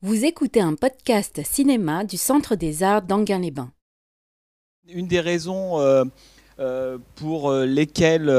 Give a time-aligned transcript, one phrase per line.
[0.00, 3.72] Vous écoutez un podcast cinéma du Centre des Arts d'Anguin-les-Bains.
[4.86, 6.04] Une des raisons euh,
[6.60, 8.30] euh, pour euh, lesquelles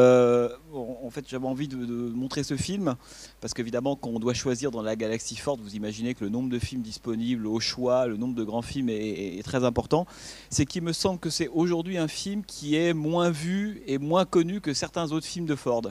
[0.74, 2.96] en fait j'avais envie de, montrer ce film,
[3.42, 6.50] parce qu'évidemment quand on doit choisir dans la galaxie forte, vous imaginez que le nombre
[6.50, 10.06] de films disponibles au choix, le nombre de grands films est, très important,
[10.50, 14.26] c'est qu'il me semble que c'est aujourd'hui un film qui est moins vu et moins
[14.26, 15.84] connu que certains autres films de Ford.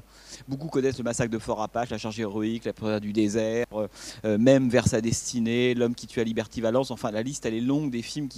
[0.48, 3.88] Beaucoup connaissent le massacre de Fort Apache, la charge héroïque, la prière du désert, euh,
[4.24, 7.54] euh, même vers sa destinée, l'homme qui tue à Liberty Valence, enfin la liste elle
[7.54, 8.28] est longue des films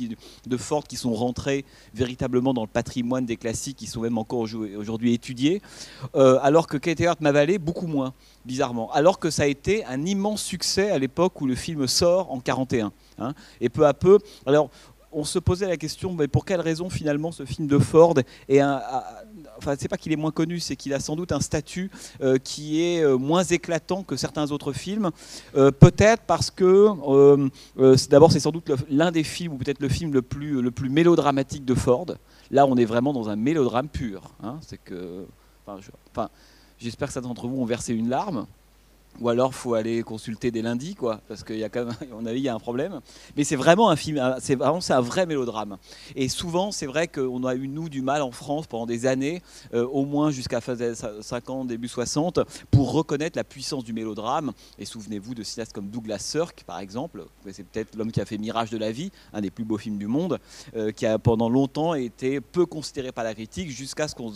[0.46, 4.46] de Ford qui sont rentrés véritablement dans le patrimoine des classiques qui sont même encore
[4.76, 5.60] aujourd'hui étudiés,
[6.14, 8.12] Euh, alors que Kate Hart Mavalé, beaucoup moins,
[8.44, 8.90] bizarrement.
[8.92, 12.40] Alors que ça a été un immense succès à l'époque où le film sort en
[12.40, 12.92] 41.
[13.18, 13.34] hein.
[13.60, 14.70] et peu à peu, alors
[15.12, 18.14] on se posait la question, mais pour quelle raison finalement ce film de Ford
[18.48, 19.04] est un, a-
[19.58, 21.90] enfin c'est pas qu'il est moins connu, c'est qu'il a sans doute un statut
[22.22, 25.10] euh, qui est euh, moins éclatant que certains autres films.
[25.56, 26.64] Euh, peut-être parce que
[27.08, 27.48] euh,
[27.80, 30.70] euh, d'abord c'est sans doute l'un des films ou peut-être le film le plus le
[30.70, 32.06] plus mélodramatique de Ford.
[32.52, 34.22] Là on est vraiment dans un mélodrame pur.
[34.44, 34.58] hein.
[34.62, 35.26] c'est que,
[36.78, 38.46] j'espère que certains d'entre vous ont versé une larme.
[39.20, 42.24] Ou alors faut aller consulter dès lundi, quoi, parce qu'il y a quand même, mon
[42.24, 43.00] avis, il y a un problème.
[43.36, 45.76] Mais c'est vraiment un film, c'est vraiment c'est un vrai mélodrame.
[46.16, 49.42] Et souvent, c'est vrai qu'on a eu nous du mal en France pendant des années,
[49.74, 54.52] euh, au moins jusqu'à fin des 50, début 60, pour reconnaître la puissance du mélodrame.
[54.78, 58.38] Et souvenez-vous de cinéastes comme Douglas Sirk, par exemple, c'est peut-être l'homme qui a fait
[58.38, 60.38] Mirage de la vie, un des plus beaux films du monde,
[60.76, 64.32] euh, qui a pendant longtemps été peu considéré par la critique, jusqu'à ce qu'on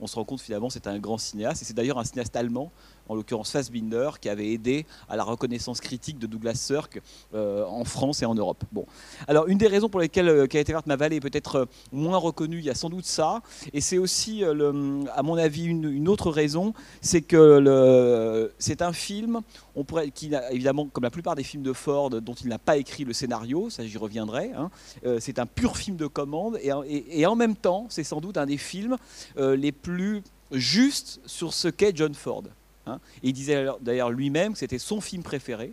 [0.00, 1.62] on se rend compte finalement c'est un grand cinéaste.
[1.62, 2.72] Et c'est d'ailleurs un cinéaste allemand
[3.08, 7.00] en l'occurrence Fassbinder, qui avait aidé à la reconnaissance critique de Douglas Sirk
[7.34, 8.64] euh, en France et en Europe.
[8.72, 8.86] Bon.
[9.28, 12.58] Alors, une des raisons pour lesquelles euh, Kate Evert Mavalé est peut-être euh, moins reconnu,
[12.58, 16.30] il y a sans doute ça, et c'est aussi, euh, à mon avis, une, autre
[16.30, 19.40] raison, c'est que c'est un film,
[19.74, 22.76] on pourrait, qui évidemment, comme la plupart des films de Ford, dont il n'a pas
[22.76, 24.70] écrit le scénario, ça j'y reviendrai, hein,
[25.18, 28.58] c'est un pur film de commande, et, en- même temps, c'est sans doute un des
[28.58, 28.96] films
[29.36, 30.22] les plus
[30.52, 32.44] justes sur ce qu'est John Ford.
[32.86, 33.00] Hein.
[33.22, 35.72] Il disait d'ailleurs lui-même que c'était son film préféré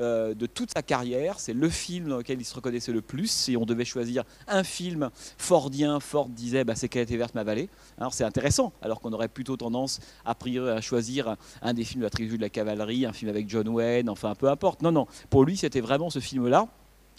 [0.00, 1.40] euh, de toute sa carrière.
[1.40, 3.28] C'est le film dans lequel il se reconnaissait le plus.
[3.30, 7.68] Si on devait choisir un film fordien, Ford disait bah, c'est Qualité verte ma vallée.
[7.98, 10.36] Alors c'est intéressant, alors qu'on aurait plutôt tendance à
[10.80, 14.08] choisir un des films de la trilogie de la cavalerie, un film avec John Wayne,
[14.08, 14.82] enfin peu importe.
[14.82, 16.68] Non, non, pour lui c'était vraiment ce film-là.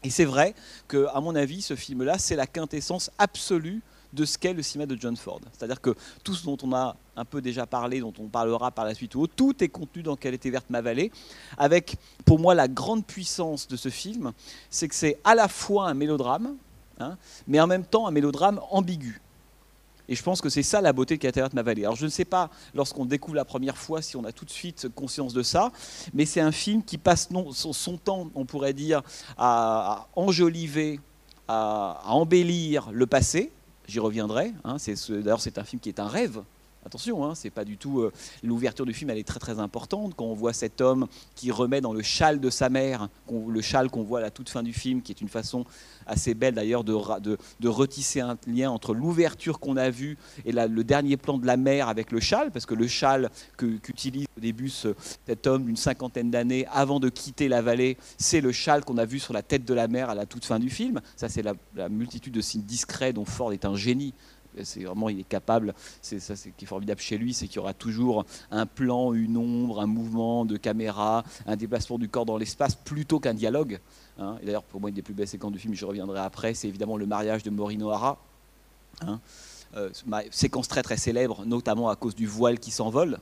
[0.03, 0.55] Et c'est vrai
[0.87, 3.81] que, à mon avis, ce film-là, c'est la quintessence absolue
[4.13, 5.41] de ce qu'est le cinéma de John Ford.
[5.53, 8.85] C'est-à-dire que tout ce dont on a un peu déjà parlé, dont on parlera par
[8.85, 11.11] la suite tout est contenu dans Quelle était verte ma vallée,
[11.57, 14.31] avec pour moi la grande puissance de ce film,
[14.69, 16.55] c'est que c'est à la fois un mélodrame,
[16.99, 19.21] hein, mais en même temps un mélodrame ambigu.
[20.09, 21.83] Et je pense que c'est ça la beauté de était verte ma vallée.
[21.83, 24.49] Alors je ne sais pas, lorsqu'on découvre la première fois, si on a tout de
[24.49, 25.71] suite conscience de ça,
[26.15, 29.03] mais c'est un film qui passe non, son, temps, on pourrait dire,
[29.37, 30.99] à, enjoliver,
[31.47, 33.51] à embellir le passé,
[33.89, 34.53] j'y reviendrai.
[34.63, 34.77] hein,
[35.09, 36.41] D'ailleurs, c'est un film qui est un rêve.
[36.89, 37.99] Attention, hein, c'est pas du tout.
[37.99, 38.11] euh,
[38.41, 41.05] L'ouverture du film, elle est très très importante quand on voit cet homme
[41.35, 44.49] qui remet dans le châle de sa mère, le châle qu'on voit à la toute
[44.49, 45.65] fin du film, qui est une façon
[46.07, 50.83] assez belle d'ailleurs de, de, retisser un lien entre l'ouverture qu'on a vue et le
[50.83, 54.69] dernier plan de la mère avec le châle, parce que le châle qu'utilise au début
[54.69, 54.95] ce-
[55.27, 59.05] cet homme d'une cinquantaine d'années avant de quitter la vallée, c'est le châle qu'on a
[59.05, 61.01] vu sur la tête de la mère à la toute fin du film.
[61.15, 64.15] Ça, c'est la multitude de signes discrets dont Ford est un génie.
[64.63, 65.73] C'est vraiment, il est capable.
[66.01, 69.13] C'est ça, c'est qui est formidable chez lui, c'est qu'il y aura toujours un plan,
[69.13, 73.79] une ombre, un mouvement de caméra, un déplacement du corps dans l'espace, plutôt qu'un dialogue.
[74.17, 74.37] hein.
[74.41, 76.67] Et d'ailleurs, pour moi, une des plus belles séquences du film, je reviendrai après, c'est
[76.67, 78.17] évidemment le mariage de Maureen O'Hara.
[79.01, 79.19] hein.
[79.77, 79.91] Euh,
[80.31, 83.19] séquence très très célèbre, notamment à cause du voile qui s'envole.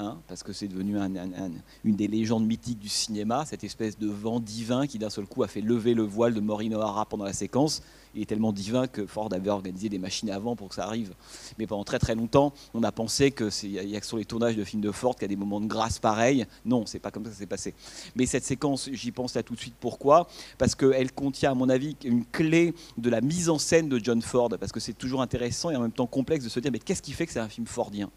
[0.00, 1.50] hein, parce que c'est devenu un- un- un-
[1.82, 5.42] une des légendes mythiques du cinéma, cette espèce de vent divin qui d'un seul coup
[5.42, 7.82] a fait lever le voile de Maureen O'Hara pendant la séquence.
[8.14, 11.14] Il est tellement divin que Ford avait organisé des machines avant pour que ça arrive.
[11.58, 14.56] Mais pendant très très longtemps, on a pensé que c'est- a que sur les tournages
[14.56, 16.46] de films de Ford qu'il y a des moments de grâce pareils.
[16.64, 17.74] Non, c'est pas comme ça que ça s'est passé.
[18.16, 19.74] Mais cette séquence, j'y pense là tout de suite.
[19.80, 20.28] Pourquoi?
[20.58, 24.22] Parce qu'elle contient, à mon avis, une clé de la mise en scène de John
[24.22, 24.48] Ford.
[24.58, 27.02] Parce que c'est toujours intéressant et en même temps complexe de se dire mais qu'est-ce
[27.02, 28.10] qui fait que c'est un film fordien?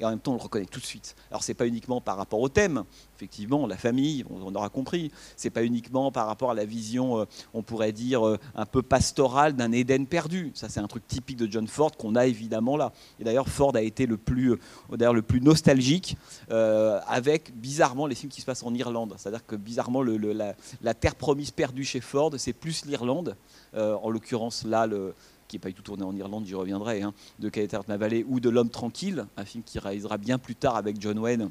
[0.00, 1.16] Et en même temps on le reconnaît tout de suite.
[1.30, 2.84] Alors c'est pas uniquement par rapport au thème,
[3.16, 5.10] effectivement la famille, on, aura compris.
[5.36, 7.24] C'est pas uniquement par rapport à la vision, euh,
[7.54, 10.52] on pourrait dire euh, un peu pastorale d'un Éden perdu.
[10.54, 12.92] Ça c'est un truc typique de John Ford qu'on a évidemment là.
[13.20, 16.16] Et d'ailleurs Ford a été le plus, euh, le plus nostalgique
[16.48, 19.14] avec bizarrement les films qui se passent en Irlande.
[19.16, 23.36] C'est-à-dire que bizarrement la, terre promise perdue chez Ford, c'est plus l'Irlande.
[23.74, 25.14] En l'occurrence là le
[25.48, 28.24] qui n'est pas du tout tourné en Irlande, j'y reviendrai, hein, de Kate Ma Valley,
[28.28, 31.50] ou de L'homme tranquille, un film qu'il réalisera bien plus tard avec John Wayne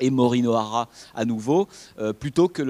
[0.00, 2.62] et Maureen O'Hara à nouveau, euh, plutôt, que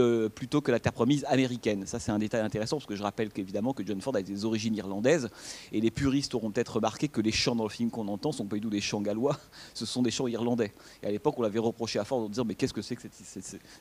[0.70, 1.86] la terre promise américaine.
[1.86, 4.44] Ça, c'est un détail intéressant parce que je rappelle qu'évidemment que John Ford a des
[4.44, 5.30] origines irlandaises
[5.72, 8.46] et les puristes auront peut-être remarqué que les chants dans le film qu'on entend sont
[8.46, 9.38] pas du tout des chants gallois,
[9.74, 10.72] ce sont des chants irlandais.
[11.02, 13.02] Et à l'époque, on l'avait reproché à Ford en disant mais qu'est-ce que c'est que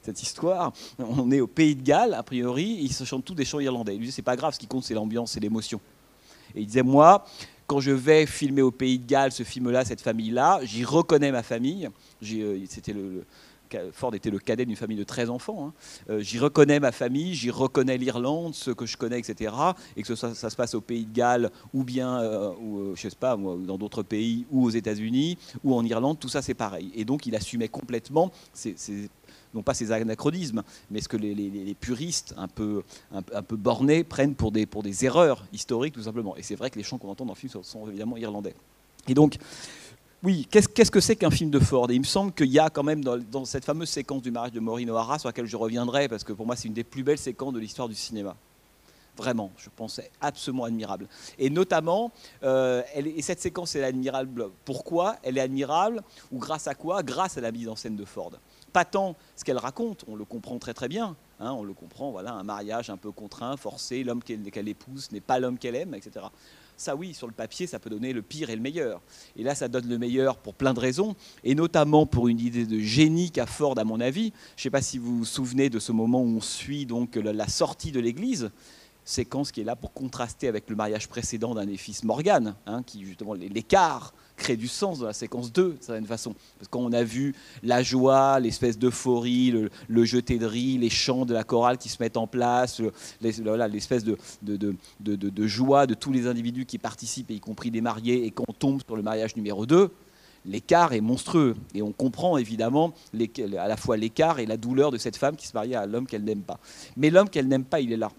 [0.02, 0.74] cette, histoire?
[1.00, 3.94] On est au pays de Galles, a priori, ils se chantent tous des chants irlandais.
[3.94, 5.80] Il lui disait c'est pas grave, ce qui compte c'est l'ambiance, c'est l'émotion.
[6.56, 7.26] Et il disait moi,
[7.68, 11.44] quand je vais filmer au Pays de Galles ce film-là, cette famille-là, j'y reconnais ma
[11.44, 11.90] famille.
[13.76, 15.68] Euh, Ford était le cadet d'une famille de 13 enfants.
[15.68, 15.74] Hein.
[16.10, 19.54] Euh, j'y reconnais ma famille, j'y reconnais l'Irlande, ceux que je connais, etc.
[19.96, 23.16] Et que ça, se passe au Pays de Galles ou bien, euh, ou, je sais
[23.16, 26.92] pas, dans d'autres pays ou aux États-Unis ou en Irlande, tout ça c'est pareil.
[26.96, 28.32] Et donc il assumait complètement
[29.54, 34.36] non pas ces anachronismes, mais ce que les, puristes un peu, un, peu bornés prennent
[34.36, 36.36] pour des, pour des erreurs historiques, tout simplement.
[36.38, 38.56] Et c'est vrai que les chants qu'on entend dans le film sont, évidemment irlandais.
[39.08, 39.38] Et donc,
[40.22, 41.90] oui, qu'est-ce que c'est qu'un film de Ford?
[41.90, 44.52] Et il me semble qu'il y a quand même dans, cette fameuse séquence du mariage
[44.52, 47.04] de Maureen O'Hara, sur laquelle je reviendrai, parce que pour moi c'est une des plus
[47.04, 48.36] belles séquences de l'histoire du cinéma.
[49.16, 51.08] Vraiment, je pense c'est absolument admirable.
[51.38, 52.12] Et notamment,
[52.44, 54.50] euh, et cette séquence est admirable.
[54.64, 55.18] Pourquoi?
[55.24, 57.02] Elle est admirable, ou grâce à quoi?
[57.02, 58.32] Grâce à la mise en scène de Ford
[58.70, 62.12] pas tant ce qu'elle raconte, on le comprend très très bien, hein, on le comprend,
[62.12, 65.94] voilà, un mariage un peu contraint, forcé, l'homme qu'elle épouse n'est pas l'homme qu'elle aime,
[65.94, 66.26] etc.
[66.78, 69.02] Ça oui, sur le papier, ça peut donner le pire et le meilleur.
[69.36, 72.66] Et là, ça donne le meilleur pour plein de raisons, et notamment pour une idée
[72.66, 74.32] de génie qu'a Ford, à mon avis.
[74.56, 77.16] Je ne sais pas si vous vous souvenez de ce moment où on suit donc
[77.16, 78.50] la sortie de l'église,
[79.04, 82.84] séquence qui est là pour contraster avec le mariage précédent d'un des fils Morgan, hein,
[82.84, 86.34] qui justement l'écart crée du sens dans la séquence 2, d'une certaine façon.
[86.58, 91.26] Parce qu'on a vu la joie, l'espèce d'euphorie, le, le, jeté de riz, les chants
[91.26, 92.82] de la chorale qui se mettent en place,
[93.22, 94.18] l'espèce de,
[95.48, 98.96] joie de tous les individus qui participent, y compris des mariés, et qu'on tombe sur
[98.96, 99.92] le mariage numéro 2,
[100.46, 101.56] l'écart est monstrueux.
[101.76, 102.94] Et on comprend évidemment
[103.58, 106.08] à la fois l'écart et la douleur de cette femme qui se marie à l'homme
[106.08, 106.60] qu'elle n'aime pas.
[106.98, 108.12] Mais l'homme qu'elle n'aime pas, il est là.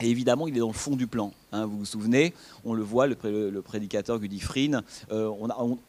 [0.00, 1.32] Et évidemment, il est dans le fond du plan.
[1.52, 2.34] Hein, vous vous souvenez,
[2.64, 5.30] on le voit, le, prédicateur Gudifrine, euh,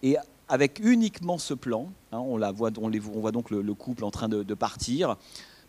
[0.01, 0.17] et
[0.47, 5.17] avec uniquement ce plan, hein, on, voit, voit donc le, couple en train de, partir.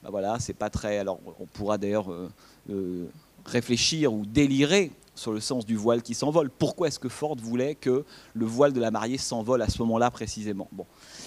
[0.02, 1.04] Ben voilà, c'est pas très.
[1.08, 2.30] On pourra d'ailleurs euh,
[2.70, 3.06] euh,
[3.44, 6.48] réfléchir ou délirer sur le sens du voile qui s'envole.
[6.48, 10.12] Pourquoi est-ce que Ford voulait que le voile de la mariée s'envole à ce moment-là
[10.12, 10.68] précisément?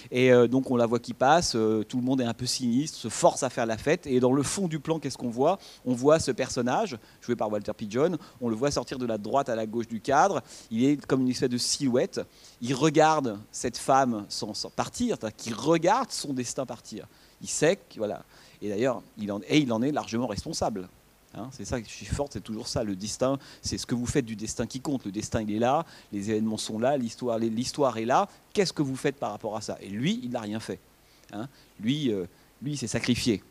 [0.10, 2.46] Et euh, donc on la voit qui passe, euh, tout le monde est un peu
[2.46, 4.08] sinistre, se force à faire la fête.
[4.08, 5.60] Et dans le fond du plan, qu'est-ce qu'on voit?
[5.86, 9.50] On voit ce personnage, joué par Walter Pigeon, on le voit sortir de la droite
[9.50, 10.42] à la gauche du cadre.
[10.72, 12.22] Il est comme une espèce de silhouette.
[12.62, 17.08] Il regarde cette femme sans, partir, qui regarde son destin partir.
[17.42, 18.24] Il sait que, voilà.
[18.62, 20.88] Et d'ailleurs, il et il en est largement responsable.
[21.34, 22.84] Hein, c'est ça je suis forte, c'est toujours ça.
[22.84, 25.06] Le destin, c'est ce que vous faites du destin qui compte.
[25.06, 28.28] Le destin, il est là, les événements sont là, l'histoire, l'histoire est là.
[28.54, 29.78] Qu'est-ce que vous faites par rapport à ça?
[29.82, 30.80] Et lui, il n'a rien fait.
[31.34, 31.48] Hein.
[31.80, 32.26] lui, euh,
[32.62, 33.42] lui, s'est sacrifié.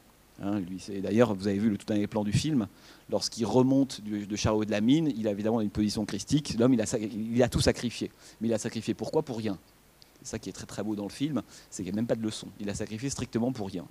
[0.42, 0.60] Hein.
[0.60, 2.66] lui, d'ailleurs, vous avez vu le tout dernier plan du film.
[3.08, 6.56] Lorsqu'il remonte de Charlot de la mine, il a évidemment une position christique.
[6.58, 8.10] L'homme, il a, il a tout sacrifié.
[8.40, 9.22] Mais il a sacrifié pourquoi?
[9.22, 9.58] Pour rien.
[10.22, 12.06] C'est ça qui est très très beau dans le film, c'est qu'il n'y a même
[12.06, 12.48] pas de leçon.
[12.60, 13.86] Il a sacrifié strictement pour rien.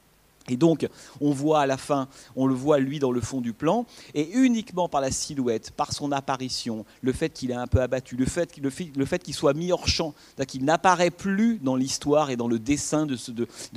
[0.50, 0.88] Et donc,
[1.22, 4.30] on voit à la fin, on le voit lui dans le fond du plan, et
[4.32, 8.26] uniquement par la silhouette, par son apparition, le fait qu'il est un peu abattu, le
[8.26, 10.14] fait, qu'il soit mis hors champ,
[10.48, 13.16] qu'il n'apparaît plus dans l'histoire et dans le dessin de,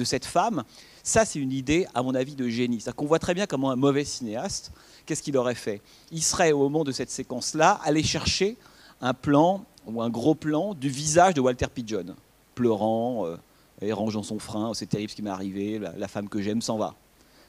[0.05, 0.65] cette femme,
[1.03, 2.81] ça c'est une idée, à mon avis, de génie.
[2.81, 4.73] C'est-à-dire qu'on voit très bien comment un mauvais cinéaste,
[5.05, 5.83] qu'est-ce qu'il aurait fait?
[6.11, 8.57] Il serait, au moment de cette séquence-là, allé chercher
[9.01, 12.15] un plan, ou un gros plan, du visage de Walter Pigeon,
[12.55, 13.27] pleurant.
[13.27, 13.37] Euh,
[13.83, 16.63] et rangeant son frein, oh, c'est terrible ce qui m'est arrivé, la, femme que j'aime
[16.63, 16.95] s'en va.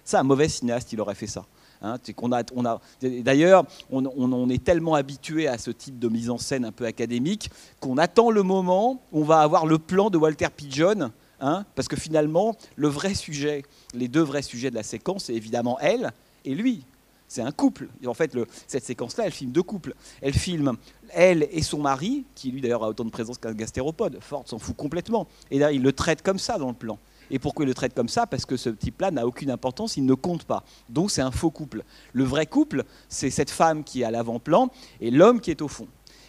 [0.03, 1.45] Ça, un mauvais cinéaste, il aurait fait ça.
[1.81, 6.37] Hein, on a, D'ailleurs, on, on, est tellement habitué à ce type de mise en
[6.37, 7.49] scène un peu académique
[7.79, 11.11] qu'on attend le moment où on va avoir le plan de Walter Pigeon,
[11.41, 13.63] hein, parce que finalement, le vrai sujet,
[13.93, 16.11] les deux vrais sujets de la séquence, c'est évidemment elle
[16.45, 16.85] et lui.
[17.33, 17.87] C'est un couple.
[18.05, 18.37] En fait,
[18.67, 19.95] cette séquence-là, elle filme deux couples.
[20.21, 20.77] Elle filme
[21.09, 24.19] elle et son mari, qui lui d'ailleurs a autant de présence qu'un gastéropode.
[24.21, 25.27] Ford s'en fout complètement.
[25.49, 26.99] Et là, il le traite comme ça dans le plan.
[27.31, 28.27] Et pourquoi il le traite comme ça?
[28.27, 30.63] Parce que ce type-là n'a aucune importance, il ne compte pas.
[30.89, 31.83] Donc c'est un faux couple.
[32.11, 34.69] Le vrai couple, c'est cette femme qui est à l'avant-plan
[35.01, 35.87] et l'homme qui est au fond.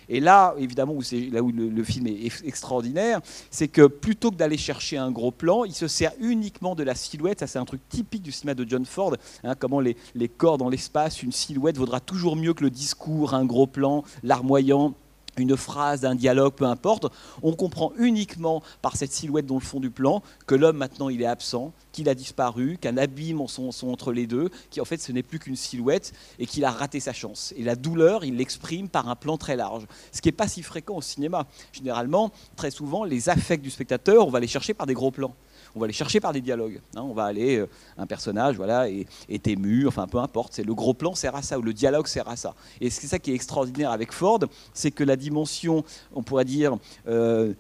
[0.09, 3.21] Et là, évidemment, où le, film est extraordinaire,
[3.51, 6.95] c'est que plutôt que d'aller chercher un gros plan, il se sert uniquement de la
[6.95, 7.41] silhouette.
[7.41, 9.17] Ça, c'est un truc typique du cinéma de John Ford.
[9.43, 9.97] Hein, comment les
[10.29, 14.95] corps dans l'espace, une silhouette vaudra toujours mieux que le discours, un gros plan, larmoyant
[15.39, 17.07] une phrase, un dialogue, peu importe,
[17.43, 21.23] on comprend uniquement par cette silhouette dans le fond du plan que l'homme maintenant il
[21.23, 25.13] est absent, qu'il a disparu, qu'un abîme sont, sont, entre les deux, qu'en fait ce
[25.13, 27.53] n'est plus qu'une silhouette et qu'il a raté sa chance.
[27.57, 30.63] Et la douleur, il l'exprime par un plan très large, ce qui n'est pas si
[30.63, 31.47] fréquent au cinéma.
[31.73, 35.35] Généralement, très souvent, les affects du spectateur, on va les chercher par des gros plans
[35.75, 36.81] on va les chercher par des dialogues.
[36.97, 37.03] Hein.
[37.03, 40.75] on va aller, euh, un personnage voilà, est, est, ému, enfin peu importe, c'est le
[40.75, 42.55] gros plan sert à ça, ou le dialogue sert à ça.
[42.81, 44.41] Et c'est ça qui est extraordinaire avec Ford,
[44.73, 46.77] c'est que la dimension, on pourrait dire,
[47.09, 47.55] euh,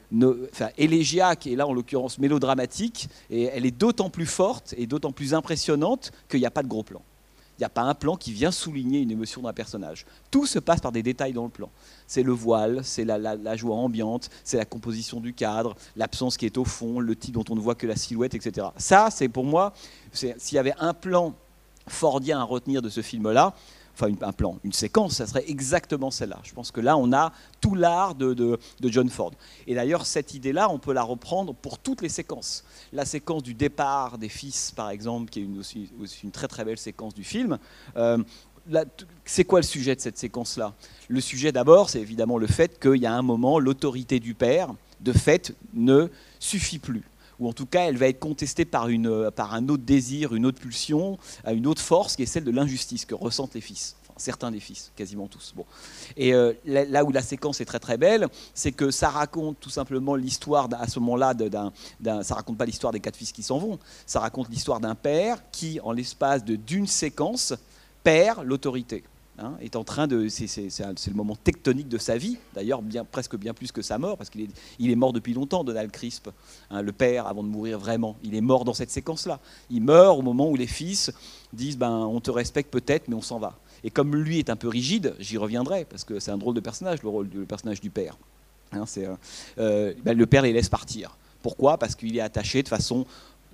[0.78, 5.34] élégiaque, et là en l'occurrence mélodramatique, et elle est d'autant plus forte et d'autant plus
[5.34, 7.02] impressionnante qu'il n'y a pas de gros plan.
[7.58, 10.06] Il n'y a pas un plan qui vient souligner une émotion d'un personnage.
[10.30, 11.70] Tout se passe par des détails dans le plan.
[12.06, 16.58] C'est le voile, c'est la, joie ambiante, c'est la composition du cadre, l'absence qui est
[16.58, 18.68] au fond, le type dont on ne voit que la silhouette, etc.
[18.76, 19.72] Ça, c'est pour moi,
[20.12, 21.34] s'il y avait un plan
[21.86, 23.54] fordien à retenir de ce film-là,
[23.94, 26.40] enfin un plan, une séquence, ça serait exactement celle-là.
[26.42, 29.32] Je pense que là, on a tout l'art de, John Ford.
[29.66, 32.64] Et d'ailleurs, cette idée-là, on peut la reprendre pour toutes les séquences.
[32.92, 35.90] La séquence du départ des fils, par exemple, qui est aussi,
[36.22, 37.58] une très très belle séquence du film.
[37.96, 38.18] Euh,
[39.24, 40.74] c'est quoi le sujet de cette séquence-là?
[41.08, 44.74] Le sujet d'abord, c'est évidemment le fait qu'il y a un moment, l'autorité du père,
[45.00, 46.08] de fait, ne
[46.38, 47.04] suffit plus
[47.38, 50.46] ou en tout cas elle va être contestée par, une, par un autre désir, une
[50.46, 51.18] autre pulsion,
[51.50, 53.96] une autre force qui est celle de l'injustice que ressentent les fils.
[54.16, 55.52] certains des fils, quasiment tous.
[55.56, 55.64] Bon.
[56.16, 59.70] Et euh, là, où la séquence est très très belle, c'est que ça raconte tout
[59.70, 61.72] simplement l'histoire à ce moment-là d'un,
[62.22, 65.38] ça raconte pas l'histoire des quatre fils qui s'en vont, ça raconte l'histoire d'un père
[65.50, 67.54] qui, en l'espace de d'une séquence,
[68.02, 69.04] perd l'autorité.
[69.36, 70.28] Hein, est en train de.
[70.28, 70.48] C'est
[71.08, 74.30] le moment tectonique de sa vie, d'ailleurs, bien, presque bien plus que sa mort, parce
[74.30, 74.48] qu'il est,
[74.78, 76.28] il est mort depuis longtemps, Donald Crisp,
[76.70, 78.16] hein, le père, avant de mourir vraiment.
[78.22, 79.40] Il est mort dans cette séquence-là.
[79.70, 81.10] Il meurt au moment où les fils
[81.52, 83.58] disent ben, On te respecte peut-être, mais on s'en va.
[83.82, 86.60] Et comme lui est un peu rigide, j'y reviendrai, parce que c'est un drôle de
[86.60, 88.16] personnage, le rôle du personnage du père.
[88.70, 89.16] Hein, euh,
[89.58, 91.16] euh, ben, le père les laisse partir.
[91.42, 91.76] Pourquoi?
[91.76, 93.04] Parce qu'il est attaché de façon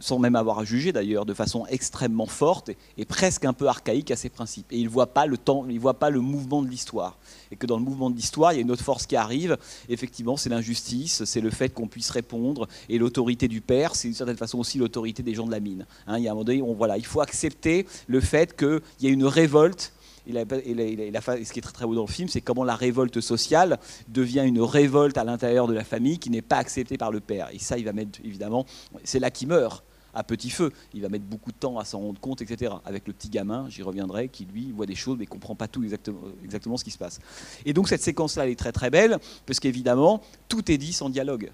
[0.00, 4.11] sans même avoir à juger d'ailleurs, de façon extrêmement forte et, presque un peu archaïque
[4.11, 4.66] à ses principes.
[4.73, 7.19] Et il ne voit pas le temps, il voit pas le mouvement de l'histoire.
[7.52, 9.57] Et que dans le mouvement de l'histoire, il y a une autre force qui arrive.
[9.88, 12.69] Effectivement, c'est l'injustice, c'est le fait qu'on puisse répondre.
[12.88, 15.87] Et l'autorité du père, c'est d'une certaine façon aussi l'autorité des gens de la mine.
[16.07, 18.80] Hein, il y a un moment donné, on, voilà, il faut accepter le fait qu'il
[19.00, 19.92] y ait une révolte
[20.37, 23.78] a, ce qui est très, très beau dans le film, c'est comment la révolte sociale
[24.09, 27.49] devient une révolte à l'intérieur de la famille qui n'est pas acceptée par le père.
[27.52, 28.66] Et ça, il va mettre, évidemment,
[29.04, 30.72] c'est là qu'il meurt à petit feu.
[30.94, 32.72] Il va mettre beaucoup de temps à s'en rendre compte, etc.
[32.84, 35.68] Avec le petit gamin, j'y reviendrai, qui lui voit des choses mais ne comprend pas
[35.68, 37.20] tout exactement, exactement ce qui se passe.
[37.64, 41.10] Et donc cette séquence-là, elle est très très belle, parce qu'évidemment, tout est dit sans
[41.10, 41.50] dialogue.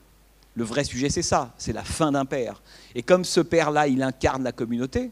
[0.54, 2.62] Le vrai sujet, c'est ça, c'est la fin d'un père.
[2.94, 5.10] Et comme ce père-là, il incarne la communauté,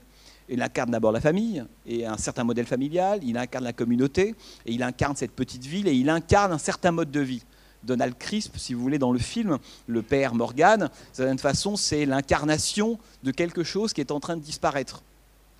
[0.49, 4.35] il incarne d'abord la famille et un certain modèle familial, il incarne la communauté
[4.67, 7.43] et il incarne cette petite ville et il incarne un certain mode de vie.
[7.85, 12.07] Donald Crisp, si vous voulez, dans le film, le père Morgan, de certaine façon, c'est
[12.07, 15.03] l'incarnation de quelque chose qui est en train de disparaître.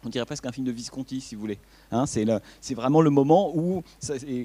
[0.05, 1.59] On dirait presque un film de Visconti, si vous voulez.
[1.91, 3.83] Hein, c'est vraiment le moment où,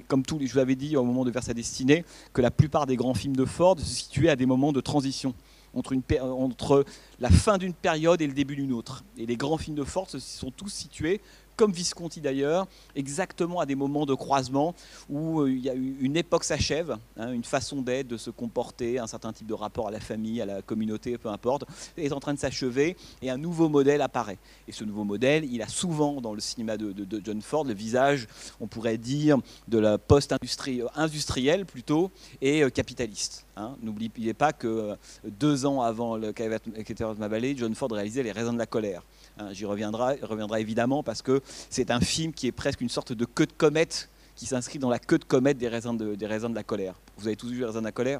[0.07, 2.85] comme tous, je vous l'avais dit au moment de Vers sa destinée, que la plupart
[2.85, 5.33] des grands films de Ford se situaient à des moments de transition
[5.73, 6.85] entre, entre
[7.19, 9.03] la fin d'une période et le début d'une autre.
[9.17, 11.21] Et les grands films de Ford se sont tous situés
[11.59, 14.73] comme Visconti d'ailleurs, exactement à des moments de croisement
[15.09, 18.97] où euh, il y a une époque s'achève, hein, une façon d'être, de se comporter,
[18.97, 21.65] un certain type de rapport à la famille, à la communauté, peu importe,
[21.97, 24.37] est en train de s'achever et un nouveau modèle apparaît.
[24.69, 28.29] Et ce nouveau modèle, il a souvent dans le cinéma de, John Ford le visage,
[28.61, 29.37] on pourrait dire,
[29.67, 33.45] de la post-industrielle plutôt et euh, capitaliste.
[33.57, 33.75] Hein.
[33.81, 38.31] N'oubliez pas que euh, deux ans avant le de ma vallée, John Ford réalisait Les
[38.31, 39.03] raisins de la colère.
[39.39, 43.13] Hein, j'y reviendrai, reviendra évidemment parce que c'est un film qui est presque une sorte
[43.13, 46.27] de queue de comète qui s'inscrit dans la queue de comète des raisins de, des
[46.27, 46.95] raisins de la colère.
[47.17, 48.19] Vous avez tous vu Les raisins de la colère?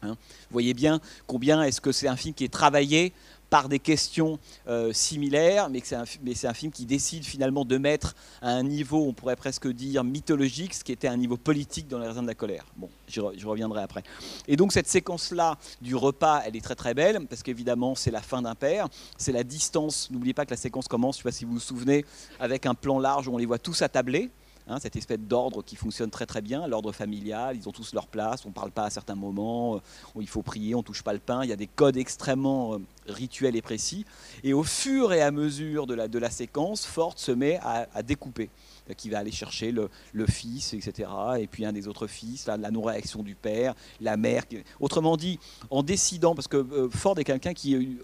[0.00, 0.16] Hein?
[0.48, 3.12] Vous voyez bien combien est-ce que c'est un film qui est travaillé
[3.50, 4.38] par des questions
[4.68, 9.12] euh, similaires, mais c'est un, film qui décide finalement de mettre à un niveau, on
[9.12, 12.34] pourrait presque dire, mythologique, ce qui était un niveau politique dans les raisins de la
[12.34, 12.66] colère.
[12.76, 14.02] Bon, je reviendrai après.
[14.48, 18.22] Et donc cette séquence-là du repas, elle est très très belle, parce qu'évidemment c'est la
[18.22, 21.28] fin d'un père, c'est la distance, n'oubliez pas que la séquence commence, je ne sais
[21.28, 22.04] pas si vous vous souvenez,
[22.40, 24.30] avec un plan large où on les voit tous attablés,
[24.68, 28.08] Hein, cette espèce d'ordre qui fonctionne très très bien, l'ordre familial, ils ont tous leur
[28.08, 29.80] place, on ne parle pas à certains moments, euh,
[30.20, 32.74] il faut prier, on ne touche pas le pain, il y a des codes extrêmement
[32.74, 34.04] euh, rituels et précis.
[34.42, 38.02] Et au fur et à mesure de la, de la séquence, Ford se met à,
[38.02, 38.50] découper
[38.96, 39.88] qui va aller chercher le,
[40.26, 41.08] fils, etc.
[41.38, 44.42] Et puis un des autres fils, la, la non-réaction du père, la mère.
[44.80, 45.38] Autrement dit,
[45.70, 47.98] en décidant, parce que euh, Ford est quelqu'un qui,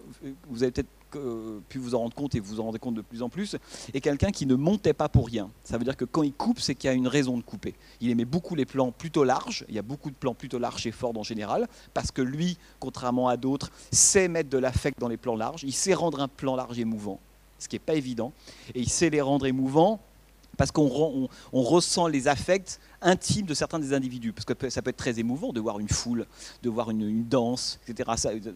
[0.48, 3.02] vous avez peut-être euh, pu vous en rendre compte et vous en rendez compte de
[3.02, 3.56] plus en plus,
[3.92, 5.50] est quelqu'un qui ne montait pas pour rien.
[5.64, 7.74] Ça veut dire que quand il coupe, c'est qu'il y a une raison de couper.
[8.00, 10.82] Il aimait beaucoup les plans plutôt larges, il y a beaucoup de plans plutôt larges
[10.82, 15.08] chez Ford en général, parce que lui, contrairement à d'autres, sait mettre de l'affect dans
[15.08, 17.20] les plans larges, il sait rendre un plan large émouvant,
[17.58, 18.32] ce qui n'est pas évident,
[18.74, 20.00] et il sait les rendre émouvants
[20.56, 24.32] parce qu'on on, ressent les affects intime de certains des individus.
[24.32, 26.26] Parce que ça peut être très émouvant de voir une foule,
[26.62, 28.10] de voir une, danse, etc.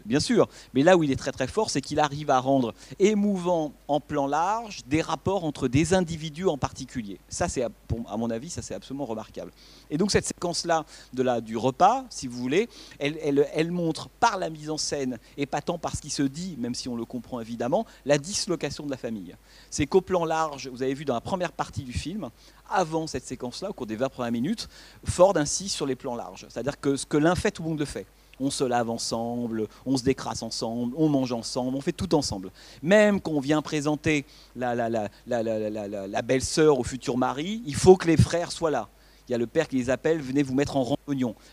[0.04, 0.48] Bien sûr.
[0.74, 4.00] Mais là où il est très très fort, c'est qu'il arrive à rendre émouvant en
[4.00, 7.18] plan large des rapports entre des individus en particulier.
[7.28, 9.52] Ça, c'est, à mon avis, ça c'est absolument remarquable.
[9.90, 14.08] Et donc cette séquence-là de la, du repas, si vous voulez, elle, elle, elle montre
[14.08, 16.88] par la mise en scène et pas tant par ce qui se dit, même si
[16.88, 19.34] on le comprend évidemment, la dislocation de la famille.
[19.70, 22.30] C'est qu'au plan large, vous avez vu dans la première partie du film,
[22.70, 24.68] avant cette séquence-là, au cours des 20 premières minutes,
[25.04, 26.46] Ford insiste sur les plans larges.
[26.49, 28.06] C'est-à-dire que ce que l'un fait, tout le monde le fait.
[28.38, 32.50] On se lave ensemble, on se décrasse ensemble, on mange ensemble, on fait tout ensemble.
[32.82, 38.52] Même quand on vient présenter la, belle-sœur au futur mari, il faut que les frères
[38.52, 38.88] soient là.
[39.26, 40.96] Il y a le père qui les appelle, venez vous mettre en rang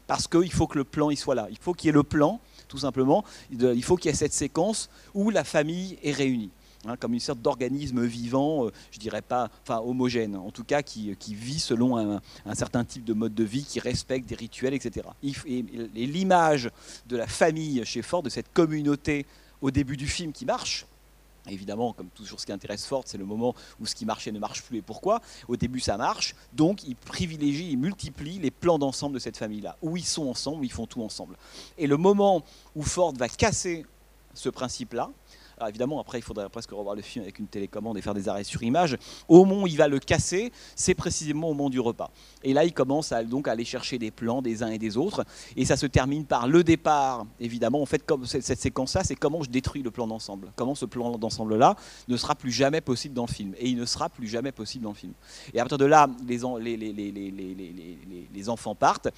[0.07, 1.47] parce qu'il faut que le plan il soit là.
[1.49, 3.23] Il faut qu'il y ait le plan, tout simplement.
[3.51, 6.51] Il faut qu'il y ait cette séquence où la famille est réunie.
[6.85, 10.81] Hein, comme une sorte d'organisme vivant, euh, je dirais pas, enfin homogène, en tout cas
[10.81, 12.21] qui, vit selon un,
[12.55, 15.07] certain type de mode de vie, qui respecte des rituels, etc.
[15.23, 15.63] Et,
[15.93, 16.69] l'image
[17.07, 19.25] de la famille chez Ford, de cette communauté
[19.61, 20.85] au début du film qui marche,
[21.49, 24.39] Évidemment, comme toujours ce qui intéresse Ford, c'est le moment où ce qui marchait ne
[24.39, 25.21] marche plus et pourquoi.
[25.49, 26.35] Au début, ça marche.
[26.53, 30.61] Donc, il privilégie, il multiplie les plans d'ensemble de cette famille-là, où ils sont ensemble,
[30.61, 31.35] où ils font tout ensemble.
[31.77, 32.43] Et le moment
[32.75, 33.85] où Ford va casser
[34.33, 35.11] ce principe-là,
[35.57, 38.27] alors évidemment, après, il faudrait presque revoir le film avec une télécommande et faire des
[38.27, 38.97] arrêts sur image.
[39.27, 42.11] Au moment où il va le casser, c'est précisément au moment du repas.
[42.43, 44.97] Et là, il commence à, donc à aller chercher des plans des uns et des
[44.97, 45.25] autres.
[45.55, 47.81] Et ça se termine par le départ, évidemment.
[47.81, 50.51] En fait, comme cette, séquence-là, c'est comment je détruis le plan d'ensemble.
[50.55, 51.75] Comment ce plan d'ensemble-là
[52.07, 53.53] ne sera plus jamais possible dans le film.
[53.57, 55.13] Et il ne sera plus jamais possible dans le film.
[55.53, 56.77] Et à partir de là, les,
[58.33, 59.09] les, enfants partent.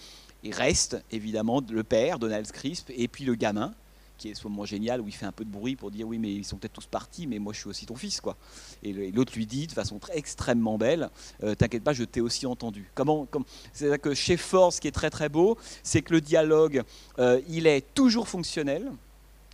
[0.44, 3.74] Et reste évidemment le père, Donald Crisp, et puis le gamin,
[4.18, 6.34] qui est ce génial où il fait un peu de bruit pour dire oui mais
[6.34, 8.36] ils sont peut-être tous partis mais moi je suis aussi ton fils quoi
[8.84, 11.10] et l'autre lui dit de façon très extrêmement belle
[11.44, 13.28] euh, t'inquiète pas je t'ai aussi entendu comment,
[13.74, 16.84] c'est à que chez Ford ce qui est très très beau c'est que le dialogue
[17.20, 18.92] euh, il est toujours fonctionnel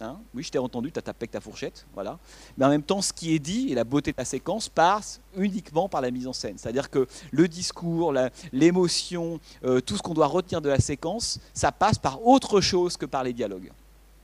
[0.01, 0.17] hein.
[0.33, 2.17] oui, je t'ai entendu, tu as tapé avec ta fourchette, voilà.
[2.57, 5.21] Mais en même temps, ce qui est dit et la beauté de la séquence passe
[5.35, 6.57] uniquement par la mise en scène.
[6.57, 8.13] C'est-à-dire que le discours,
[8.51, 12.97] l'émotion, euh, tout ce qu'on doit retenir de la séquence, ça passe par autre chose
[12.97, 13.71] que par les dialogues.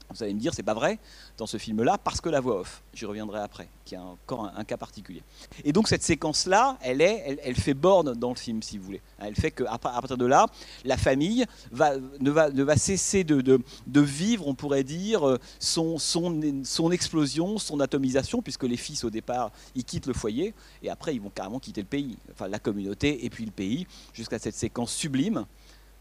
[0.09, 0.99] Vous allez me dire, c'est pas vrai
[1.37, 4.63] dans ce film-là, parce que la voix off, j'y reviendrai après, qui est encore un,
[4.63, 5.21] cas particulier.
[5.65, 9.01] Et donc cette séquence-là, elle, fait borne dans le film, si vous voulez.
[9.19, 10.45] Elle fait qu'à partir de là,
[10.85, 13.61] la famille va, ne, va, cesser de,
[13.99, 19.51] vivre, on pourrait dire, son, son, son explosion, son atomisation, puisque les fils, au départ,
[19.75, 23.25] ils quittent le foyer, et après, ils vont carrément quitter le pays, enfin la communauté,
[23.25, 25.45] et puis le pays, jusqu'à cette séquence sublime,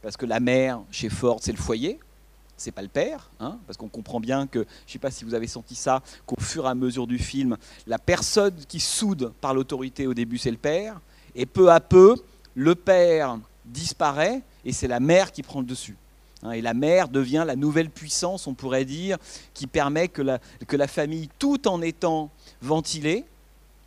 [0.01, 1.99] parce que la mère, chez Ford, c'est le foyer,
[2.57, 5.25] c'est pas le père, hein, parce qu'on comprend bien que, je ne sais pas si
[5.25, 9.33] vous avez senti ça, qu'au fur et à mesure du film, la personne qui soude
[9.41, 11.01] par l'autorité au début, c'est le père,
[11.35, 12.17] et peu à peu,
[12.55, 15.97] le père disparaît, et c'est la mère qui prend le dessus.
[16.43, 19.19] Hein, et la mère devient la nouvelle puissance, on pourrait dire,
[19.55, 22.31] qui permet que la, famille, tout en étant
[22.63, 23.25] ventilée,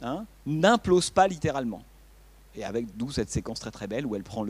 [0.01, 1.81] hein, n'implose pas littéralement.
[2.55, 4.43] Et avec d'où cette séquence très très belle où elle prend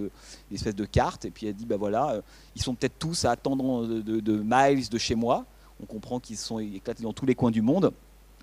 [0.49, 2.21] l'espèce de carte et puis elle dit bah voilà, euh,
[2.55, 5.45] ils sont peut-être tous à attendre de, de, miles de chez moi.
[5.81, 7.91] On comprend qu'ils sont éclatés dans tous les coins du monde,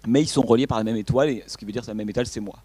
[0.06, 1.94] mais ils sont reliés par la même étoile et ce qui veut dire que la
[1.94, 2.58] même étoile c'est moi.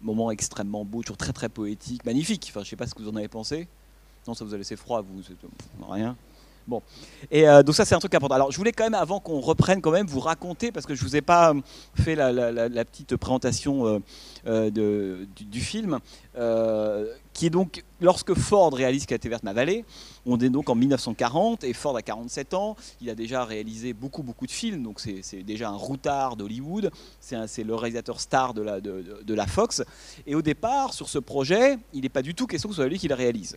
[0.00, 2.46] Moment extrêmement beau, toujours très très poétique, magnifique.
[2.50, 3.68] Enfin, je sais pas ce que vous en avez pensé.
[4.26, 5.22] Non, ça vous a laissé froid, vous,
[5.88, 6.16] rien.
[6.66, 6.80] Bon,
[7.30, 8.36] et euh, donc ça c'est un truc important.
[8.36, 11.02] Alors je voulais quand même, avant qu'on reprenne quand même, vous raconter, parce que je
[11.02, 11.60] ne vous ai pas euh,
[11.94, 14.00] fait la, petite présentation
[14.46, 15.98] euh, du, film,
[17.32, 19.84] qui est donc, lorsque Ford réalise Qualité verte ma vallée,
[20.24, 24.22] on est donc en 1940, et Ford a 47 ans, il a déjà réalisé beaucoup
[24.22, 29.46] beaucoup de films, donc c'est déjà un routard d'Hollywood, c'est le réalisateur star de la
[29.48, 29.82] Fox,
[30.26, 32.88] et au départ, sur ce projet, il n'est pas du tout question que ce soit
[32.88, 33.56] lui qui le réalise.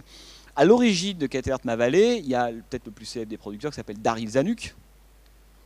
[0.58, 3.72] À l'origine de Catherine Ma Vallée, il y a peut-être le plus célèbre des producteurs
[3.72, 4.74] qui s'appelle Daryl Zanuck.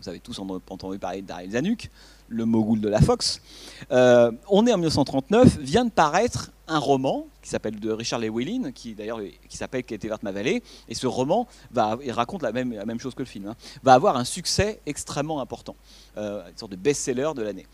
[0.02, 1.92] Vous avez tous entendu parler de Daryl Zanuck,
[2.28, 3.40] le mogul de la Fox.
[3.92, 8.72] Euh, on est en 1939, vient de paraître un roman qui s'appelle de Richard Llewellyn,
[8.72, 12.52] qui d'ailleurs qui s'appelle Qui était ma vallée, et ce roman va, il raconte la
[12.52, 15.76] même, la même chose que le film, hein, va avoir un succès extrêmement important,
[16.18, 17.68] euh, une sorte de best-seller de l'année.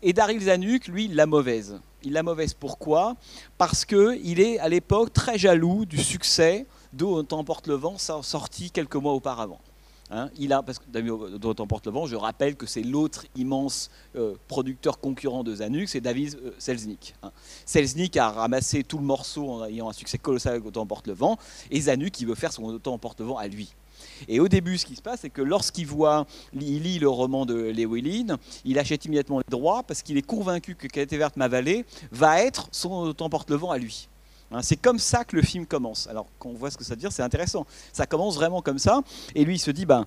[0.00, 1.78] Et Daryl Zanuck, lui, la mauvaise.
[2.04, 3.16] Il la mauvaise pourquoi?
[3.58, 8.96] Parce qu'il est à l'époque très jaloux du succès d'Où emporte le vent sorti quelques
[8.96, 9.60] mois auparavant.
[10.14, 10.84] Hein, il a, parce que
[11.38, 15.88] D'où emporte le vent, je rappelle que c'est l'autre immense euh, producteur concurrent de Zanuck,
[15.88, 17.14] c'est David euh, Selznick.
[17.22, 17.32] Hein.
[17.64, 21.14] Selznick a ramassé tout le morceau en ayant un succès colossal avec Autant emporte le
[21.14, 21.38] vent,
[21.70, 23.72] et Zanuck, il veut faire son Autant emporte le vent à lui.
[24.28, 27.46] Et au début, ce qui se passe, c'est que lorsqu'il voit, il lit le roman
[27.46, 31.48] de Llewellyn, il achète immédiatement les droits parce qu'il est convaincu que Qualité verte ma
[32.10, 34.08] va être son temps porte-le-vent à lui.
[34.50, 36.06] Hein, c'est comme ça que le film commence.
[36.08, 37.66] Alors, quand on voit ce que ça veut dire, c'est intéressant.
[37.92, 39.00] Ça commence vraiment comme ça.
[39.34, 40.06] Et lui, il se dit, ben,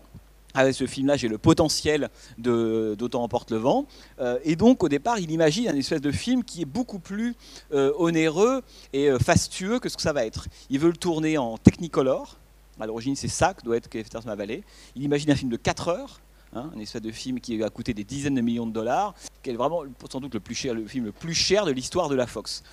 [0.53, 3.85] avec ce film-là, j'ai le potentiel d'Autant emporte le vent.
[4.19, 7.35] Euh, et donc, au départ, il imagine un espèce de film qui est beaucoup plus
[7.73, 8.61] euh, onéreux
[8.93, 10.47] et euh, fastueux que ce que ça va être.
[10.69, 12.37] Il veut le tourner en Technicolor.
[12.79, 14.63] À l'origine, c'est ça que doit être Kefters ma vallée.
[14.95, 16.19] Il imagine un film de 4 heures.
[16.53, 19.49] Hein, un espèce de film qui a coûté des dizaines de millions de dollars, qui
[19.49, 22.15] est vraiment sans doute le plus cher, le film le plus cher de l'histoire de
[22.15, 22.63] la Fox.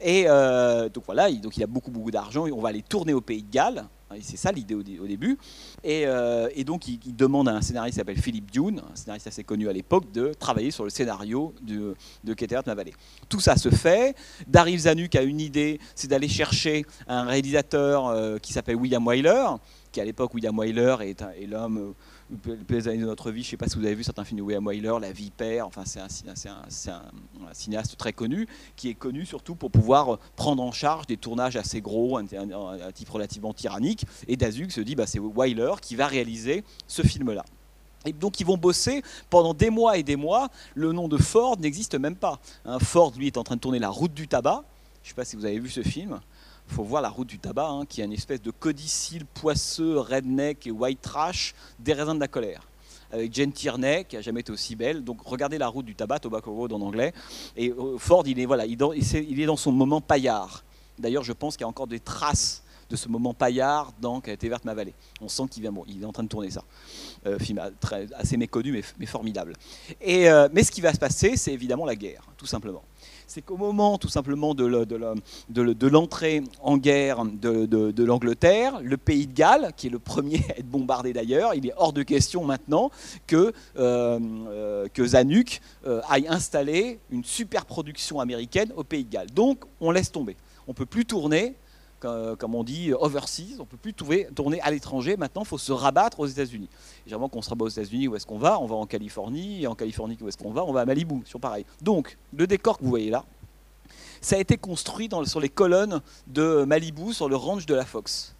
[0.00, 2.46] Et donc voilà, il, donc il a beaucoup beaucoup d'argent.
[2.52, 3.86] On va aller tourner au Pays de Galles.
[4.20, 5.38] C'est ça l'idée au, début.
[5.84, 9.44] Euh, et, donc, il, demande à un scénariste qui s'appelle Philippe Dune, un scénariste assez
[9.44, 11.94] connu à l'époque, de travailler sur le scénario de,
[12.24, 12.94] de vallée.
[13.28, 14.14] Tout ça se fait.
[14.46, 19.46] Daryl Zanuck a une idée, c'est d'aller chercher un réalisateur euh, qui s'appelle William Wyler,
[19.90, 21.92] qui à l'époque, William Wyler est, est l'homme euh,
[22.68, 23.42] les années de notre vie.
[23.42, 25.66] Je ne sais pas si vous avez vu certains films de William Wyler, La Vipère.
[25.66, 26.08] Enfin, c'est un,
[27.52, 31.80] cinéaste très connu qui est connu surtout pour pouvoir prendre en charge des tournages assez
[31.80, 32.24] gros, un,
[32.94, 34.04] type relativement tyrannique.
[34.28, 37.44] Et Dazug se dit, bah, c'est Wyler qui va réaliser ce film-là.
[38.04, 40.48] Et donc ils vont bosser pendant des mois et des mois.
[40.74, 42.40] Le nom de Ford n'existe même pas.
[42.64, 44.64] Hein, Ford, lui, est en train de tourner La Route du Tabac.
[45.02, 46.20] Je ne sais pas si vous avez vu ce film.
[46.72, 49.98] Il faut voir la route du tabac, hein, qui est une espèce de codicile poisseux,
[49.98, 52.66] redneck et white trash des raisins de la colère.
[53.10, 55.04] Avec Jane Tierney, qui a jamais été aussi belle.
[55.04, 57.12] Donc regardez la route du tabac, Tobacco Road en anglais.
[57.58, 60.64] Et euh, Ford, il est, voilà, il, est dans son moment paillard.
[60.98, 64.48] D'ailleurs, je pense qu'il y a encore des traces de ce moment paillard dans été
[64.48, 64.94] verte ma vallée.
[65.20, 66.64] On sent qu'il est en train de tourner ça.
[67.26, 67.60] Euh, film
[68.16, 69.56] assez méconnu, mais, formidable.
[70.08, 72.82] Euh, mais ce qui va se passer, c'est évidemment la guerre, tout simplement
[73.26, 74.64] c'est qu'au moment tout simplement de,
[75.86, 80.66] l'entrée en guerre de, l'Angleterre, le pays de Galles, qui est le premier à être
[80.66, 82.90] bombardé d'ailleurs, il est hors de question maintenant
[83.26, 89.10] que, euh, euh, que Zanuck euh, aille installer une super production américaine au pays de
[89.10, 89.30] Galles.
[89.34, 90.36] Donc on laisse tomber.
[90.66, 91.54] On ne peut plus tourner
[92.02, 93.56] comme on dit, overseas.
[93.58, 95.16] On ne peut plus tourner à l'étranger.
[95.16, 96.68] Maintenant, il faut se rabattre aux États-Unis.
[97.06, 98.60] Généralement, quand on se rabat aux États-Unis, où est-ce qu'on va?
[98.60, 99.62] On va en Californie.
[99.62, 100.64] Et en Californie, où est-ce qu'on va?
[100.64, 101.64] On va à Malibu, sur pareil.
[101.80, 103.24] Donc, le décor que vous voyez là,
[104.20, 108.34] ça a été construit sur les colonnes de Malibu, sur le ranch de la Fox.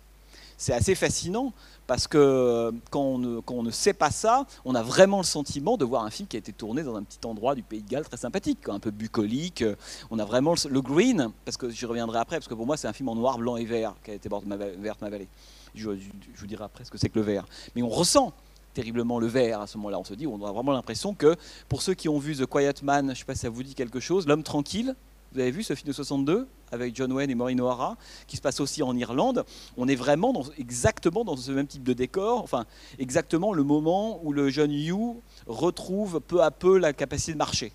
[0.56, 1.52] C'est assez fascinant
[1.86, 5.84] parce que euh, quand on, ne, sait pas ça, on a vraiment le sentiment de
[5.84, 8.04] voir un film qui a été tourné dans un petit endroit du Pays de Galles
[8.04, 9.64] très sympathique, un peu bucolique.
[10.10, 12.88] On a vraiment le, green, parce que j'y reviendrai après, parce que pour moi c'est
[12.88, 15.28] un film en noir, blanc et vert qui a été ma, verte ma vallée.
[15.74, 17.46] Je, vous dirai après ce que c'est que le vert.
[17.74, 18.32] Mais on ressent
[18.74, 19.98] terriblement le vert à ce moment-là.
[19.98, 21.36] On se dit, on a vraiment l'impression que
[21.68, 23.62] pour ceux qui ont vu The Quiet Man, je ne sais pas si ça vous
[23.62, 24.94] dit quelque chose, L'homme tranquille,
[25.32, 28.42] vous avez vu ce film de 62 avec John Wayne et Maureen O'Hara, qui se
[28.42, 29.44] passe aussi en Irlande.
[29.76, 32.66] On est vraiment exactement dans ce même type de décor, enfin
[32.98, 35.16] exactement le moment où le jeune Hugh
[35.46, 37.72] retrouve peu à peu la capacité de marcher.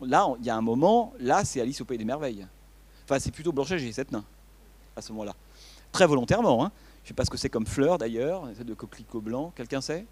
[0.00, 2.46] Là, il y a un moment, là c'est Alice au Pays des Merveilles.
[3.04, 4.24] Enfin, c'est plutôt Blanche-Neige et sept nains
[4.96, 5.34] à ce moment-là.
[5.92, 6.64] Très volontairement.
[6.64, 6.72] Hein.
[7.02, 9.52] Je ne sais pas ce que c'est comme fleur d'ailleurs, de coquelicot blanc.
[9.54, 10.06] Quelqu'un sait?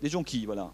[0.00, 0.70] Des jonquilles, voilà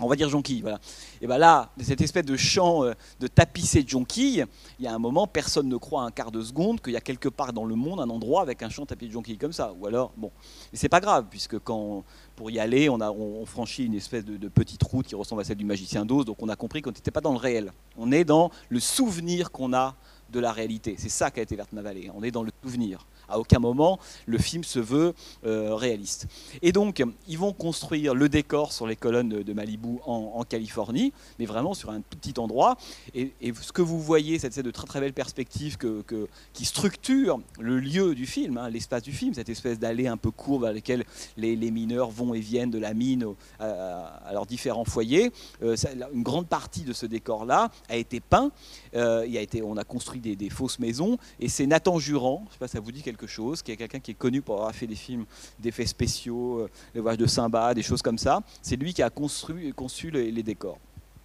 [0.00, 0.80] on va dire jonquille, voilà.
[1.20, 4.44] Et bien là, cette espèce de champ euh, de tapissé de jonquilles,
[4.78, 7.00] il y a un moment, personne ne croit un quart de seconde qu'il y a
[7.00, 9.72] quelque part dans le monde un endroit avec un champ tapissé de jonquilles comme ça.
[9.80, 10.30] Ou alors, bon,
[10.72, 12.04] mais c'est pas grave, puisque quand,
[12.36, 15.44] pour y aller, on, a, on, franchit une espèce de, petite route qui ressemble à
[15.44, 17.72] celle du magicien d'Oz, donc on a compris qu'on n'était pas dans le réel.
[17.96, 19.96] On est dans le souvenir qu'on a
[20.30, 20.96] de la réalité.
[20.98, 22.10] C'est ça qu'a été Verte Vallée.
[22.14, 23.06] On est dans le souvenir.
[23.28, 26.26] À aucun moment, le film se veut euh, réaliste.
[26.62, 31.46] Et donc, ils vont construire le décor sur les colonnes de, Malibu en, Californie, mais
[31.46, 32.76] vraiment sur un tout petit endroit.
[33.14, 36.04] Et, ce que vous voyez, c'est de très très belles perspectives que,
[36.52, 40.30] qui structurent le lieu du film, hein, l'espace du film, cette espèce d'allée un peu
[40.30, 41.04] courbe à laquelle
[41.36, 43.26] les, mineurs vont et viennent de la mine
[43.58, 45.32] à, leurs différents foyers.
[45.62, 45.76] Euh,
[46.12, 48.50] une grande partie de ce décor-là a été peint.
[48.94, 51.16] Euh, il a été, on a construit des, fausses maisons.
[51.40, 53.72] Et c'est Nathan Jurand, je ne sais pas ça vous dit quelque quelque chose, qui
[53.72, 55.24] est quelqu'un qui est connu pour avoir fait des films
[55.58, 58.40] d'effets spéciaux, euh, les voyages de Simba, des choses comme ça.
[58.60, 60.78] C'est lui qui a construit, conçu les, décors.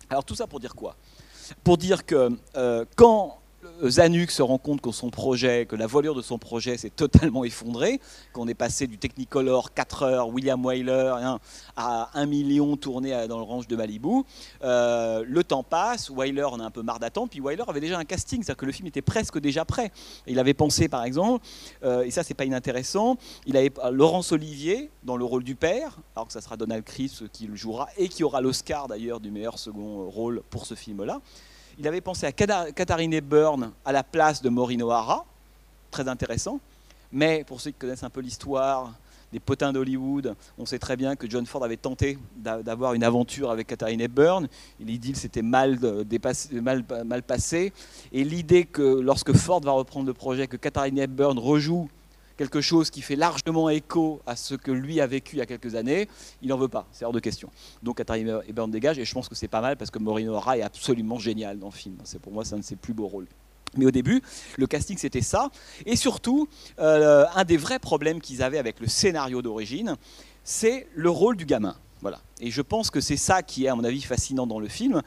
[0.10, 0.96] Alors tout ça pour dire quoi?
[1.64, 3.40] Pour dire que euh, quand
[3.88, 7.44] Zanuck se rend compte que son projet, que la voilure de son projet s'est totalement
[7.46, 8.00] effondrée,
[8.34, 11.40] qu'on est passé du Technicolor 4 heures, William Wyler, hein,
[11.76, 14.24] à 1 million tourné dans le range de Malibu.
[14.64, 17.98] Euh, le temps passe, Wyler en a un peu marre d'attendre, puis Wyler avait déjà
[17.98, 19.92] un casting, c'est-à-dire que le film était presque déjà prêt.
[20.28, 21.46] Il avait pensé, par exemple,
[21.84, 25.98] euh, et ça c'est pas inintéressant, il avait Laurence Olivier dans le rôle du père,
[26.16, 29.32] alors que ça sera Donald Chris qui le jouera, et qui aura l'Oscar d'ailleurs du
[29.32, 31.22] meilleur second rôle pour ce film-là.
[31.80, 35.26] Il avait pensé à Katharine Hepburn à la place de Maureen O'Hara,
[35.92, 36.60] très intéressant.
[37.10, 38.92] Mais pour ceux qui connaissent un peu l'histoire
[39.32, 40.36] des potins d'Hollywood.
[40.58, 44.48] On sait très bien que John Ford avait tenté d'avoir une aventure avec Katharine Hepburn.
[44.80, 45.80] L'idylle s'était mal,
[46.52, 47.72] mal, mal passé.
[48.12, 51.90] Et l'idée que lorsque Ford va reprendre le projet, que Katharine Hepburn rejoue
[52.40, 55.46] quelque chose qui fait largement écho à ce que lui a vécu il y a
[55.46, 56.08] quelques années,
[56.42, 57.50] il n'en veut pas, c'est hors de question.
[57.84, 60.58] Donc Katharine Hepburn dégage, et je pense que c'est pas mal parce que Maureen O'Hara
[60.58, 61.98] est absolument génial dans le film.
[62.06, 63.28] C'est pour moi c'est un de ses plus beaux rôles.
[63.76, 64.22] Mais au début,
[64.58, 65.50] le casting c'était ça,
[65.86, 66.48] et surtout
[66.80, 69.98] euh, un des vrais problèmes qu'ils avaient avec le scénario d'origine,
[70.46, 71.76] c'est le rôle du gamin.
[72.02, 72.22] Voilà.
[72.40, 75.02] Et je pense que c'est ça qui est, à mon avis, fascinant dans le film.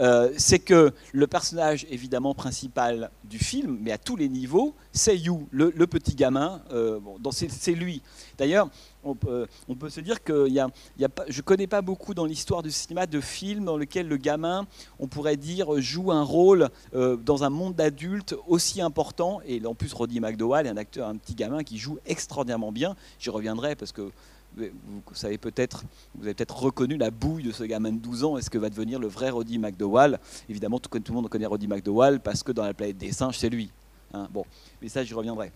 [0.00, 5.16] Euh, c'est que le personnage, évidemment, principal du film, mais à tous les niveaux, c'est
[5.16, 6.60] You, le, petit gamin.
[6.72, 7.00] Euh,
[7.48, 8.02] c'est lui.
[8.36, 8.68] D'ailleurs,
[9.04, 9.46] on peut,
[9.88, 12.62] se dire que y a, y a pas, je ne connais pas beaucoup dans l'histoire
[12.62, 14.66] du cinéma de films dans lesquels le gamin,
[14.98, 19.40] on pourrait dire, joue un rôle euh, dans un monde d'adultes aussi important.
[19.46, 22.96] Et en plus, Roddy McDowall est un acteur, un petit gamin qui joue extraordinairement bien.
[23.18, 24.10] J'y reviendrai parce que
[24.56, 28.38] vous savez peut-être, vous avez peut-être reconnu la bouille de ce gamin de 12 ans.
[28.38, 30.18] Est-ce que va devenir le vrai Roddy McDowall?
[30.48, 33.50] Évidemment, tout, le monde connaît Roddy McDowall parce que dans la planète des singes, c'est
[33.50, 33.70] lui.
[34.12, 34.28] Hein.
[34.30, 34.44] bon,
[34.80, 35.50] mais ça, j'y reviendrai.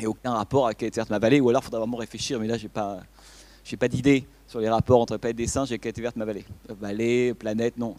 [0.00, 2.68] Et aucun rapport avec ma vallée, ou alors il faudra vraiment réfléchir, mais là, j'ai
[2.68, 3.00] pas,
[3.78, 6.44] pas d'idée sur les rapports entre planète des singes et Qualité verte ma vallée.
[6.68, 7.96] Vallée, planète, non.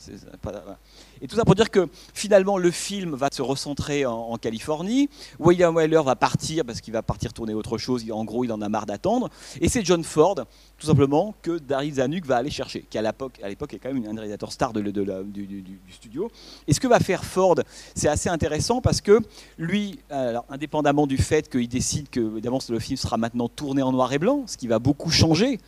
[1.22, 5.10] Et tout ça pour dire que finalement le film va se recentrer en, Californie.
[5.38, 8.10] William Wyler va partir parce qu'il va partir tourner autre chose.
[8.10, 9.30] En gros, il en a marre d'attendre.
[9.60, 10.36] Et c'est John Ford,
[10.78, 13.94] tout simplement, que Daryl Zanuck va aller chercher, qui à l'époque, à l'époque est quand
[13.94, 16.32] même un réalisateur star de, du, studio.
[16.68, 17.56] Et ce que va faire Ford,
[17.96, 19.20] c'est assez intéressant parce que
[19.58, 23.92] lui, alors, indépendamment du fait qu'il décide que évidemment le film sera maintenant tourné en
[23.92, 25.60] noir et blanc, ce qui va beaucoup changer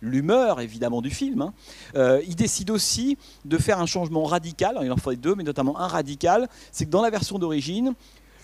[0.00, 1.54] l'humeur évidemment du film, hein,
[1.94, 5.78] euh, il décide aussi de faire un changement radical, il en faut deux, mais notamment
[5.78, 7.94] un radical, c'est que dans la version d'origine,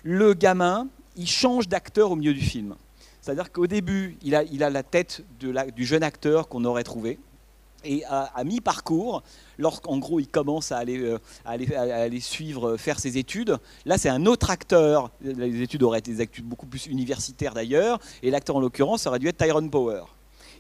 [0.03, 2.75] le gamin, il change d'acteur au milieu du film.
[3.21, 6.83] C'est-à-dire qu'au début, il a, il a la tête de du jeune acteur qu'on aurait
[6.83, 7.18] trouvé,
[7.85, 9.23] et à, mi-parcours,
[9.59, 13.99] lorsqu'en gros il commence à aller, euh, aller, aller, suivre, euh, faire ses études, là
[13.99, 15.11] c'est un autre acteur.
[15.21, 19.18] Les études auraient été des études beaucoup plus universitaires d'ailleurs, et l'acteur en l'occurrence aurait
[19.18, 20.03] dû être Tyrone Power.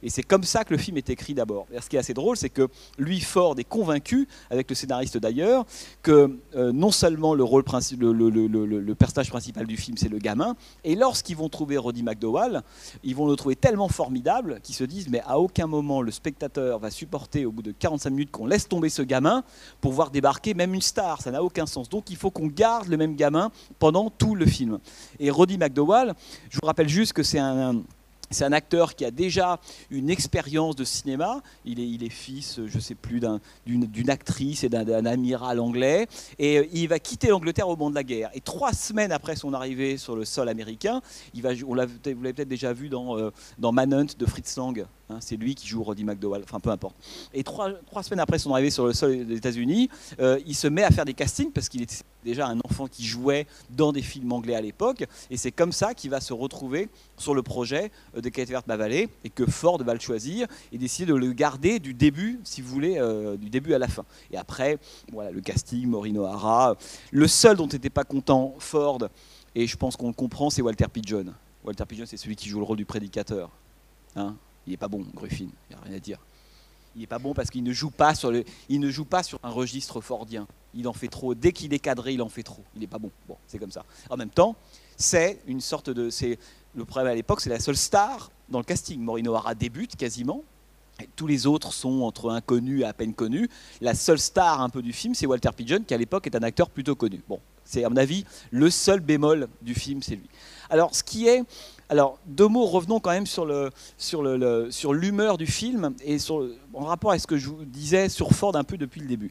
[0.02, 1.66] Et c'est comme ça que le film est écrit d'abord.
[1.80, 5.64] Ce qui est assez drôle, c'est que lui, Ford, est convaincu, avec le scénariste d'ailleurs,
[6.02, 11.48] que euh, non seulement le, personnage principal du film, c'est le gamin, et lorsqu'ils vont
[11.48, 12.62] trouver Roddy McDowall,
[13.02, 16.78] ils vont le trouver tellement formidable qu'ils se disent, mais à aucun moment le spectateur
[16.78, 19.44] va supporter au bout de 45 minutes qu'on laisse tomber ce gamin
[19.80, 21.20] pour voir débarquer même une star.
[21.20, 21.88] Ça n'a aucun sens.
[21.88, 24.78] Donc il faut qu'on garde le même gamin pendant tout le film.
[25.18, 26.14] Et Roddy McDowall,
[26.50, 27.82] je vous rappelle juste que c'est un
[28.32, 29.58] c'est un acteur qui a déjà
[29.90, 31.42] une expérience de cinéma.
[31.64, 33.20] Il est, il est fils, je ne sais plus,
[33.66, 36.06] d'une actrice et d'un amiral anglais.
[36.38, 38.30] Et euh, il va quitter l'Angleterre au moment de la guerre.
[38.34, 41.00] Et trois semaines après son arrivée sur le sol américain,
[41.34, 41.94] il va, on vous l'avez
[42.32, 44.86] peut-être déjà vu dans, euh, dans Manhunt de Fritz Lang.
[45.12, 46.96] Hein, c'est lui qui joue Roddy McDowall, enfin peu importe.
[47.34, 47.72] Et trois,
[48.02, 51.04] semaines après son arrivée sur le sol des États-Unis, euh, il se met à faire
[51.04, 54.60] des castings parce qu'il était déjà un enfant qui jouait dans des films anglais à
[54.60, 55.04] l'époque.
[55.30, 58.62] Et c'est comme ça qu'il va se retrouver sur le projet euh, de Kate Vert
[58.92, 62.68] et que Ford va le choisir et décider de le garder du début, si vous
[62.68, 64.04] voulez, euh, du début à la fin.
[64.30, 64.78] Et après,
[65.12, 66.76] voilà, le casting, Maureen O'Hara.
[67.10, 69.08] Le seul dont n'était pas content Ford,
[69.54, 71.26] et je pense qu'on le comprend, c'est Walter Pigeon.
[71.64, 73.50] Walter Pigeon, c'est celui qui joue le rôle du prédicateur.
[74.16, 76.18] Hein il n'est pas bon, Gruffin, il n'y a rien à dire.
[76.94, 79.22] Il n'est pas bon parce qu'il ne, joue pas sur le, il ne joue pas
[79.22, 80.46] sur un registre fordien.
[80.74, 81.34] Il en fait trop.
[81.34, 82.62] Dès qu'il est cadré, il en fait trop.
[82.74, 83.10] Il n'est pas bon.
[83.28, 83.84] Bon, c'est comme ça.
[84.10, 84.56] En même temps,
[84.96, 86.10] c'est une sorte de.
[86.10, 86.38] C'est,
[86.74, 89.00] le problème à l'époque, c'est la seule star dans le casting.
[89.00, 90.42] Morino Hara débute quasiment.
[91.16, 93.48] Tous les autres sont entre inconnus et à peine connus.
[93.80, 96.42] La seule star un peu du film, c'est Walter Pigeon, qui à l'époque est un
[96.42, 97.22] acteur plutôt connu.
[97.28, 100.28] Bon, c'est à mon avis le seul bémol du film, c'est lui.
[100.70, 101.42] Alors, ce qui est
[101.92, 106.16] alors, deux mots, revenons quand même sur, le, sur, le, sur l'humeur du film et
[106.72, 109.30] en rapport à ce que je vous disais sur Ford un peu depuis le début.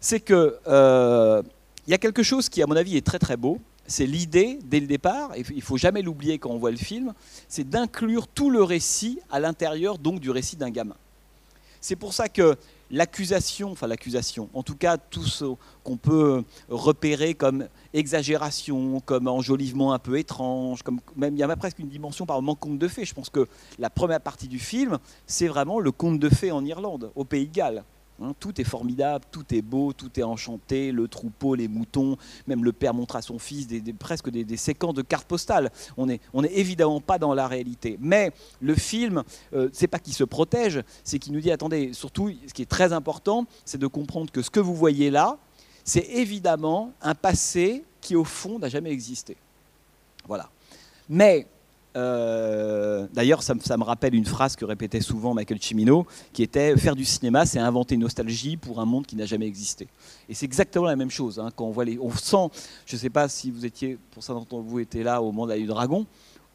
[0.00, 1.42] C'est que euh,
[1.86, 3.58] il y a quelque chose qui, à mon avis, est très très beau.
[3.86, 7.12] C'est l'idée, dès le départ, et il faut jamais l'oublier quand on voit le film,
[7.46, 10.96] c'est d'inclure tout le récit à l'intérieur donc du récit d'un gamin.
[11.82, 12.56] C'est pour ça que
[12.90, 15.44] l'accusation, enfin l'accusation, en tout cas tout ce
[15.84, 21.56] qu'on peut repérer comme exagération, comme enjolivement un peu étrange, comme même il y a
[21.56, 23.04] presque une dimension par moment conte de fées.
[23.04, 23.46] Je pense que
[23.78, 27.46] la première partie du film, c'est vraiment le conte de fées en Irlande, au Pays
[27.46, 27.84] de Galles.
[28.22, 32.64] Hein, tout est formidable, tout est beau, tout est enchanté, le troupeau, les moutons, même
[32.64, 33.66] le père montre à son fils
[33.98, 35.70] presque des, séquences de cartes postales.
[35.96, 36.20] On n'est
[36.52, 37.96] évidemment pas dans la réalité.
[38.00, 39.22] Mais le film,
[39.54, 42.70] euh, c'est pas qu'il se protège, c'est qu'il nous dit attendez, surtout, ce qui est
[42.70, 45.38] très important, c'est de comprendre que ce que vous voyez là,
[45.84, 49.36] c'est évidemment un passé qui, au fond, n'a jamais existé.
[50.26, 50.50] Voilà.
[51.08, 51.46] Mais
[51.96, 56.94] euh, D'ailleurs, ça, me rappelle une phrase que répétait souvent Michael Cimino, qui était faire
[56.94, 59.88] du cinéma, c'est inventer une nostalgie pour un monde qui n'a jamais existé.
[60.28, 61.38] Et c'est exactement la même chose.
[61.38, 62.48] Hein, quand on voit les, on sent,
[62.86, 65.46] je ne sais pas si vous étiez, pour ça d'entre vous, étiez là au moment
[65.46, 66.06] de la du Dragon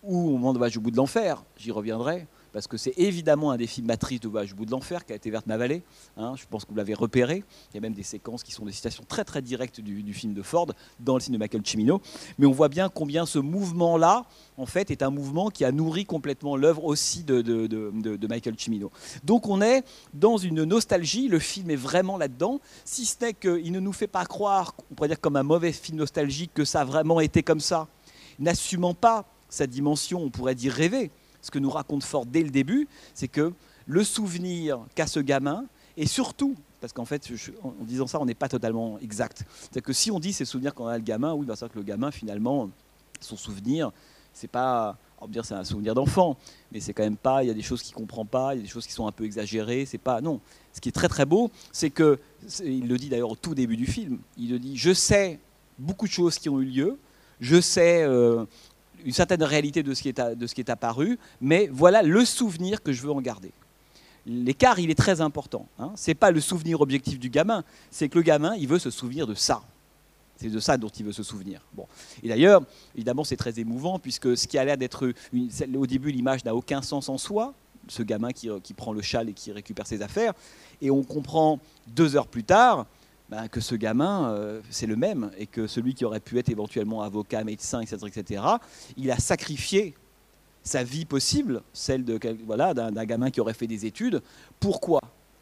[0.03, 1.43] ou au moment de Voyage au bout de l'enfer.
[1.57, 4.71] J'y reviendrai parce que c'est évidemment un des films matrices de Voyage au bout de
[4.71, 5.83] l'enfer qui a été Verte ma vallée.
[6.15, 7.43] Hein, je pense que vous l'avez repéré.
[7.71, 10.33] Il y a même des séquences qui sont des citations très très directes du, film
[10.33, 10.67] de Ford
[11.01, 12.01] dans le film de Michael Cimino.
[12.39, 14.23] Mais on voit bien combien ce mouvement-là,
[14.55, 18.89] en fait, est un mouvement qui a nourri complètement l'œuvre aussi de, de, Michael Cimino.
[19.25, 21.27] Donc on est dans une nostalgie.
[21.27, 24.95] Le film est vraiment là-dedans, si ce n'est qu'il ne nous fait pas croire, on
[24.95, 27.89] pourrait dire comme un mauvais film nostalgique, que ça a vraiment été comme ça,
[28.39, 31.11] n'assumant pas sa dimension, on pourrait dire rêver
[31.45, 33.53] ce que nous raconte Ford dès le début, c'est que
[33.85, 37.31] le souvenir qu'a ce gamin, et surtout, parce qu'en fait,
[37.61, 39.45] en disant ça, on n'est pas totalement exact.
[39.71, 41.73] C'est que si on dit c'est souvenirs qu'on a le gamin, oui, ben c'est vrai
[41.73, 42.71] que le gamin, finalement,
[43.21, 43.91] son souvenir,
[44.33, 46.35] c'est pas, on va dire c'est un souvenir d'enfant,
[46.71, 48.59] mais c'est quand même pas, il y a des choses qu'il comprend pas, il y
[48.61, 50.41] a des choses qui sont un peu exagérées, c'est pas, non.
[50.73, 52.19] Ce qui est très très beau, c'est que,
[52.63, 55.39] il le dit d'ailleurs au tout début du film, il le dit, je sais
[55.77, 56.97] beaucoup de choses qui ont eu lieu,
[57.39, 58.45] je sais euh,
[59.03, 62.25] une certaine réalité de ce, qui est de ce qui est apparu, mais voilà le
[62.25, 63.51] souvenir que je veux en garder.
[64.25, 65.67] L'écart, il est très important.
[65.77, 65.91] Hein.
[65.95, 68.89] Ce n'est pas le souvenir objectif du gamin, c'est que le gamin, il veut se
[68.89, 69.61] souvenir de ça.
[70.37, 71.61] C'est de ça dont il veut se souvenir.
[71.73, 71.85] Bon.
[72.23, 72.61] Et d'ailleurs,
[72.95, 75.13] évidemment, c'est très émouvant, puisque ce qui a l'air d'être...
[75.75, 77.53] Au début, l'image n'a aucun sens en soi,
[77.87, 80.33] ce gamin qui, qui, prend le châle et qui récupère ses affaires.
[80.81, 82.87] Et on comprend deux heures plus tard
[83.29, 86.49] ben, que ce gamin, euh, c'est le même, et que celui qui aurait pu être
[86.49, 88.43] éventuellement avocat, médecin, etc., etc.,
[88.97, 89.95] il a sacrifié
[90.63, 94.21] sa vie possible, celle de voilà d'un gamin qui aurait fait des études.
[94.59, 94.99] Pourquoi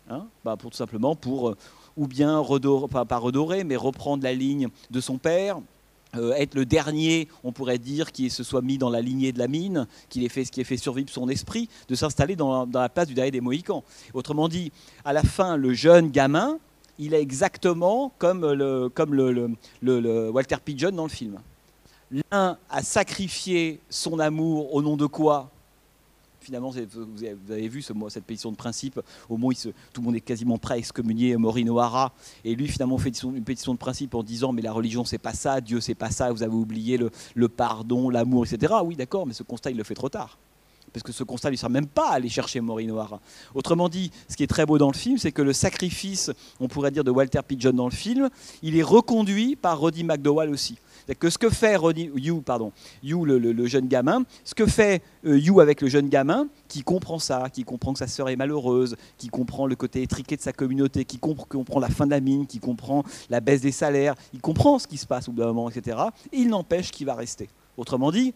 [0.08, 1.58] ben, Pour tout simplement pour euh,
[1.96, 5.60] ou bien redorer, pas, redorer, mais reprendre la ligne de son père,
[6.16, 9.40] euh, être le dernier, on pourrait dire, qui se soit mis dans la lignée de
[9.40, 12.82] la mine, qui ait fait, qui ait fait survivre son esprit, de s'installer dans, dans,
[12.82, 13.84] la place du dernier des Mohicans.
[14.14, 14.72] Autrement dit,
[15.06, 16.60] à la fin, le jeune gamin,
[17.00, 21.40] il est exactement comme, le, Walter Pigeon dans le film.
[22.12, 25.50] L'un a sacrifié son amour au nom de quoi?
[26.40, 30.58] Finalement, vous avez vu ce, cette pétition de principe, au tout le monde est quasiment
[30.58, 32.12] prêt à excommunier Maureen O'Hara,
[32.44, 35.34] et lui finalement fait une pétition de principe en disant mais la religion c'est pas
[35.34, 37.00] ça, Dieu c'est pas ça, vous avez oublié
[37.34, 38.74] le pardon, l'amour, etc.
[38.84, 40.38] Oui d'accord, mais ce constat il le fait trop tard
[40.94, 43.20] parce que ce constat ne sera même pas aller chercher O'Hara.
[43.56, 46.68] Autrement dit, ce qui est très beau dans le film, c'est que le sacrifice, on
[46.68, 48.30] pourrait dire, de Walter Pigeon dans le film,
[48.62, 50.78] il est reconduit par Roddy McDowall aussi.
[51.08, 55.02] C'est que ce que fait Roddy, You, pardon, you le, jeune gamin, ce que fait
[55.26, 58.36] euh, You avec le jeune gamin, qui comprend ça, qui comprend que sa sœur est
[58.36, 62.22] malheureuse, qui comprend le côté étriqué de sa communauté, qui comprend la fin de la
[62.22, 65.42] mine, qui comprend la baisse des salaires, il comprend ce qui se passe au bout
[65.42, 65.98] d'un moment, etc.
[66.32, 67.50] il n'empêche qu'il va rester.
[67.76, 68.34] Autrement dit,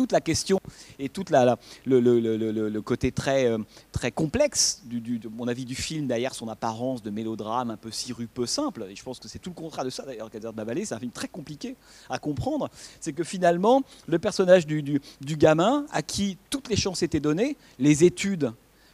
[0.00, 0.58] toute la question
[0.98, 3.58] et tout la, le, côté très, euh,
[3.92, 7.90] très complexe, du, de mon avis, du film, derrière son apparence de mélodrame un peu
[7.90, 10.64] sirupeux simple, et je pense que c'est tout le contraire de ça d'ailleurs, de la
[10.64, 11.76] Vallée, c'est un film très compliqué
[12.08, 17.02] à comprendre, c'est que finalement, le personnage du, du, gamin, à qui toutes les chances
[17.02, 18.52] étaient données, les études,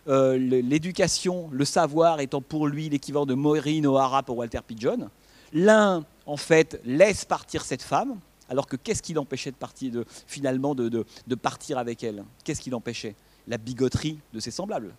[0.08, 5.08] euh, l'éducation, le savoir étant pour lui l'équivalent de Maureen O'Hara pour Walter Pigeon,
[5.52, 10.04] l'un, en fait, laisse partir cette femme, alors que qu'est-ce qui l'empêchait de partir, de,
[10.26, 11.04] finalement, de,
[11.34, 12.24] partir avec elle?
[12.44, 13.14] Qu'est-ce qui l'empêchait?
[13.48, 14.94] La bigoterie de ses semblables.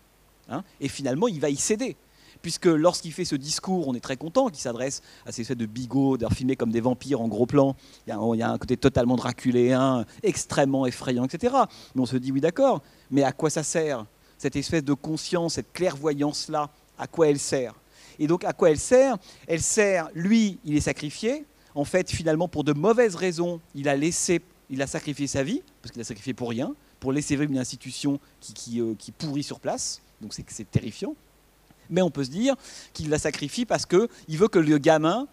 [0.48, 0.64] Hein?
[0.80, 1.96] Et finalement, il va y céder.
[2.42, 5.66] Puisque lorsqu'il fait ce discours, on est très content qu'il s'adresse à ces espèces de
[5.66, 7.74] bigots, d'ailleurs filmés comme des vampires en gros plan.
[8.06, 11.54] Il y, a, un côté totalement draculéen, extrêmement effrayant, etc.
[11.94, 14.06] Mais on se dit, oui, d'accord, mais à quoi ça sert?
[14.36, 17.74] Cette espèce de conscience, cette clairvoyance-là, à quoi elle sert?
[18.20, 19.16] Et donc, à quoi elle sert?
[19.46, 21.44] Elle sert, lui, il est sacrifié,
[21.78, 25.62] en fait, finalement, pour de mauvaises raisons, il a laissé, il a sacrifié sa vie,
[25.80, 29.44] parce qu'il a sacrifié pour rien, pour laisser vivre une institution qui, euh, qui, pourrit
[29.44, 30.02] sur place.
[30.20, 31.14] Donc c'est terrifiant.
[31.88, 32.56] Mais on peut se dire
[32.94, 35.28] qu'il la sacrifie parce qu'il veut que le gamin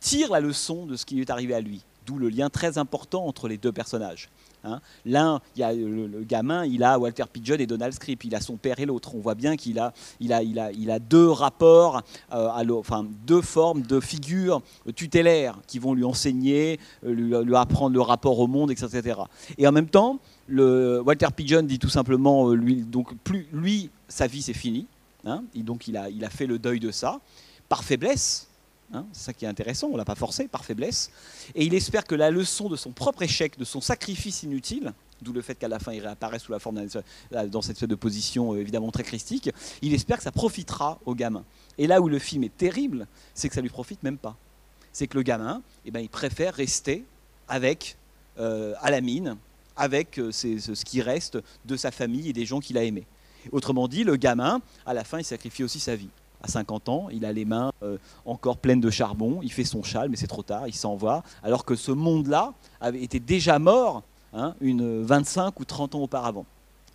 [0.00, 1.82] tire la leçon de ce qui lui est arrivé à lui.
[2.04, 4.28] D'où le lien très important entre les deux personnages.
[4.64, 4.80] Hein.
[5.06, 8.40] L'un, il y a le, gamin, il a Walter Pigeon et Donald Script, il a
[8.40, 9.14] son père et l'autre.
[9.14, 13.06] On voit bien qu'il a, il a, il a, il a deux rapports, euh, enfin
[13.26, 14.62] deux formes de figures
[14.94, 19.20] tutélaires qui vont lui enseigner, euh, lui, apprendre le rapport au monde, etc.
[19.58, 20.18] Et en même temps,
[20.48, 23.12] Walter Pigeon dit tout simplement, euh, lui, donc
[23.52, 24.86] lui, sa vie c'est fini.
[25.26, 25.44] Hein.
[25.54, 27.20] et donc il a, il a fait le deuil de ça
[27.68, 28.49] par faiblesse
[28.92, 31.12] Hein, c'est ça qui est intéressant, on ne l'a pas forcé par faiblesse.
[31.54, 35.32] Et il espère que la leçon de son propre échec, de son sacrifice inutile, d'où
[35.32, 36.84] le fait qu'à la fin il réapparaît sous la forme
[37.30, 41.44] dans cette de position euh, évidemment très christique, il espère que ça profitera au gamin.
[41.78, 44.36] Et là où le film est terrible, c'est que ça lui profite même pas.
[44.92, 47.04] C'est que le gamin, eh ben, il préfère rester
[47.46, 47.96] avec,
[48.38, 49.36] euh, à la mine,
[49.76, 53.06] avec euh, ce qui reste de sa famille et des gens qu'il a aimés.
[53.52, 56.10] Autrement dit, le gamin, à la fin, il sacrifie aussi sa vie.
[56.42, 59.82] À 50 ans, il a les mains euh, encore pleines de charbon, il fait son
[59.82, 63.58] châle, mais c'est trop tard, il s'en va, alors que ce monde-là avait été déjà
[63.58, 66.46] mort hein, une 25 ou 30 ans auparavant.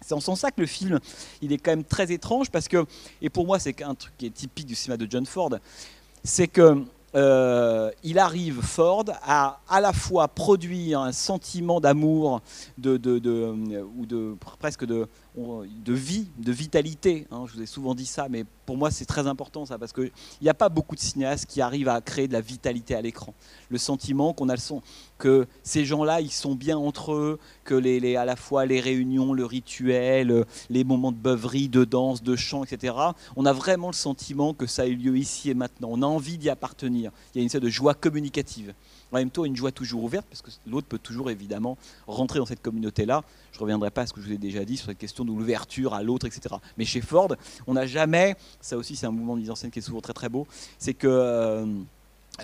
[0.02, 1.00] C'est en sens ça que le film,
[1.42, 2.86] il est quand même très étrange parce que,
[3.22, 5.52] et pour moi c'est un truc qui est typique du cinéma de John Ford,
[6.24, 6.84] c'est que
[7.16, 12.42] euh, il arrive, Ford, à à la fois produire un sentiment d'amour,
[12.78, 13.00] de,
[13.98, 15.08] ou de presque de,
[15.38, 17.28] de vie, de vitalité.
[17.32, 17.46] Hein.
[17.48, 20.12] je vous ai souvent dit ça, mais pour moi c'est très important ça, parce qu'il
[20.42, 23.34] n'y a pas beaucoup de cinéastes qui arrivent à créer de la vitalité à l'écran.
[23.70, 24.82] Le sentiment qu'on a le son,
[25.18, 29.34] que ces gens-là, ils sont bien entre eux, que les, à la fois les réunions,
[29.34, 32.96] le rituel, les moments de beuverie, de danse, de chant, etc.
[33.36, 35.90] On a vraiment le sentiment que ça a eu lieu ici et maintenant.
[35.92, 37.12] On a envie d'y appartenir.
[37.34, 38.74] Il y a une sorte de joie communicative
[39.16, 42.46] en même temps une joie toujours ouverte, parce que l'autre peut toujours évidemment rentrer dans
[42.46, 43.24] cette communauté-là.
[43.52, 45.24] Je ne reviendrai pas à ce que je vous ai déjà dit sur cette question
[45.24, 46.56] de l'ouverture à l'autre, etc.
[46.78, 47.36] Mais chez Ford,
[47.68, 50.02] on n'a jamais, ça aussi c'est un mouvement de mise en scène qui est souvent
[50.02, 50.48] très très beau,
[50.78, 51.08] c'est que...
[51.08, 51.66] Euh,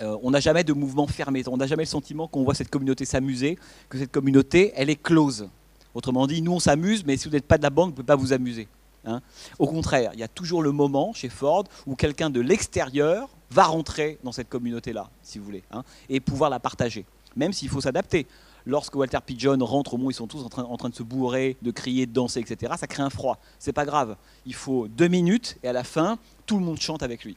[0.00, 2.70] euh, on n'a jamais de mouvement fermé, on n'a jamais le sentiment qu'on voit cette
[2.70, 3.58] communauté s'amuser,
[3.90, 5.50] que cette communauté, elle est close.
[5.94, 7.96] Autrement dit, nous on s'amuse, mais si vous n'êtes pas de la banque, vous ne
[7.96, 8.68] pouvez pas vous amuser.
[9.04, 9.20] Hein.
[9.58, 13.64] Au contraire, il y a toujours le moment chez Ford où quelqu'un de l'extérieur va
[13.64, 17.04] rentrer dans cette communauté-là, si vous voulez, hein, et pouvoir la partager,
[17.36, 18.26] même s'il faut s'adapter.
[18.64, 21.02] Lorsque Walter Pigeon rentre au monde, ils sont tous en train, en train, de se
[21.02, 22.72] bourrer, de crier, de danser, etc.
[22.78, 23.38] Ça crée un froid.
[23.58, 24.16] C'est pas grave.
[24.46, 27.36] Il faut deux minutes et à la fin, tout le monde chante avec lui.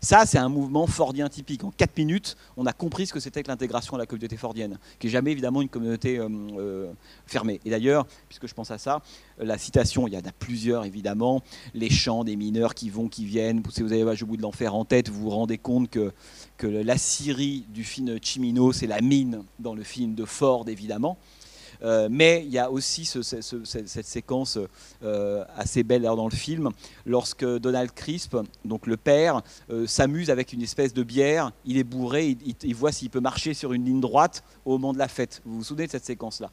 [0.00, 1.64] Ça, c'est un mouvement fordien typique.
[1.64, 4.78] En 4 minutes, on a compris ce que c'était que l'intégration à la communauté fordienne,
[5.00, 6.92] qui n'est jamais évidemment une communauté euh, euh,
[7.26, 7.60] fermée.
[7.64, 9.02] Et d'ailleurs, puisque je pense à ça,
[9.38, 11.42] la citation, il y en a plusieurs évidemment,
[11.74, 13.60] les chants des mineurs qui vont, qui viennent.
[13.70, 16.12] Si vous avez au bout de l'enfer en tête, vous vous rendez compte que,
[16.58, 21.18] que la Syrie du film Chimino, c'est la mine dans le film de Ford évidemment.
[21.82, 24.58] Euh, mais il y a aussi cette séquence
[25.02, 26.70] euh, assez belle dans le film,
[27.06, 31.84] lorsque Donald Crisp, donc le père, euh, s'amuse avec une espèce de bière, il est
[31.84, 35.42] bourré, il, voit s'il peut marcher sur une ligne droite au moment de la fête.
[35.44, 36.50] Vous vous souvenez de cette séquence-là?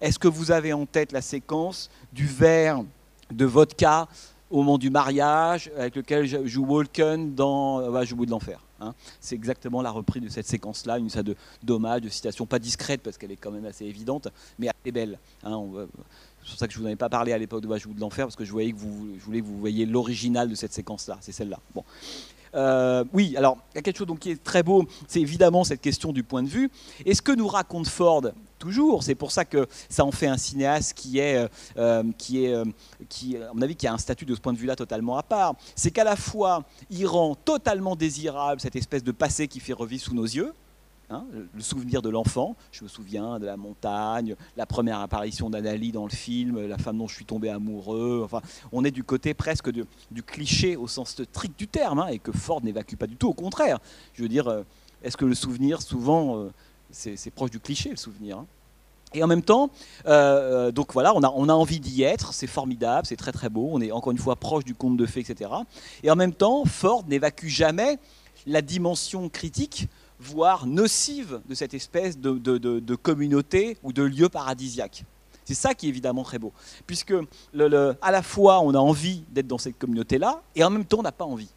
[0.00, 2.82] Est-ce que vous avez en tête la séquence du verre
[3.30, 4.08] de vodka
[4.50, 8.60] au moment du mariage, avec lequel joue Walken dans bah, Je joue de l'enfer.
[8.80, 8.94] Hein.
[9.20, 13.18] C'est exactement la reprise de cette séquence-là, une sorte de de citation pas discrète parce
[13.18, 14.28] qu'elle est quand même assez évidente,
[14.58, 15.18] mais assez belle.
[15.44, 15.60] Hein.
[16.42, 18.00] c'est pour ça que je vous en ai pas parlé à l'époque de joue de
[18.00, 20.72] l'enfer parce que je voyais que vous, je voulais que vous voyiez l'original de cette
[20.72, 21.18] séquence-là.
[21.20, 21.58] C'est celle-là.
[21.74, 21.84] Bon.
[22.54, 25.64] Euh, oui, alors il y a quelque chose donc, qui est très beau, c'est évidemment
[25.64, 26.70] cette question du point de vue.
[27.04, 28.22] Et ce que nous raconte Ford
[28.58, 32.44] toujours, c'est pour ça que ça en fait un cinéaste qui est, euh, euh, qui
[32.44, 32.54] est,
[33.08, 35.22] qui, à mon avis, qui a un statut de ce point de vue-là totalement à
[35.22, 35.54] part.
[35.74, 40.02] C'est qu'à la fois, il rend totalement désirable cette espèce de passé qui fait revivre
[40.02, 40.52] sous nos yeux,
[41.08, 42.56] Hein, le souvenir de l'enfant.
[42.72, 46.98] Je me souviens de la montagne, la première apparition d'Anali dans le film, la femme
[46.98, 48.22] dont je suis tombé amoureux.
[48.24, 48.42] Enfin,
[48.72, 52.32] on est du côté presque du cliché au sens strict du terme, hein, et que
[52.32, 53.28] Ford n'évacue pas du tout.
[53.28, 53.78] Au contraire,
[54.14, 54.64] je veux dire, euh,
[55.04, 56.50] est-ce que le souvenir, souvent, euh,
[56.90, 58.46] c'est proche du cliché, le souvenir hein?
[59.14, 59.70] et en même temps,
[60.06, 63.48] euh, donc voilà, on a, on a envie d'y être, c'est formidable, c'est très très
[63.48, 65.50] beau, on est encore une fois proche du conte de fées, etc.
[66.02, 67.98] Et en même temps, Ford n'évacue jamais
[68.46, 69.88] la dimension critique
[70.20, 75.04] voire nocive de cette espèce de, communauté ou de lieu paradisiaque.
[75.44, 76.52] C'est ça qui est évidemment très beau,
[76.86, 80.98] puisque à la fois on a envie d'être dans cette communauté-là, et en même temps
[80.98, 81.50] on n'a pas envie.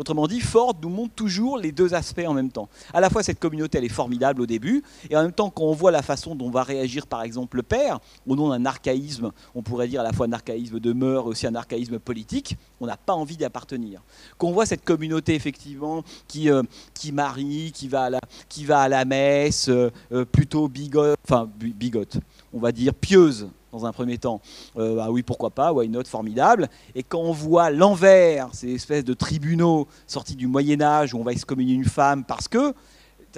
[0.00, 2.70] Autrement dit, Ford nous montre toujours les deux aspects en même temps.
[2.94, 5.64] À la fois, cette communauté, elle est formidable au début, et en même temps, quand
[5.64, 9.30] on voit la façon dont va réagir, par exemple, le père, au nom d'un archaïsme,
[9.54, 12.86] on pourrait dire à la fois un archaïsme de mœurs, aussi un archaïsme politique, on
[12.86, 14.00] n'a pas envie d'y appartenir.
[14.38, 16.62] Quand on voit cette communauté, effectivement, qui, euh,
[16.94, 21.18] qui marie, qui va à la, qui va à la messe, euh, euh, plutôt bigote,
[21.28, 22.16] enfin, bigote,
[22.52, 24.40] on va dire pieuse, dans un premier temps.
[24.76, 26.68] Euh, ah oui, pourquoi pas, why not, formidable.
[26.94, 31.24] Et quand on voit l'envers, ces espèces de tribunaux sortis du Moyen Âge où on
[31.24, 32.74] va excommunier une femme parce que,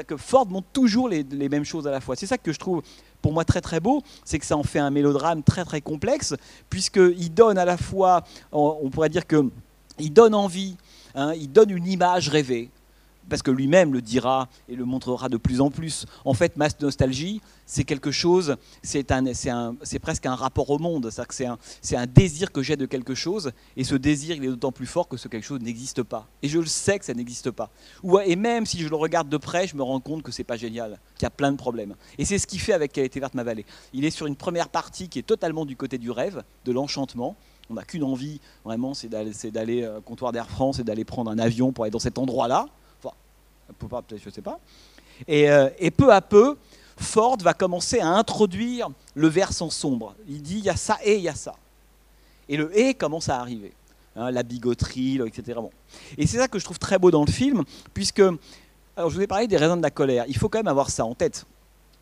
[0.07, 2.17] que Ford montre toujours les, mêmes choses à la fois.
[2.17, 2.83] C'est ça que je trouve
[3.21, 6.35] pour moi très très beau, c'est que ça en fait un mélodrame très très complexe,
[6.69, 9.49] puisqu'il donne à la fois, on pourrait dire que
[10.01, 10.77] il donne envie,
[11.15, 12.71] hein, il donne une image rêvée,
[13.29, 16.07] parce que lui-même le dira et le montrera de plus en plus.
[16.25, 21.11] En fait, ma nostalgie, c'est quelque chose, c'est presque un rapport au monde.
[21.11, 21.59] C'est un,
[21.95, 25.09] un, désir que j'ai de quelque chose, et ce désir, il est d'autant plus fort
[25.09, 26.27] que ce quelque chose n'existe pas.
[26.43, 27.71] Et je le sais que ça n'existe pas.
[28.27, 30.57] et même si je le regarde de près, je me rends compte que c'est pas
[30.57, 31.95] génial, qu'il y a plein de problèmes.
[32.19, 33.65] Et c'est ce qu'il fait avec était verte ma vallée.
[33.93, 37.37] Il est sur une première partie qui est totalement du côté du rêve, de l'enchantement.
[37.71, 41.39] On n'a qu'une envie, vraiment, c'est d'aller au comptoir d'Air France et d'aller prendre un
[41.39, 42.67] avion pour aller dans cet endroit-là
[43.79, 44.59] peut-être, je sais pas.
[45.29, 46.57] Euh, et, peu à peu,
[46.97, 50.15] Ford va commencer à introduire le versant sombre.
[50.29, 51.55] Il dit il y a ça et il y a ça.
[52.49, 53.73] Et le et commence à arriver.
[54.15, 55.59] Hein, la bigoterie, etc.
[56.19, 57.63] Et c'est ça que je trouve très beau dans le film,
[57.95, 60.69] puisque, alors je vous ai parlé des raisons de la colère, il faut quand même
[60.69, 61.47] avoir ça en tête.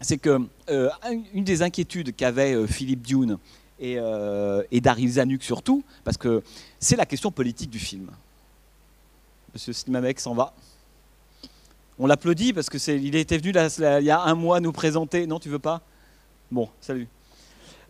[0.01, 0.41] C'est que
[0.71, 0.91] euh,
[1.33, 3.39] une des inquiétudes qu'avait euh, Philippe Dune
[3.79, 6.43] et, euh, Daryl Zanuck surtout, parce que
[6.81, 8.11] c'est la question politique du film.
[9.55, 10.53] Monsieur Slimamek s'en va.
[12.03, 15.26] On l'applaudit parce que il était venu il y a un mois nous présenter.
[15.26, 15.82] Non, tu veux pas?
[16.51, 17.07] Bon, salut.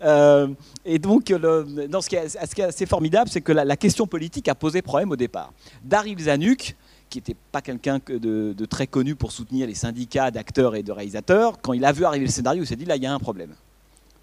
[0.02, 0.48] Euh,
[0.84, 5.12] et donc, ce, qui est, assez formidable, c'est que la, question politique a posé problème
[5.12, 5.52] au départ.
[5.84, 6.74] Daryl Zanuck,
[7.08, 10.90] qui n'était pas quelqu'un de, de, très connu pour soutenir les syndicats d'acteurs et de
[10.90, 13.14] réalisateurs, quand il a vu arriver le scénario, il s'est dit là, il y a
[13.14, 13.54] un problème.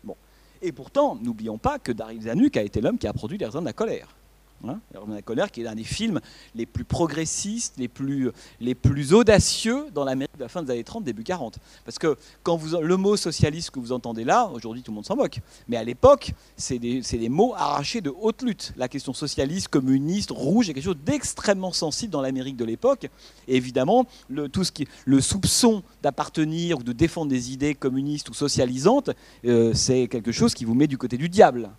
[0.04, 0.18] Bon.
[0.62, 3.62] Et pourtant, n'oublions pas que Daryl Zanuck a été l'homme qui a produit Les raisons
[3.62, 4.17] de la colère.
[4.66, 6.20] Hein, la colère, qui est l'un des films
[6.56, 10.84] les plus progressistes, les plus, les plus audacieux dans l'Amérique de la fin des années
[10.84, 11.60] 30, début 40.
[11.86, 15.06] Parce que quand vous, le mot socialiste que vous entendez là, aujourd'hui tout le monde
[15.06, 18.74] s'en moque, mais à l'époque, c'est des, des, mots arrachés de haute lutte.
[18.78, 23.10] La question socialiste, communiste, rouge est quelque chose d'extrêmement sensible dans l'Amérique de l'époque.
[23.48, 28.34] Évidemment, le, tout ce qui, le soupçon d'appartenir ou de défendre des idées communistes ou
[28.34, 29.12] socialisantes,
[29.46, 31.70] euh, c'est quelque chose qui vous met du côté du diable.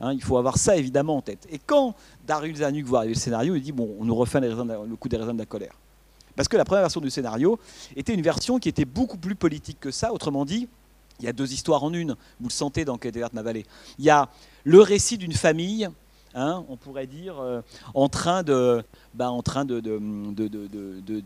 [0.00, 1.46] Hein, il faut avoir ça évidemment en tête.
[1.50, 1.94] Et quand
[2.26, 5.16] Darius Zanuck voit arriver le scénario, il dit bon, on nous refait le coup des
[5.16, 5.78] raisons de la colère.
[6.34, 7.58] Parce que la première version du scénario
[7.96, 10.12] était une version qui était beaucoup plus politique que ça.
[10.12, 10.68] Autrement dit,
[11.18, 12.16] il y a deux histoires en une.
[12.40, 13.64] Vous le sentez dans Quête verte ma vallée.
[13.98, 14.28] Il y a
[14.64, 15.88] le récit d'une famille
[16.38, 17.62] Hein, on pourrait dire, euh,
[17.94, 18.84] en train de,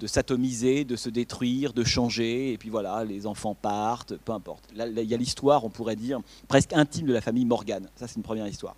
[0.07, 4.63] s'atomiser, de se détruire, de changer, et puis voilà, les enfants partent, peu importe.
[4.73, 7.89] Il y a l'histoire, on pourrait dire, presque intime de la famille Morgan.
[7.97, 8.77] Ça, c'est une première histoire.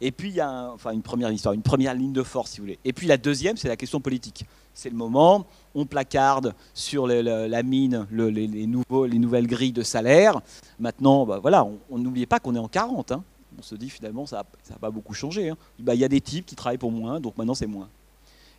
[0.00, 2.56] Et puis, il y a enfin, une première histoire, une première ligne de force, si
[2.56, 2.80] vous voulez.
[2.84, 4.46] Et puis, la deuxième, c'est la question politique.
[4.74, 10.40] C'est le moment, on placarde sur la mine les, nouvelles grilles de salaire.
[10.80, 13.12] Maintenant, bah, voilà, on n'oubliez pas qu'on est en 40
[13.58, 15.50] on se dit finalement ça n'a pas beaucoup changé.
[15.50, 15.56] Hein.
[15.78, 17.88] Bah, il y a des types qui travaillent pour moins, donc maintenant c'est moins.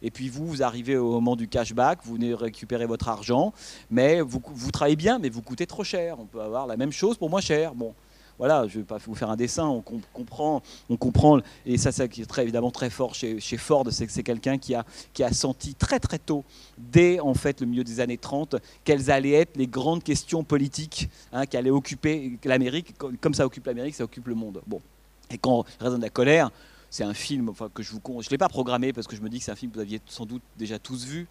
[0.01, 3.53] Et puis vous, vous arrivez au moment du cashback, vous venez récupérer votre argent,
[3.89, 6.19] mais vous, vous travaillez bien, mais vous coûtez trop cher.
[6.19, 7.75] On peut avoir la même chose pour moins cher.
[7.75, 7.93] Bon,
[8.39, 11.91] voilà, je ne vais pas vous faire un dessin, on comprend, on comprend, et ça,
[11.91, 15.33] c'est très, évidemment très fort chez, Ford, c'est que c'est quelqu'un qui a, qui a
[15.33, 16.45] senti très très tôt,
[16.77, 21.09] dès en fait le milieu des années 30, quelles allaient être les grandes questions politiques
[21.33, 24.61] hein, qui allaient occuper l'Amérique, comme ça occupe l'Amérique, ça occupe le monde.
[24.65, 24.81] Bon,
[25.29, 26.49] et quand Raison de la colère,
[26.89, 29.39] c'est un film que je vous je l'ai pas programmé parce que je me dis
[29.39, 31.27] que c'est un film que vous aviez sans doute déjà tous vu.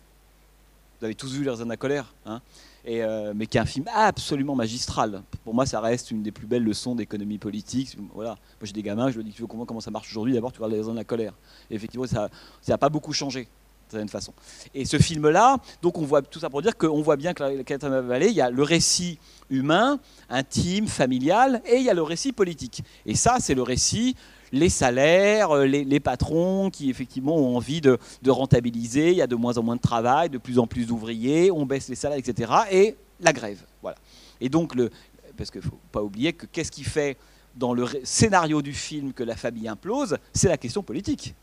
[0.99, 2.41] Vous avez tous vu Les la colère, hein
[2.85, 5.23] et, euh, mais qui est un film absolument magistral.
[5.45, 7.97] Pour moi, ça reste une des plus belles leçons d'économie politique.
[8.15, 8.31] Voilà.
[8.31, 10.35] Moi, j'ai des gamins, je me dis, tu veux comprendre comment ça marche aujourd'hui?
[10.35, 11.35] D'abord, tu regardes Les de la colère.
[11.71, 12.29] Effectivement, ça
[12.67, 13.47] n'a pas beaucoup changé
[13.91, 14.33] certaine façon.
[14.75, 17.65] Et ce film-là, donc on voit tout ça pour dire qu'on voit bien que la
[17.65, 19.19] Catherine Vallée, il y a le récit
[19.51, 22.83] humain, intime, familial, et il y a le récit politique.
[23.07, 24.15] Et ça, c'est le récit
[24.53, 29.37] les salaires, euh, les, patrons qui effectivement ont envie de, rentabiliser, il y a de
[29.37, 32.53] moins en moins de travail, de plus en plus d'ouvriers, on baisse les salaires, etc.
[32.71, 33.63] Et la grève.
[33.83, 33.97] Voilà.
[34.41, 34.91] Et donc, le,
[35.37, 37.17] parce qu'il ne faut pas oublier que qu'est-ce qui fait
[37.57, 41.35] dans le scénario du film que la famille implose, c'est la question politique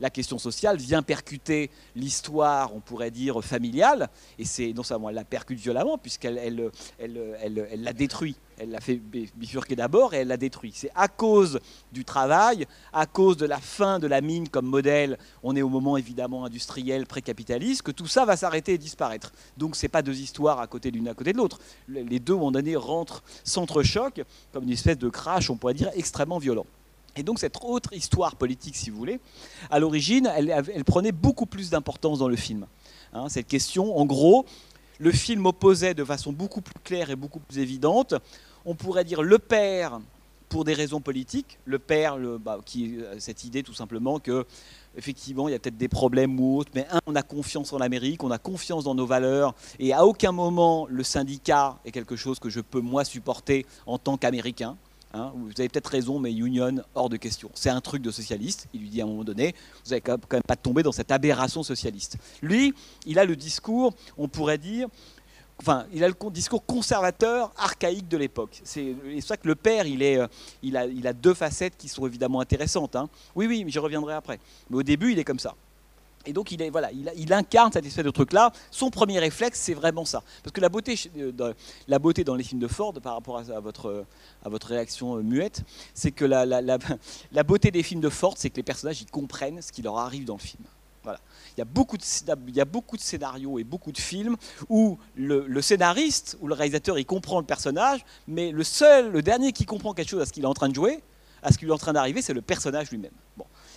[0.00, 5.16] la question sociale vient percuter l'histoire, on pourrait dire, familiale, et c'est non seulement elle
[5.16, 10.28] la percute violemment, puisqu'elle elle, elle, la détruit, elle l'a fait bifurquer d'abord et elle
[10.28, 10.72] la détruit.
[10.74, 11.60] C'est à cause
[11.92, 15.68] du travail, à cause de la fin de la mine comme modèle, on est au
[15.68, 19.32] moment évidemment industriel, pré-capitaliste, que tout ça va s'arrêter et disparaître.
[19.56, 21.58] Donc ce n'est pas deux histoires à côté l'une à côté de l'autre.
[21.88, 25.74] Les deux, à un moment donné, rentrent, s'entrechoquent, comme une espèce de crash, on pourrait
[25.74, 26.66] dire, extrêmement violent.
[27.16, 29.20] Et donc cette autre histoire politique, si vous voulez,
[29.70, 32.66] à l'origine, elle, prenait beaucoup plus d'importance dans le film.
[33.12, 34.46] Hein, cette question, en gros,
[34.98, 38.14] le film opposait de façon beaucoup plus claire et beaucoup plus évidente,
[38.68, 39.98] on pourrait dire le père
[40.50, 44.44] pour des raisons politiques, le père, le, bah, qui cette idée tout simplement que
[44.96, 47.78] effectivement il y a peut-être des problèmes ou autres, mais un, on a confiance en
[47.78, 52.14] l'Amérique, on a confiance dans nos valeurs, et à aucun moment le syndicat est quelque
[52.16, 54.76] chose que je peux moi supporter en tant qu'Américain.
[55.14, 57.50] Hein, vous avez peut-être raison, mais Union, hors de question.
[57.54, 58.68] C'est un truc de socialiste.
[58.74, 59.54] Il lui dit à un moment donné,
[59.84, 62.18] vous n'allez quand même pas tomber dans cette aberration socialiste.
[62.42, 62.74] Lui,
[63.06, 64.86] il a le discours, on pourrait dire,
[65.60, 68.60] enfin, il a le discours conservateur, archaïque de l'époque.
[68.64, 70.26] C'est ça que le père, il, est, euh,
[70.62, 72.96] il, a, il a deux facettes qui sont évidemment intéressantes.
[72.96, 73.08] Hein.
[73.34, 74.38] Oui, oui, mais j'y reviendrai après.
[74.70, 75.54] Mais au début, il est comme ça.
[76.26, 78.52] Et donc il, est, voilà, il, incarne cette espèce de truc-là.
[78.70, 80.22] Son premier réflexe, c'est vraiment ça.
[80.42, 81.54] Parce que la beauté, euh,
[81.86, 84.04] la beauté dans les films de Ford, par rapport à, votre,
[84.44, 85.62] à votre réaction euh, muette,
[85.94, 86.44] c'est que la,
[87.32, 89.96] la, beauté des films de Ford, c'est que les personnages, ils comprennent ce qui leur
[89.96, 90.62] arrive dans le film.
[91.56, 94.36] Il y, a beaucoup de, scénarios et beaucoup de films
[94.68, 99.52] où le, scénariste ou le réalisateur il comprend le personnage, mais le seul, le dernier
[99.52, 101.02] qui comprend quelque chose à ce qu'il est en train de jouer,
[101.42, 103.12] à ce qu'il est en train d'arriver, c'est le personnage lui-même.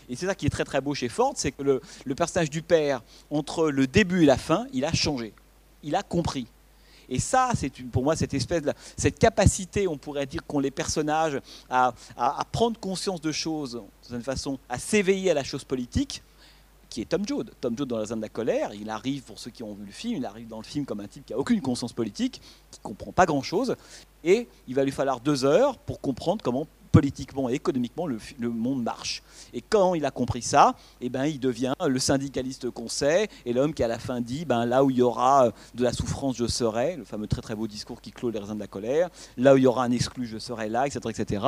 [0.09, 2.61] Et c'est ça qui est très très beau chez Ford, c'est que le, personnage du
[2.61, 5.33] père, entre le début et la fin, il a changé.
[5.83, 6.47] Il a compris.
[7.09, 10.71] Et ça, c'est pour moi cette espèce, de, cette capacité, on pourrait dire, qu'ont les
[10.71, 15.63] personnages à, à, à, prendre conscience de choses, d'une façon, à s'éveiller à la chose
[15.63, 16.23] politique,
[16.91, 17.49] qui est Tom Joad.
[17.61, 19.85] Tom Joad dans La Zone de la colère, il arrive, pour ceux qui ont vu
[19.85, 22.41] le film, il arrive dans le film comme un type qui n'a aucune conscience politique,
[22.69, 23.75] qui comprend pas grand-chose,
[24.25, 28.19] et il va lui falloir deux heures pour comprendre comment politiquement et économiquement le,
[28.49, 29.23] monde marche.
[29.53, 33.53] Et quand il a compris ça, eh ben, il devient le syndicaliste qu'on sait et
[33.53, 36.37] l'homme qui à la fin dit ben, là où il y aura de la souffrance,
[36.37, 39.09] je serai, le fameux très très beau discours qui clôt les raisins de la colère,
[39.37, 40.99] là où il y aura un exclu, je serai là, etc.
[41.09, 41.45] etc.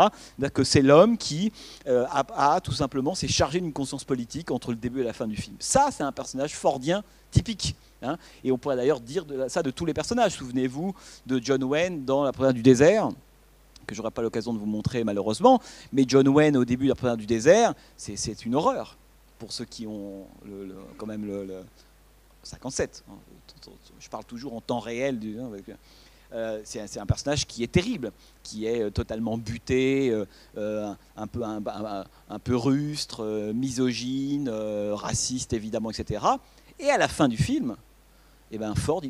[0.53, 1.51] que c'est l'homme qui
[1.87, 5.13] euh, a, a, tout simplement s'est chargé d'une conscience politique entre le début et la
[5.13, 5.55] fin du film.
[5.59, 7.75] Ça, c'est un personnage fordien typique.
[8.01, 10.33] Hein et on pourrait d'ailleurs dire de, ça de tous les personnages.
[10.33, 10.93] Souvenez-vous
[11.25, 13.09] de John Wayne dans La première du désert
[13.85, 15.61] que j'aurai pas l'occasion de vous montrer malheureusement,
[15.91, 18.97] mais John Wayne au début de du désert, c'est une horreur
[19.39, 20.25] pour ceux qui ont
[20.97, 21.63] quand même le, le
[22.43, 23.03] 57.
[23.09, 23.13] Hein.
[23.99, 25.19] Je parle toujours en temps réel.
[25.39, 25.49] Hein,
[26.33, 28.11] euh, c'est un personnage qui est terrible,
[28.41, 30.09] qui est totalement buté,
[30.57, 36.25] euh, un, peu, rustre, euh, misogyne, raciste évidemment, etc.
[36.79, 37.75] Et à la fin du film,
[38.51, 39.01] eh ben Ford,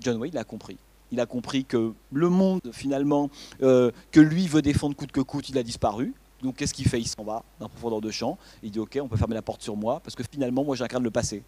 [0.00, 0.78] John Wayne l'a compris
[1.12, 3.30] il a compris que le monde, finalement,
[3.62, 6.14] euh, que lui veut défendre coûte que coûte, il a disparu.
[6.42, 7.00] Donc qu'est-ce qu'il fait?
[7.00, 8.38] Il s'en va d'un profondeur de champ.
[8.62, 11.02] Il dit ok, on peut fermer la porte sur moi parce que finalement, moi, j'incarne
[11.02, 11.42] le passé.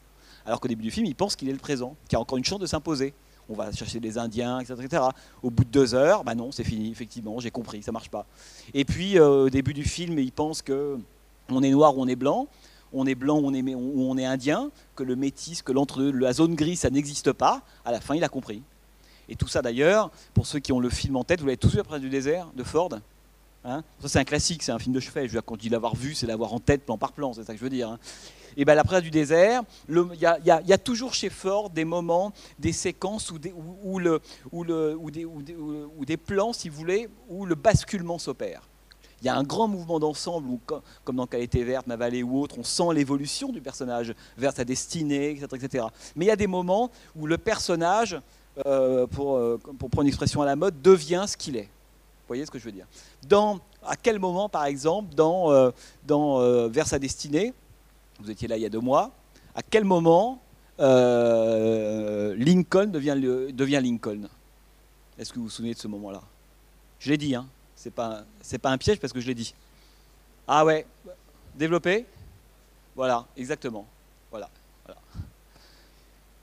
[0.47, 2.45] Alors qu'au début du film, il pense qu'il est le présent, qu'il a encore une
[2.45, 3.13] chance de s'imposer.
[3.49, 4.81] On va chercher des Indiens, etc.
[4.85, 5.03] etc.
[5.43, 8.27] Au bout de deux heures, bah non, c'est fini, effectivement, j'ai compris, ça marche pas.
[8.75, 10.99] Et puis, euh, au début du film, il pense que
[11.49, 12.47] on est noir ou on est blanc
[12.93, 16.03] on est blanc ou on est, ou on est indien, que le métis, que l'entre
[16.03, 17.63] la zone grise, ça n'existe pas.
[17.85, 18.63] À la fin, il a compris.
[19.31, 21.73] Et tout ça d'ailleurs, pour ceux qui ont le film en tête, vous l'avez tous
[21.73, 22.91] vu après du désert de Ford
[23.65, 23.85] hein?
[24.01, 25.23] Ça c'est un classique, c'est un film de chevet.
[25.23, 27.33] Je veux dire, quand je dis l'avoir vu, c'est l'avoir en tête plan par plan,
[27.33, 27.91] c'est ça que je veux dire.
[27.91, 27.99] Hein.
[28.57, 33.31] Et bien l'après du désert, il y, a toujours chez Ford des moments, des séquences
[33.31, 33.53] où des,
[36.17, 38.63] plans, si vous voulez, où le basculement s'opère.
[39.23, 40.49] Il y a un grand mouvement d'ensemble
[41.05, 44.65] comme dans Qualité verte, Ma vallée ou autre, on sent l'évolution du personnage vers sa
[44.65, 45.85] destinée, etc., etc.
[46.17, 48.19] Mais il y a des moments où le personnage
[48.67, 51.65] euh, pour, euh, pour, prendre une expression à la mode, devient ce qu'il est.
[51.65, 52.87] Vous voyez ce que je veux dire?
[53.29, 57.53] Dans, À quel moment, par exemple, dans, euh, Vers sa destinée,
[58.21, 59.11] vous étiez là il y a deux mois,
[59.55, 60.41] à quel moment
[60.79, 63.17] Lincoln devient,
[63.53, 64.29] devient Lincoln?
[65.19, 66.23] Est-ce que vous vous souvenez de ce moment-là?
[66.99, 67.47] Je l'ai dit, hein.
[67.75, 68.25] C'est pas,
[68.63, 69.55] pas un piège parce que je l'ai dit.
[70.47, 70.87] Ah ouais,
[71.55, 72.07] développé?
[72.95, 73.87] Voilà, exactement.
[74.31, 74.51] Voilà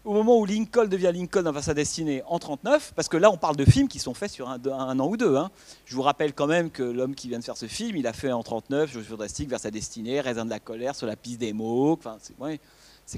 [0.08, 3.36] au moment où Lincoln devient Lincoln dans sa destinée en 39, parce que là on
[3.36, 5.36] parle de films qui sont faits sur un, an ou deux.
[5.36, 5.52] Hein.
[5.86, 8.14] Je vous rappelle quand même que l'homme qui vient de faire ce film, il a
[8.14, 11.42] fait en 39 Joe Fantastique vers sa destinée, Raisin de la colère, sur la piste
[11.42, 11.92] des mots.
[11.92, 12.62] Enfin, c'est ouais,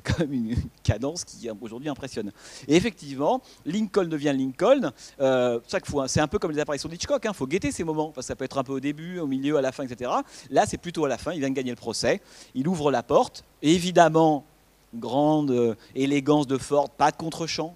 [0.03, 2.31] quand même une, cadence qui aujourd'hui impressionne.
[2.67, 4.91] Et effectivement, Lincoln devient Lincoln.
[5.19, 7.21] Euh, chaque fois, c'est un peu comme les apparitions d'Hitchcock.
[7.23, 8.07] Il hein, faut guetter ces moments.
[8.07, 10.09] Enfin, ça peut être un peu au début, au milieu, à la fin, etc.
[10.49, 11.33] Là, c'est plutôt à la fin.
[11.33, 12.21] Il vient de gagner le procès.
[12.55, 13.43] Il ouvre la porte.
[13.61, 14.45] Évidemment,
[14.93, 17.75] grande euh, élégance de Ford, pas de contre-champ.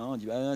[0.00, 0.54] Hein, on, dit, bah,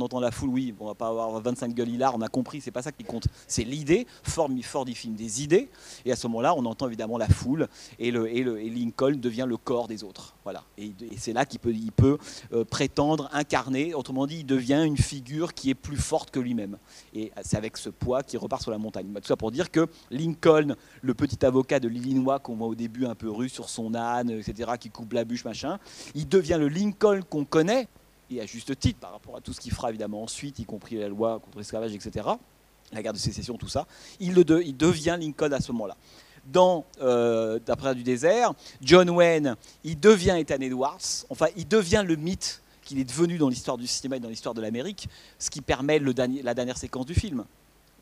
[0.00, 2.70] entend la foule, oui, on va pas avoir 25 gueules hilar, on a compris, c'est
[2.70, 4.06] pas ça qui compte, c'est l'idée.
[4.22, 5.68] Ford, Ford il filme des idées,
[6.06, 7.68] et à ce moment-là, on entend évidemment la foule,
[7.98, 10.34] et, Lincoln devient le corps des autres.
[10.44, 10.64] Voilà.
[10.78, 12.16] Et, c'est là qu'il peut,
[12.54, 16.78] euh, prétendre incarner, autrement dit, il devient une figure qui est plus forte que lui-même.
[17.14, 19.12] Et c'est avec ce poids qu'il repart sur la montagne.
[19.12, 23.04] Tout ça pour dire que Lincoln, le petit avocat de l'Illinois qu'on voit au début
[23.04, 25.78] un peu russe sur son âne, etc., qui coupe la bûche, machin,
[26.14, 27.88] il devient le Lincoln qu'on connaît,
[28.30, 30.96] et à juste titre par rapport à tout ce qu'il fera évidemment ensuite, y compris
[30.96, 32.28] la loi contre l'esclavage, etc.,
[32.92, 33.86] la guerre de sécession, tout ça,
[34.20, 35.96] il, devient Lincoln à ce moment-là.
[36.46, 42.14] Dans euh, D'après du désert, John Wayne, il devient Ethan Edwards, enfin il devient le
[42.14, 45.08] mythe qu'il est devenu dans l'histoire du cinéma et dans l'histoire de l'Amérique,
[45.40, 47.44] ce qui permet la dernière séquence du film.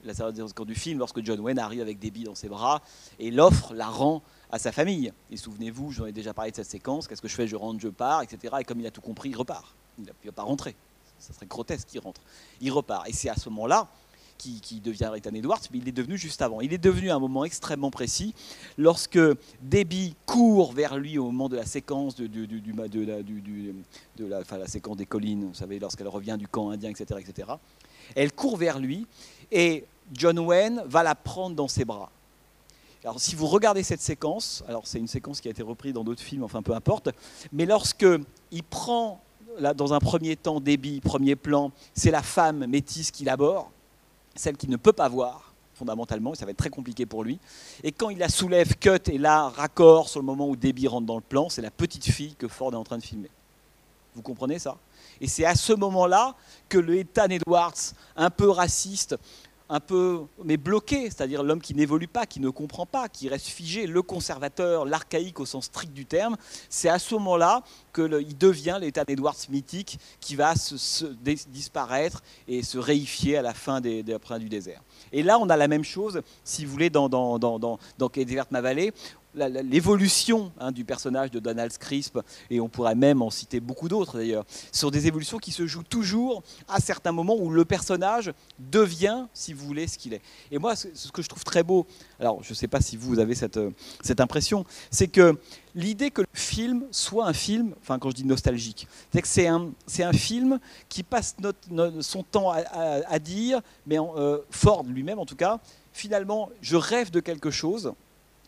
[0.05, 2.83] La dernière séquence du film, lorsque John Wayne arrive avec Debbie dans ses bras
[3.19, 5.11] et l'offre la rend à sa famille.
[5.31, 7.81] Et souvenez-vous, j'en ai déjà parlé de cette séquence, qu'est-ce que je fais, je rentre,
[7.81, 8.57] je pars, etc.
[8.61, 10.75] Et comme il a tout compris, il repart il ne va pas rentrer.
[11.19, 12.21] Ça serait grotesque qu'il rentre.
[12.61, 13.09] Il repart.
[13.09, 13.89] Et c'est à ce moment-là
[14.37, 16.61] qu'il qui devient Ethan Edwards, mais il est devenu juste avant.
[16.61, 18.35] Il est devenu à un moment extrêmement précis,
[18.77, 19.19] lorsque
[19.63, 22.29] Debbie court vers lui au moment de la séquence de,
[24.19, 27.49] la, séquence des collines, vous savez, lorsqu'elle revient du camp indien, etc., etc.
[28.15, 29.07] Elle court vers lui
[29.51, 32.11] et John Wayne va la prendre dans ses bras.
[33.05, 36.05] Alors si vous regardez cette séquence, alors c'est une séquence qui a été reprise dans
[36.05, 37.11] d'autres films, enfin peu importe,
[37.53, 38.07] mais lorsque
[38.51, 39.21] il prend
[39.59, 43.67] là, dans un premier temps débit, premier plan, c'est la femme métisse qu'il aborde,
[44.35, 47.39] celle qu'il ne peut pas voir fondamentalement, et ça va être très compliqué pour lui.
[47.83, 51.07] Et quand il la soulève, cut, et là, raccord sur le moment où Debbie rentre
[51.07, 53.31] dans le plan, c'est la petite fille que Ford est en train de filmer.
[54.15, 54.77] Vous comprenez ça?
[55.21, 56.37] Et c'est à ce moment-là
[56.69, 57.75] que le Ethan Edwards,
[58.17, 59.17] un peu raciste,
[59.75, 63.49] un peu mais bloqué, c'est-à-dire l'homme qui n'évolue pas, qui ne comprend pas, qui reste
[63.49, 66.37] figé, le conservateur, l'archaïque au sens strict du terme,
[66.69, 71.07] c'est à ce moment-là qu'il devient l'État d'Edwards mythique qui va se,
[71.49, 74.81] disparaître et se réifier à la fin des, des du désert.
[75.13, 78.11] Et là, on a la même chose, si vous voulez, dans, dans, dans, dans, dans
[78.51, 78.93] ma vallée
[79.35, 82.19] l'évolution hein, du personnage de Donald Crisp,
[82.51, 85.83] et on pourrait même en citer beaucoup d'autres d'ailleurs, sont des évolutions qui se jouent
[85.83, 90.23] toujours à certains moments où le personnage devient, si vous voulez, ce qu'il est.
[90.51, 91.87] Et moi, ce que je trouve très beau,
[92.21, 93.71] alors je ne sais pas si vous avez cette, euh,
[94.03, 95.39] cette impression, c'est que
[95.75, 99.49] l'idée que le film soit un film, enfin quand je dis nostalgique, c'est que c'est
[99.49, 99.71] un,
[100.01, 100.59] un film
[100.89, 101.37] qui passe
[102.01, 105.61] son temps à, dire, mais euh, Ford lui-même en tout cas,
[105.93, 107.95] finalement, je rêve de quelque chose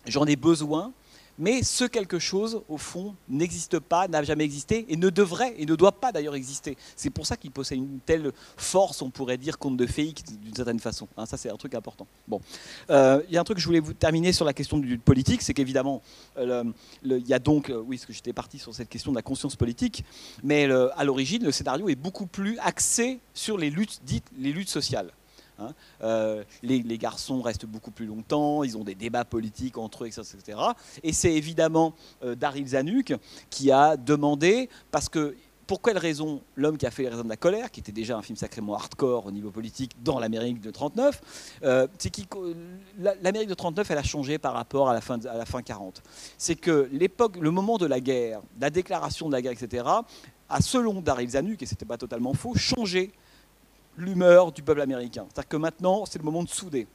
[0.07, 0.93] j'en ai besoin,
[1.39, 5.67] mais ce quelque chose, au fond, n'existe pas, n'a jamais existé, et ne devrait, et
[5.67, 6.77] ne doit pas d'ailleurs exister.
[6.97, 10.55] C'est pour ça qu'il possède une telle force, on pourrait dire, conte de fées, d'une
[10.55, 11.09] certaine façon.
[11.17, 12.07] Hein, ça, c'est un truc important.
[12.27, 12.41] Bon,
[12.91, 14.99] euh, il y a un truc que je voulais vous terminer sur la question du
[14.99, 16.03] politique, c'est qu'évidemment,
[16.39, 16.65] euh,
[17.05, 19.23] il y a donc, euh, oui, parce que j'étais parti sur cette question de la
[19.23, 20.05] conscience politique,
[20.43, 20.65] mais
[20.97, 25.13] à l'origine, le scénario est beaucoup plus axé sur les luttes dites les luttes sociales.
[25.59, 25.75] Hein.
[26.03, 30.59] Euh, les, garçons restent beaucoup plus longtemps, ils ont des débats politiques entre eux, etc.
[31.03, 33.15] Et c'est évidemment euh, Daryl Zanuck
[33.51, 35.37] qui a demandé, parce que
[35.67, 38.17] pour quelle raison L'homme qui a fait les raisons de la colère, qui était déjà
[38.17, 42.13] un film sacrément hardcore au niveau politique dans l'Amérique de 39, euh, c'est
[42.99, 46.03] l'Amérique de 39, elle a changé par rapport à la fin, à la fin 40.
[46.39, 49.85] C'est que l'époque, le moment de la guerre, la déclaration de la guerre, etc.,
[50.49, 53.11] a, selon Daryl Zanuck, et c'était pas totalement faux, changé
[53.97, 55.27] l'humeur du peuple américain.
[55.29, 56.87] C'est-à-dire que maintenant, c'est le moment de souder.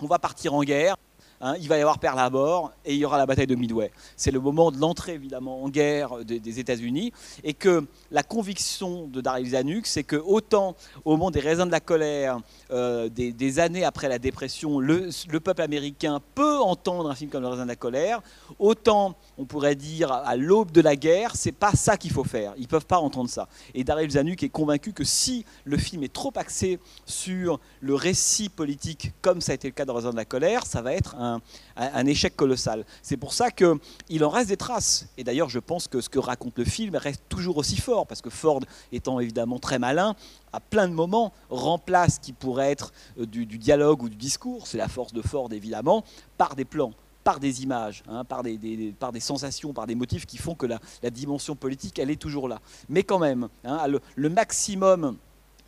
[0.00, 0.96] On va partir en guerre,
[1.44, 3.90] Hein, il va y avoir Pearl Harbor et il y aura la bataille de Midway.
[4.16, 7.12] C'est le moment de l'entrée évidemment en guerre des, États-Unis
[7.42, 11.72] et que la conviction de Daryl Zanuck, c'est que autant au moment des raisins de
[11.72, 12.38] la colère,
[12.70, 17.48] euh, des, années après la dépression, le, peuple américain peut entendre un film comme Le
[17.48, 18.22] raisin de la colère,
[18.60, 22.54] autant on pourrait dire à l'aube de la guerre, c'est pas ça qu'il faut faire.
[22.56, 23.48] Ils peuvent pas entendre ça.
[23.74, 28.48] Et Daryl Zanuck est convaincu que si le film est trop axé sur le récit
[28.48, 30.92] politique, comme ça a été le cas dans Le raisin de la colère, ça va
[30.92, 31.31] être un
[31.76, 32.84] un, échec colossal.
[33.02, 35.06] C'est pour ça qu'il en reste des traces.
[35.16, 38.22] Et d'ailleurs, je pense que ce que raconte le film reste toujours aussi fort, parce
[38.22, 38.60] que Ford,
[38.92, 40.14] étant évidemment très malin,
[40.52, 44.66] à plein de moments, remplace ce qui pourrait être euh, du, dialogue ou du discours,
[44.66, 46.04] c'est la force de Ford évidemment,
[46.38, 46.92] par des plans
[47.24, 50.80] par des images, hein, par, des, sensations, par des motifs qui font que la,
[51.10, 52.60] dimension politique, elle est toujours là.
[52.88, 55.16] Mais quand même, hein, le maximum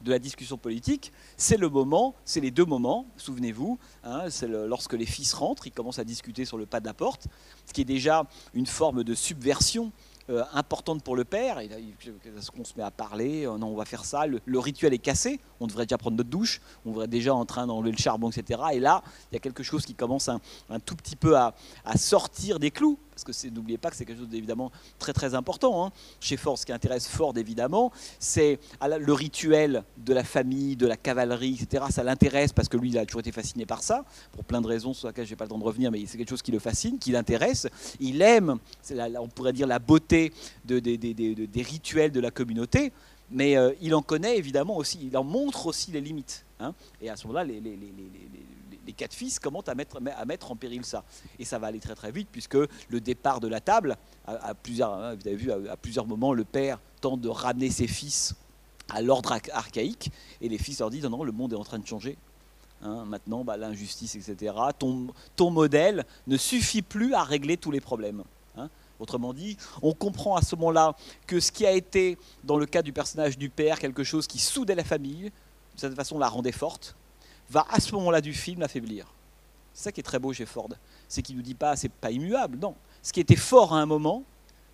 [0.03, 4.93] de la discussion politique, c'est le moment, c'est les deux moments, souvenez-vous, hein, c'est lorsque
[4.95, 7.27] les fils rentrent, ils commencent à discuter sur le pas de la porte,
[7.67, 9.93] ce qui est déjà une forme de subversion
[10.31, 11.59] euh, importante pour le père.
[11.61, 11.77] Et là,
[12.59, 15.39] on se met à parler, euh, non, on va faire ça, le, rituel est cassé,
[15.61, 18.63] on devrait déjà prendre notre douche, on devrait déjà en train d'enlever le charbon, etc.
[18.73, 20.41] Et là, il y a quelque chose qui commence un,
[20.87, 21.53] tout petit peu à,
[21.97, 25.85] sortir des clous, parce que n'oubliez pas que c'est quelque chose d'évidemment très très important.
[25.87, 25.93] Hein.
[26.21, 28.59] Chez Ford, ce qui intéresse Ford évidemment, c'est
[28.99, 31.85] le rituel de la famille, de la cavalerie, etc.
[31.91, 34.67] Ça l'intéresse parce que lui, il a toujours été fasciné par ça, pour plein de
[34.67, 36.53] raisons sur lesquelles je n'ai pas le temps de revenir, mais c'est quelque chose qui
[36.53, 37.69] le fascine, qui l'intéresse.
[38.01, 38.59] Il aime,
[38.91, 40.33] on pourrait dire, la beauté
[40.65, 42.93] de, des rituels de la communauté,
[43.31, 46.45] mais euh, il en connaît évidemment aussi, il en montre aussi les limites.
[46.61, 46.73] Hein.
[47.03, 47.61] et à ce moment-là, les,
[48.93, 51.05] quatre fils commencent à mettre, à mettre en péril ça.
[51.39, 54.93] Et ça va aller très très vite, puisque le départ de la table, à, plusieurs,
[54.93, 58.35] hein, vous avez vu, à, plusieurs moments, le père tente de ramener ses fils
[58.91, 60.11] à l'ordre archaïque,
[60.41, 62.17] et les fils leur disent non, non, le monde est en train de changer.
[62.83, 63.05] Hein.
[63.07, 64.55] maintenant, bah, l'injustice, etc.
[64.79, 65.07] Ton,
[65.37, 68.25] ton modèle ne suffit plus à régler tous les problèmes.
[69.01, 70.95] Autrement dit, on comprend à ce moment-là
[71.27, 74.39] que ce qui a été, dans le cas du personnage du père, quelque chose qui
[74.39, 76.95] soudait la famille, de cette façon la rendait forte,
[77.51, 79.07] va à ce moment-là du film l'affaiblir.
[79.73, 80.69] C'est ça qui est très beau chez Ford.
[81.09, 82.75] C'est qu'il ne nous dit pas c'est pas immuable, non.
[83.03, 84.23] Ce qui était fort à un moment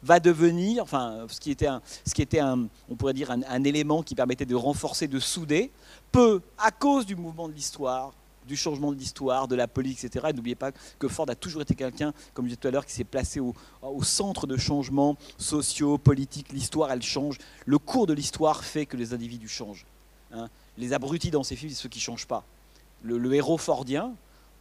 [0.03, 3.65] va devenir, enfin, ce qui était, un, ce qui était un, on pourrait dire un
[3.65, 5.71] élément qui permettait de renforcer, de souder,
[6.11, 8.13] peut, à cause du mouvement de l'histoire,
[8.51, 10.27] du changement de l'histoire, de la politique, etc.
[10.31, 12.85] Et n'oubliez pas que Ford a toujours été quelqu'un, comme je disais tout à l'heure,
[12.85, 13.55] qui s'est placé au,
[14.03, 16.53] centre de changements sociaux, politiques.
[16.53, 17.39] L'histoire, elle change.
[17.65, 19.87] Le cours de l'histoire fait que les individus changent.
[20.33, 20.49] Hein.
[20.79, 22.45] Les abrutis dans ces films, c'est ceux qui ne changent pas.
[23.03, 24.13] Le, héros fordien,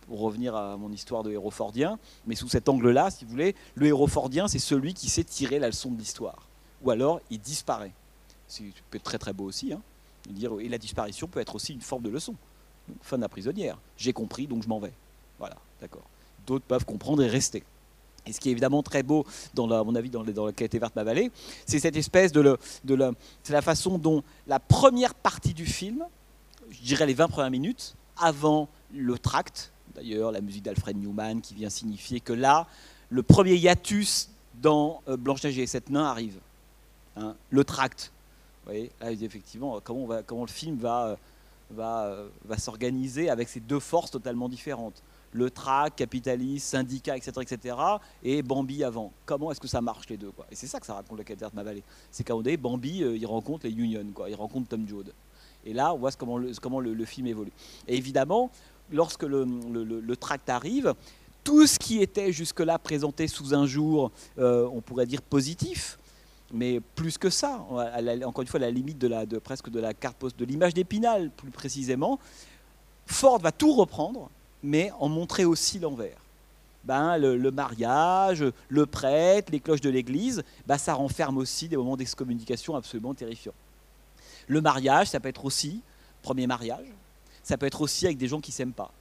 [0.07, 3.55] pour revenir à mon histoire de héros fordien, mais sous cet angle-là, si vous voulez,
[3.75, 6.47] le héros fordien, c'est celui qui sait tirer la leçon de l'histoire.
[6.83, 7.91] Ou alors, il disparaît.
[8.47, 9.73] C'est peut être très très beau aussi.
[9.73, 9.81] Hein.
[10.29, 12.35] Dire, et la disparition peut être aussi une forme de leçon.
[13.01, 13.77] fin de la prisonnière.
[13.97, 14.93] J'ai compris, donc je m'en vais.
[15.37, 16.03] Voilà, d'accord.
[16.47, 17.63] D'autres peuvent comprendre et rester.
[18.25, 20.51] Et ce qui est évidemment très beau, dans la, à mon avis, dans, dans la
[20.51, 21.31] qualité verte ma vallée,
[21.65, 23.13] c'est cette espèce de, le, de
[23.43, 26.05] c'est la façon dont la première partie du film,
[26.69, 31.53] je dirais les 20 premières minutes, avant le tract, d'ailleurs la musique d'Alfred Newman qui
[31.53, 32.67] vient signifier que là,
[33.09, 34.29] le premier hiatus
[34.61, 36.37] dans euh, Blanche-Neige et les sept arrive.
[37.15, 38.11] Hein, le tract.
[38.63, 41.15] Vous voyez, là, effectivement, comment, le film va, euh,
[41.77, 45.01] euh, va s'organiser avec ces deux forces totalement différentes
[45.31, 47.75] le trac, capitaliste, syndicat, etc., etc.,
[48.23, 49.11] et Bambi avant.
[49.27, 51.51] Comment est-ce que ça marche les deux Et c'est ça que ça raconte le Catherine
[51.51, 51.83] de ma vallée.
[52.09, 54.27] C'est qu'à un Bambi, il rencontre les Union, quoi.
[54.27, 55.13] il rencontre Tom Joad.
[55.65, 57.51] Et là, on voit comment le, le, film évolue.
[57.87, 58.49] Et évidemment,
[58.91, 60.93] lorsque le, le, tract arrive,
[61.43, 65.99] tout ce qui était jusque-là présenté sous un jour, euh, on pourrait dire positif,
[66.51, 67.65] mais plus que ça,
[68.25, 71.29] encore une fois, à la limite de, presque de la carte poste, de l'image d'Épinal,
[71.29, 72.19] plus précisément,
[73.05, 74.29] Ford va tout reprendre
[74.63, 76.17] mais en montrer aussi l'envers.
[76.83, 81.97] Ben, le, mariage, le prêtre, les cloches de l'église, ben, ça renferme aussi des moments
[81.97, 83.53] d'excommunication absolument terrifiants.
[84.49, 85.81] Le mariage, ça peut être aussi,
[86.21, 86.85] premier mariage,
[87.41, 88.91] ça peut être aussi avec des gens qui ne s'aiment pas.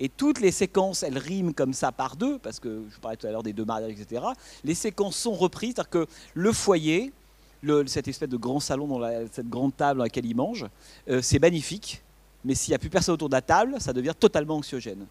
[0.00, 3.28] Et toutes les séquences, elles riment comme ça par deux, parce que je parlais tout
[3.28, 4.24] à l'heure des deux mariages, etc.
[4.64, 7.12] Les séquences sont reprises, c'est-à-dire que le foyer,
[7.86, 9.00] cette espèce de grand salon,
[9.30, 10.66] cette grande table dans laquelle ils mangent,
[11.08, 12.02] euh, c'est magnifique
[12.44, 15.06] mais s'il n'y a plus personne autour de la table, ça devient totalement anxiogène.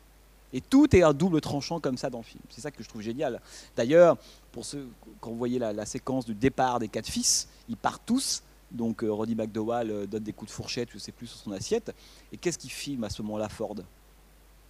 [0.54, 2.42] Et tout est un double tranchant comme ça dans le film.
[2.50, 3.42] C'est ça que je trouve génial.
[3.76, 4.18] D'ailleurs,
[4.52, 4.88] pour ceux,
[5.20, 8.44] quand vous voyez la, séquence du départ des quatre fils, ils partent tous.
[8.74, 11.40] Donc euh, Roddy McDowall euh, donne des coups de fourchette, je ne sais plus, sur
[11.40, 11.94] son assiette.
[12.32, 13.76] Et qu'est-ce qu'il filme à ce moment-là, Ford?
[13.76, 13.84] Vous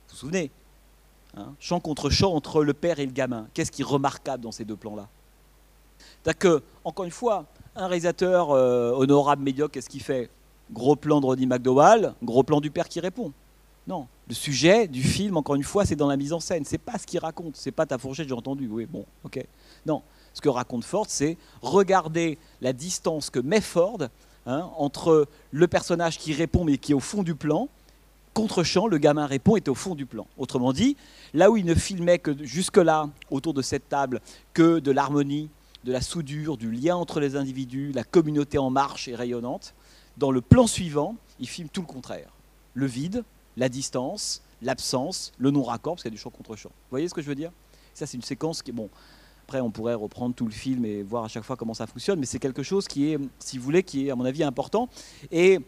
[0.10, 0.51] vous souvenez?
[1.36, 1.54] Hein?
[1.60, 3.47] Chant contre chant entre le père et le gamin.
[3.54, 5.08] Qu'est-ce qui est remarquable dans ces deux plans-là?
[6.26, 7.45] Cest que, encore une fois,
[7.76, 10.30] un réalisateur euh, honorable, médiocre, qu'est-ce qu'il fait?
[10.72, 13.32] Gros plan de Roddy McDowall, gros plan du père qui répond.
[13.88, 16.64] Non, le sujet du film, encore une fois, c'est dans la mise en scène.
[16.66, 17.58] C'est pas ce qu'il raconte.
[17.58, 18.68] C'est pas ta fourchette, j'ai entendu.
[18.68, 19.45] Oui, bon, ok.
[19.86, 20.01] Non,
[20.34, 24.00] ce que raconte Ford, c'est regarder la distance que met Ford
[24.46, 27.70] hein, entre le personnage qui répond mais qui est au fond du plan.
[28.34, 30.26] Contre-champ, le gamin répond est au fond du plan.
[30.38, 30.98] Autrement dit,
[31.36, 34.22] là où il ne filmait que jusque-là, autour de cette table,
[34.54, 35.52] que de l'harmonie,
[35.84, 39.76] de la soudure, du lien entre les individus, la communauté en marche et rayonnante,
[40.18, 42.32] dans le plan suivant, il filme tout le contraire.
[42.74, 43.24] Le vide,
[43.56, 46.70] la distance, l'absence, le non-raccord, parce qu'il y a du champ contre champ.
[46.70, 47.52] Vous voyez ce que je veux dire?
[47.94, 48.74] Ça, c'est une séquence qui est...
[48.74, 48.90] Bon,
[49.44, 52.20] après, on pourrait reprendre tout le film et voir à chaque fois comment ça fonctionne,
[52.20, 54.88] mais c'est quelque chose qui est, si vous voulez, qui est, à mon avis, important.
[55.32, 55.60] Et,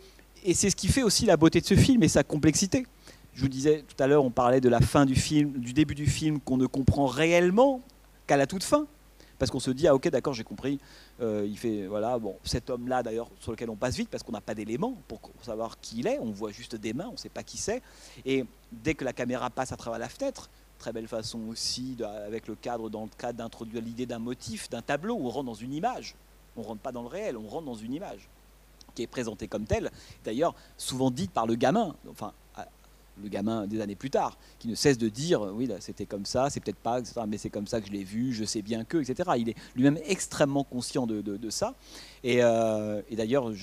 [0.46, 2.88] et c'est ce qui fait aussi la beauté de ce film et sa complexité.
[3.34, 5.94] Je vous disais tout à l'heure, on parlait de la fin du film, du début
[5.94, 7.82] du film qu'on ne comprend réellement
[8.28, 8.88] qu'à la toute fin
[9.38, 10.80] parce qu'on se dit ah ok d'accord j'ai compris
[11.20, 14.24] euh, il fait voilà bon cet homme là d'ailleurs sur lequel on passe vite parce
[14.24, 17.14] qu'on n'a pas d'éléments pour savoir qui il est on voit juste des mains on
[17.14, 17.82] ne sait pas qui c'est
[18.26, 22.48] et dès que la caméra passe à travers la fenêtre très belle façon aussi avec
[22.48, 25.74] le cadre dans le cadre d'introduire l'idée d'un motif d'un tableau on rentre dans une
[25.74, 26.16] image
[26.58, 28.30] on rentre pas dans le réel on rentre dans une image
[28.94, 29.92] qui est présentée comme telle
[30.24, 32.34] d'ailleurs souvent dite par le gamin enfin
[33.22, 36.50] le gamin des années plus tard, qui ne cesse de dire oui, c'était comme ça,
[36.50, 38.98] c'est peut-être pas, mais c'est comme ça que je l'ai vu, je sais bien que,
[38.98, 39.30] etc.
[39.38, 41.76] Il est lui-même extrêmement conscient de, ça.
[42.24, 43.54] Et, euh, d'ailleurs,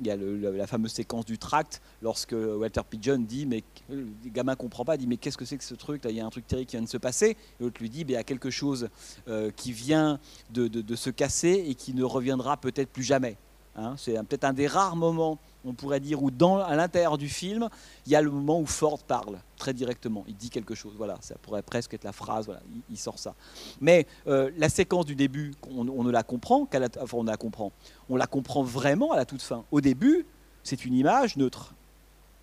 [0.00, 4.54] il y a la fameuse séquence du tract lorsque Walter Pigeon dit mais le gamin
[4.54, 6.30] comprend pas, dit mais qu'est-ce que c'est que ce truc là Il y a un
[6.30, 7.30] truc terrible qui vient de se passer.
[7.30, 8.88] Et l'autre lui dit il y a quelque chose
[9.28, 10.20] euh, qui vient
[10.50, 13.36] de, de, se casser et qui ne reviendra peut-être plus jamais.
[13.76, 13.94] Hein.
[13.98, 17.68] c'est peut-être un des rares moments on pourrait dire, dans, à l'intérieur du film,
[18.06, 20.24] il y a le moment où Ford parle très directement.
[20.28, 20.94] Il dit quelque chose.
[20.96, 22.50] Voilà, ça pourrait presque être la phrase.
[22.88, 23.34] Il, sort ça.
[23.80, 27.36] Mais euh, la séquence du début, on, ne la comprend qu'à la, enfin, on la
[27.36, 27.72] comprend.
[28.08, 29.64] On la comprend vraiment à la toute fin.
[29.70, 30.24] Au début,
[30.62, 31.74] c'est une image neutre,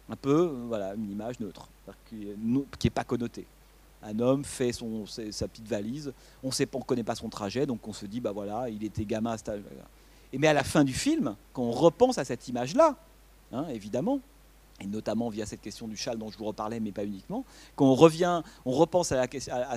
[0.09, 1.69] un peu, euh, voilà, une image neutre,
[2.09, 3.47] qui n'est pas connotée.
[4.05, 6.11] Un homme fait son, sa petite valise,
[6.43, 9.31] on ne connaît pas son trajet, donc on se dit, bah voilà, il était gamin
[9.31, 9.61] à Et
[10.37, 12.97] mais à la fin du film, quand on repense à cette image-là,
[13.53, 14.19] Hein, évidemment,
[14.81, 17.85] et notamment via cette question du châle dont je vous reparlais, mais pas uniquement, quand
[17.85, 19.27] on revient, on repense à,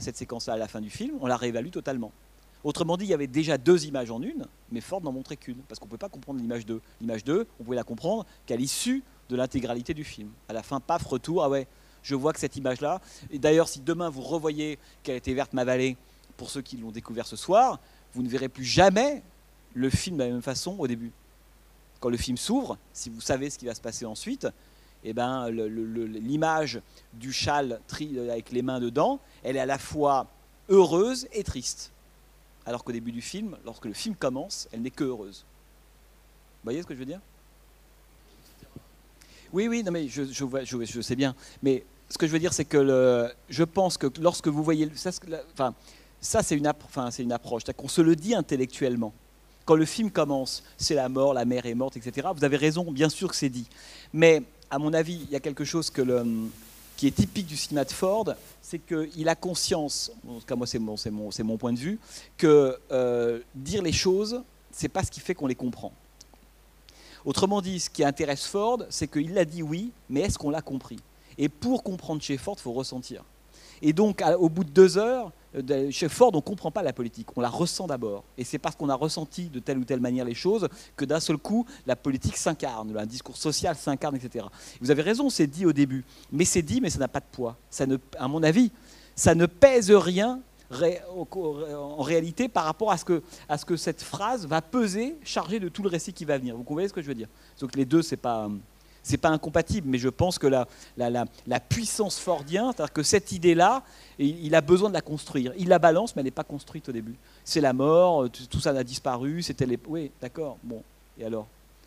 [0.00, 2.10] cette séquence-là à la fin du film, on la réévalue totalement.
[2.64, 5.58] Autrement dit, il y avait déjà deux images en une, mais Ford n'en montrait qu'une,
[5.68, 6.80] parce qu'on ne peut pas comprendre l'image 2.
[7.02, 10.30] L'image 2, on pouvait la comprendre qu'à l'issue de l'intégralité du film.
[10.48, 11.68] À la fin, paf, retour, ah ouais,
[12.02, 15.64] je vois que cette image-là, et d'ailleurs, si demain vous revoyez qu'elle était verte ma
[15.64, 15.98] vallée,
[16.38, 17.78] pour ceux qui l'ont découvert ce soir,
[18.14, 19.22] vous ne verrez plus jamais
[19.74, 21.12] le film de la même façon au début
[22.00, 24.46] quand le film s'ouvre, si vous savez ce qui va se passer ensuite,
[25.04, 26.80] eh ben, l'image
[27.12, 27.80] du châle
[28.30, 30.26] avec les mains dedans, elle est à la fois
[30.68, 31.92] heureuse et triste.
[32.64, 35.44] Alors qu'au début du film, lorsque le film commence, elle n'est que heureuse.
[35.44, 37.20] Vous voyez ce que je veux dire?
[39.52, 41.34] Oui, oui, non, mais je, je, sais bien.
[41.62, 44.90] Mais ce que je veux dire, c'est que je pense que lorsque vous voyez.
[44.96, 45.12] Ça,
[46.20, 47.62] ça c'est une, enfin, une approche.
[47.76, 49.12] qu'on se le dit intellectuellement.
[49.66, 52.28] Quand le film commence, c'est la mort, la mère est morte, etc.
[52.34, 53.66] Vous avez raison, bien sûr que c'est dit.
[54.12, 55.90] Mais à mon avis, il y a quelque chose
[56.96, 58.26] qui est typique du cinéma de Ford,
[58.62, 61.98] c'est qu'il a conscience, en tout cas moi c'est mon, point de vue,
[62.38, 64.40] que euh, dire les choses,
[64.70, 65.92] c'est pas ce qui fait qu'on les comprend.
[67.24, 70.62] Autrement dit, ce qui intéresse Ford, c'est qu'il l'a dit oui, mais est-ce qu'on l'a
[70.62, 71.00] compris?
[71.38, 73.24] Et pour comprendre chez Ford, il faut ressentir.
[73.82, 76.92] Et donc, au bout de deux heures, euh, chez Ford, on ne comprend pas la
[76.92, 78.24] politique, on la ressent d'abord.
[78.36, 81.20] Et c'est parce qu'on a ressenti de telle ou telle manière les choses que d'un
[81.20, 84.46] seul coup, la politique s'incarne, un discours social s'incarne, etc.
[84.80, 86.04] Vous avez raison, c'est dit au début.
[86.32, 87.56] Mais c'est dit, mais ça n'a pas de poids.
[87.70, 88.70] Ça ne, à mon avis,
[89.14, 90.40] ça ne pèse rien
[90.70, 95.60] en réalité par rapport à ce, que, à ce que cette phrase va peser, chargée
[95.60, 96.56] de tout le récit qui va venir.
[96.56, 97.28] Vous comprenez ce que je veux dire?
[97.60, 98.50] Donc les deux, c'est pas
[99.06, 103.84] c'est pas incompatible, mais je pense que la, la, puissance fordienne, c'est-à-dire que cette idée-là,
[104.18, 105.52] il, a besoin de la construire.
[105.58, 107.14] Il la balance, mais elle n'est pas construite au début.
[107.44, 109.78] C'est la mort, tout ça a disparu, c'était les...
[109.86, 110.58] Oui, d'accord,
[111.18, 111.46] et alors?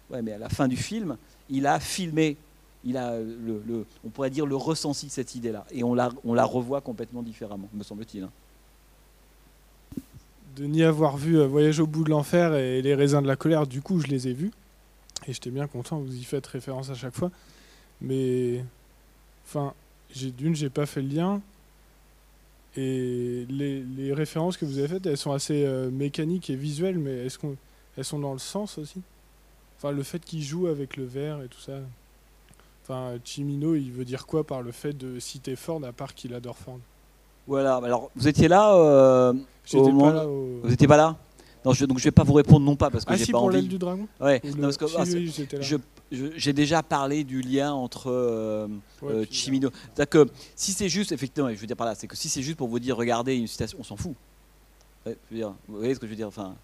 [0.09, 1.17] Ouais, mais à la fin du film,
[1.49, 2.37] il a filmé,
[2.85, 5.65] il a, le, on pourrait dire, le ressenti cette idée-là.
[5.71, 8.23] Et on la, on la revoit complètement différemment, me semble-t-il.
[8.23, 8.31] Hein.
[10.55, 13.35] De n'y avoir vu euh, Voyage au bout de l'enfer et Les raisins de la
[13.35, 14.51] colère, du coup, je les ai vus.
[15.27, 17.31] Et j'étais bien content, vous y faites référence à chaque fois.
[18.01, 18.63] Mais,
[19.45, 19.73] enfin,
[20.15, 21.41] d'une, j'ai pas fait le lien.
[22.77, 26.99] Et les, les, références que vous avez faites, elles sont assez euh, mécaniques et visuelles,
[26.99, 29.01] mais est-ce qu'elles sont dans le sens aussi?
[29.77, 31.79] Enfin, le fait qu'il joue avec le verre et tout ça.
[32.83, 36.33] Enfin, Chimino, il veut dire quoi par le fait de citer Ford, à part qu'il
[36.33, 36.79] adore Ford?
[37.47, 39.33] Voilà, alors vous étiez là euh,
[39.65, 40.27] J'étais pas là.
[40.27, 40.59] Au...
[40.63, 41.17] Vous étiez pas là?
[41.63, 43.47] Donc je vais pas vous répondre non pas parce que ah j'ai si, pas pour
[43.47, 43.67] envie.
[43.67, 44.07] du dragon.
[44.19, 44.41] Ouais.
[44.61, 45.03] parce que, ah,
[46.11, 48.67] j'ai déjà parlé du lien entre euh,
[49.03, 49.69] euh, Chimino.
[50.09, 52.57] Que si c'est juste, effectivement, je veux dire par là, c'est que si c'est juste
[52.57, 54.15] pour vous dire, regardez une citation, on s'en fout.
[55.05, 56.55] vous voyez ce que je veux dire Enfin,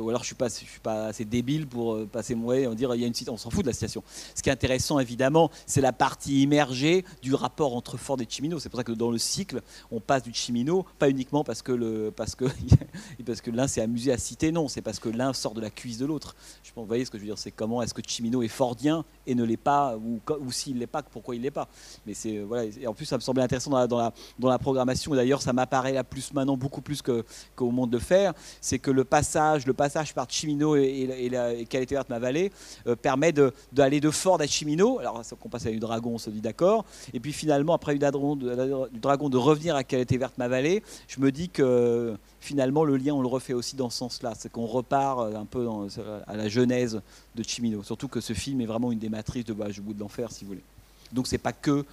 [0.00, 2.74] ou alors je suis pas, suis pas assez débile pour euh, passer mon way et
[2.74, 4.02] dire il y a une on s'en fout de la citation.
[4.34, 8.58] Ce qui est intéressant évidemment, c'est la partie immergée du rapport entre Ford et Chimino.
[8.58, 12.10] C'est pour ça que dans le cycle, on passe du Chimino, pas uniquement parce que
[12.10, 12.46] parce que
[13.26, 15.70] parce que l'un s'est amusé à citer, non, c'est parce que l'un sort de la
[15.70, 16.34] cuisse de l'autre.
[16.62, 18.48] Je pense, vous voyez ce que je veux dire, c'est comment est-ce que Chimino est
[18.48, 21.68] fordien et ne l'est pas, ou, ou s'il l'est pas, pourquoi il l'est pas.
[22.06, 24.12] Mais c'est euh, voilà, et en plus ça me semblait intéressant dans la, dans la,
[24.38, 25.14] dans la programmation.
[25.14, 29.04] D'ailleurs, ça m'apparaît là plus maintenant beaucoup plus qu'au monde de fer, c'est que le
[29.04, 32.50] passage, le passage par Chimino et, la Qualité verte ma vallée
[32.86, 33.32] euh, permet
[33.72, 34.98] d'aller de, Ford à Chimino.
[34.98, 36.84] Alors, qu'on passe à du dragon, on se dit d'accord.
[37.12, 41.20] Et puis finalement, après du dragon, de, de revenir à Qualité verte ma vallée, je
[41.20, 44.32] me dis que finalement, le lien, on le refait aussi dans ce sens-là.
[44.36, 45.68] C'est qu'on repart euh, un peu
[46.26, 47.00] à la genèse
[47.36, 47.82] de Chimino.
[47.82, 50.30] Surtout que ce film est vraiment une des matrices de Voyage au bout de l'enfer,
[50.32, 50.62] si vous voulez.
[51.12, 51.84] Donc, c'est pas que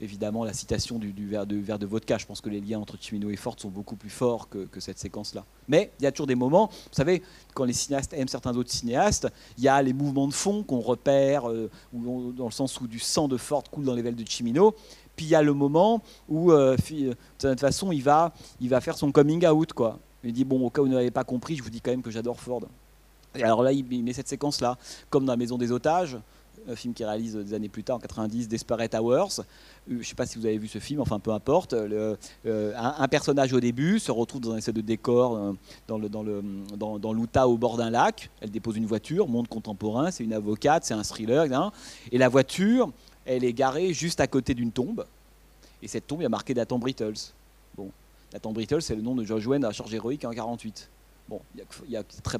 [0.00, 2.18] évidemment la citation du, verre, de, vodka.
[2.18, 4.98] Je pense que les liens entre Chimino et Ford sont beaucoup plus forts que, cette
[4.98, 5.44] séquence-là.
[5.68, 7.22] Mais il y a toujours des moments, vous savez,
[7.54, 10.80] quand les cinéastes aiment certains autres cinéastes, il y a les mouvements de fond qu'on
[10.80, 14.26] repère, euh, dans le sens où du sang de Ford coule dans les veines de
[14.26, 14.74] Chimino.
[15.16, 18.32] Puis il y a le moment où, euh, de toute façon, il va,
[18.80, 19.72] faire son coming out.
[20.24, 22.02] Il dit, bon, au cas où vous n'avez pas compris, je vous dis quand même
[22.02, 22.62] que j'adore Ford.
[23.36, 24.76] Et alors là, il met cette séquence-là,
[25.10, 26.18] comme dans la Maison des otages,
[26.68, 29.40] un film qui réalise des années plus tard, en 90, Desperate Hours.
[29.40, 29.42] Euh,
[29.88, 31.72] je ne sais pas si vous avez vu ce film, enfin peu importe.
[31.74, 32.16] Euh,
[32.76, 35.52] un, personnage au début se retrouve dans un essai de décor euh,
[35.88, 38.30] dans, le, l'Utah au bord d'un lac.
[38.40, 41.46] Elle dépose une voiture, monde contemporain, c'est une avocate, c'est un thriller.
[42.10, 42.90] Et la voiture,
[43.26, 45.06] elle est garée juste à côté d'une tombe.
[45.82, 47.32] Et cette tombe, il y a marqué Nathan Brittles.
[47.76, 47.90] Bon,
[48.32, 50.88] Nathan Brittles, c'est le nom de George Wayne à charge héroïque en 48.
[51.28, 52.38] Bon, il y y a très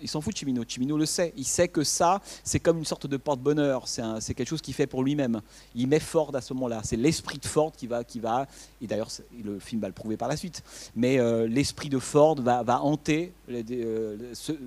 [0.00, 0.62] il s'en fout de Chimino.
[0.66, 1.32] Chimino le sait.
[1.36, 3.86] Il sait que ça, c'est comme une sorte de porte-bonheur.
[3.86, 5.40] C'est quelque chose qu'il fait pour lui-même.
[5.74, 6.80] Il met Ford à ce moment-là.
[6.84, 8.46] C'est l'esprit de Ford qui va, qui va
[8.80, 9.08] et d'ailleurs,
[9.44, 10.62] le film va le prouver par la suite,
[10.96, 14.16] mais euh, l'esprit de Ford va, hanter euh,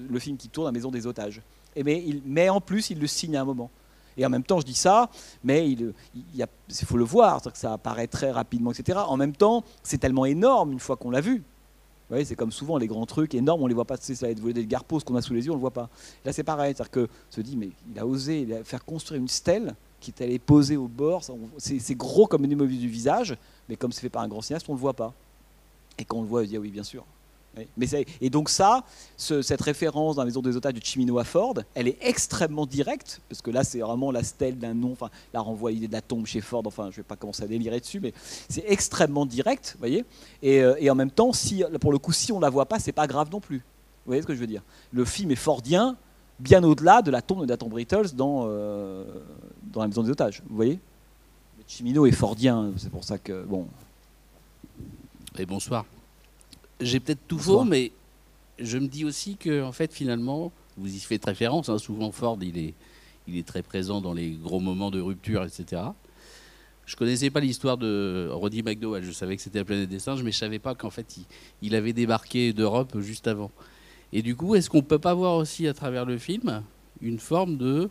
[0.10, 1.42] le film qui tourne à Maison des Otages.
[1.84, 3.70] Mais, en plus, il le signe à un moment.
[4.18, 5.10] Et en même temps, je dis ça,
[5.44, 5.94] mais il,
[6.86, 9.00] faut le voir, ça apparaît très rapidement, etc.
[9.06, 11.44] En même temps, c'est tellement énorme une fois qu'on l'a vu
[12.24, 13.98] c'est comme souvent les grands trucs énormes, on les voit pas.
[14.00, 15.90] C'est ça, être des garpos qu'on a sous les yeux, on le voit pas.
[16.24, 19.76] Là, c'est pareil, c'est-à-dire que se dit, mais il a osé faire construire une stèle
[20.00, 21.24] qui est allée poser au bord.
[21.58, 23.36] C'est gros comme une immobile du visage,
[23.68, 25.14] mais comme c'est fait par un grand cinéaste, on le voit pas.
[25.98, 27.06] Et quand on le voit, on dit, ah oui, bien sûr.
[27.78, 27.88] Mais
[28.22, 28.84] et donc ça,
[29.18, 33.22] cette référence dans la maison des otages de Chimino à Ford, elle est extrêmement directe,
[33.30, 36.02] parce que là c'est vraiment la stèle d'un nom, enfin la renvoie l'idée de la
[36.02, 38.14] tombe chez Ford, enfin je vais pas commencer à délirer dessus, mais
[38.50, 40.06] c'est extrêmement direct, vous voyez.
[40.42, 42.92] Et, euh, en même temps, si, pour le coup, si on la voit pas, c'est
[42.92, 43.58] pas grave non plus.
[43.58, 44.62] Vous voyez ce que je veux dire?
[44.92, 45.98] Le film est fordien,
[46.40, 49.04] bien au-delà de la tombe de Nathan Brittles dans, euh,
[49.74, 50.80] dans la maison des otages, vous voyez?
[51.68, 53.68] Chimino est fordien, c'est pour ça que bon.
[55.38, 55.86] Et bonsoir
[56.82, 57.92] j'ai peut-être tout faux, mais
[58.60, 61.70] je me dis aussi que, en fait, finalement, vous y faites référence.
[61.70, 62.74] Hein, souvent, Ford, il est,
[63.28, 65.84] il est très présent dans les gros moments de rupture, etc.
[66.86, 69.04] Je connaissais pas l'histoire de Roddy McDowell.
[69.04, 71.18] Je savais que c'était la planète des singes, mais je savais pas qu'en fait,
[71.62, 73.52] il, avait débarqué d'Europe juste avant.
[74.14, 76.64] Et du coup, est-ce qu'on peut pas voir aussi à travers le film
[77.02, 77.90] une forme de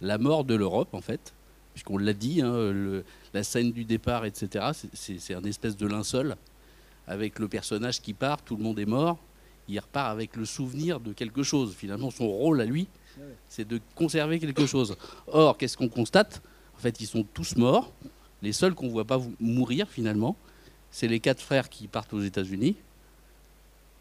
[0.00, 1.32] la mort de l'Europe, en fait?
[1.72, 2.72] Puisqu'on l'a dit, hein,
[3.32, 6.36] la scène du départ, etc., c'est un espèce de linceul
[7.06, 9.18] avec le personnage qui part, tout le monde est mort,
[9.68, 11.74] il repart avec le souvenir de quelque chose.
[11.74, 12.88] Finalement, son rôle à lui,
[13.48, 14.96] c'est de conserver quelque chose.
[15.26, 16.42] Or, qu'est-ce qu'on constate?
[16.76, 17.92] En fait, ils sont tous morts.
[18.42, 20.36] Les seuls qu'on ne voit pas mourir, finalement,
[20.90, 22.76] c'est les quatre frères qui partent aux États-Unis.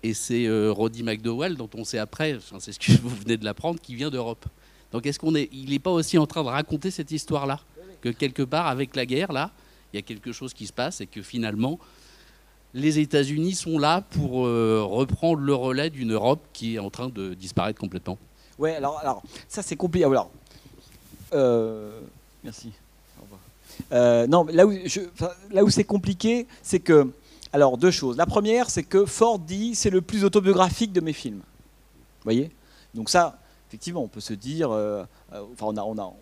[0.04, 3.45] Et c'est euh, Roddy McDowell, dont on sait après, c'est ce que vous venez de
[3.45, 4.45] l'apprendre, qui vient d'Europe.
[4.91, 7.60] Donc, est-ce qu'on est, il n'est pas aussi en train de raconter cette histoire-là?
[8.02, 9.52] Que quelque part, avec la guerre, là,
[9.93, 11.78] il y a quelque chose qui se passe et que finalement,
[12.74, 17.09] les États-Unis sont là pour euh, reprendre le relais d'une Europe qui est en train
[17.09, 18.17] de disparaître complètement.
[18.57, 20.05] Ouais, alors, ça c'est compliqué.
[20.05, 20.32] Alors,
[21.34, 21.99] euh,
[22.43, 22.72] merci.
[23.91, 24.74] Euh, non, là où,
[25.51, 27.09] là où c'est compliqué, c'est que,
[27.51, 28.15] alors deux choses.
[28.15, 31.39] La première, c'est que Ford dit c'est le plus autobiographique de mes films.
[31.39, 32.51] Vous voyez?
[32.93, 33.39] Donc ça,
[33.72, 34.69] effectivement, on peut se dire,
[35.32, 36.13] enfin, on a,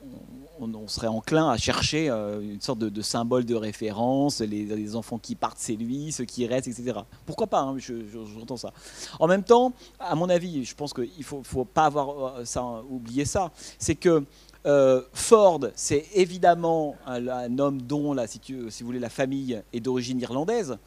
[0.61, 5.35] on serait enclin à chercher euh, une sorte de, symbole de référence, les, enfants qui
[5.35, 6.99] partent, c'est lui, ceux qui restent, etc.
[7.25, 8.73] Pourquoi pas hein, J'entends ça.
[9.19, 12.63] En même temps, à mon avis, je pense qu'il ne faut, pas avoir euh, ça,
[12.89, 14.23] oublier ça, c'est que
[14.65, 20.77] euh, Ford, c'est évidemment un, homme dont, si, vous voulez, la famille est d'origine irlandaise,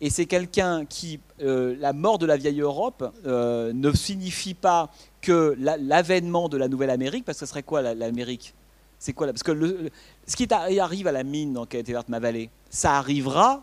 [0.00, 6.48] et c'est quelqu'un qui, la mort de la vieille Europe ne signifie pas que l'avènement
[6.48, 8.54] de la nouvelle Amérique, parce que ce serait quoi l'Amérique?
[8.98, 9.90] C'est quoi Parce que
[10.26, 13.62] ce qui arrive à la mine dans Qualité verte ma vallée, ça arrivera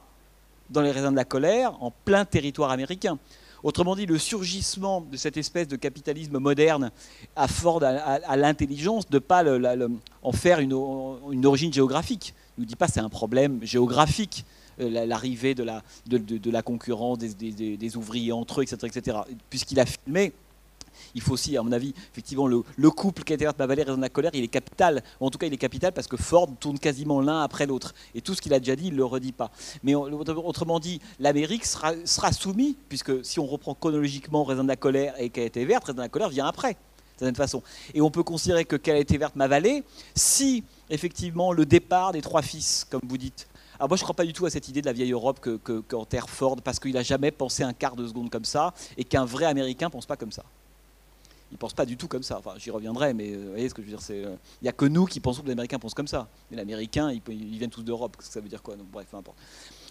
[0.69, 3.17] dans les raisins de la colère en plein territoire américain.
[3.63, 6.91] Autrement dit, le surgissement de cette espèce de capitalisme moderne
[7.35, 9.43] afforde à, l'intelligence de ne pas
[10.21, 10.73] en faire une,
[11.45, 12.33] origine géographique.
[12.57, 14.45] Il ne nous dit pas c'est un problème géographique,
[14.81, 18.91] euh, l'arrivée de la, concurrence des, des, ouvriers entre eux, etc.
[18.93, 19.17] etc.
[19.49, 20.33] Puisqu'il a filmé
[21.15, 24.09] il faut aussi, à mon avis, effectivement, le, couple a été Bavalé, Raison de la
[24.09, 25.03] colère, il est capital.
[25.19, 27.93] en tout cas, il est capital parce que Ford tourne quasiment l'un après l'autre.
[28.15, 29.51] Et tout ce qu'il a déjà dit, il ne le redit pas.
[29.83, 35.13] Mais autrement dit, l'Amérique sera, soumise, puisque si on reprend chronologiquement Raison de la colère
[35.19, 36.77] et Quelle été verte, de la colère vient après.
[37.17, 37.61] Certaine façon.
[37.93, 39.35] Et on peut considérer que Quelle été verte,
[40.15, 43.47] si effectivement le départ des trois fils, comme vous dites,
[43.79, 45.39] alors moi, je ne crois pas du tout à cette idée de la vieille Europe
[45.89, 49.03] qu'enterre que, Ford, parce qu'il n'a jamais pensé un quart de seconde comme ça, et
[49.03, 50.43] qu'un vrai Américain ne pense pas comme ça
[51.53, 52.39] ils pensent pas du tout comme ça.
[52.39, 54.35] Enfin, j'y reviendrai, mais euh, vous voyez ce que je veux dire, c'est, il euh,
[54.63, 56.27] n'y a que nous qui pensons que les Américains pensent comme ça.
[56.49, 58.17] Mais l'Américain, ils, ils, viennent tous d'Europe.
[58.19, 58.75] Ça veut dire quoi?
[58.91, 59.37] Bref, peu importe.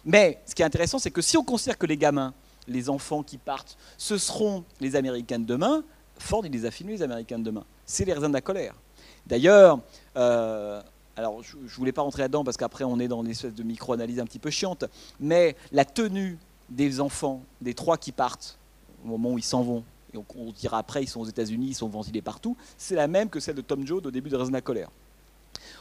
[0.04, 2.34] Mais ce qui est intéressant, c'est que si on considère que les gamins,
[2.66, 5.84] les enfants qui partent, ce seront les Américains de demain,
[6.18, 7.64] Ford, il les a filmés, les Américains de demain.
[7.86, 8.74] C'est les raisins de la colère.
[9.26, 9.78] D'ailleurs,
[10.16, 10.82] euh,
[11.16, 13.62] alors je ne voulais pas rentrer là-dedans parce qu'après on est dans une espèce de
[13.62, 14.84] micro-analyse un petit peu chiante,
[15.20, 16.38] mais la tenue
[16.68, 18.58] des enfants, des trois qui partent,
[19.04, 19.84] au moment où ils s'en vont,
[20.14, 23.40] on, dira après, ils sont aux États-Unis, ils sont ventilés partout, c'est la même que
[23.40, 24.90] celle de Tom Joad au début de Raison colère.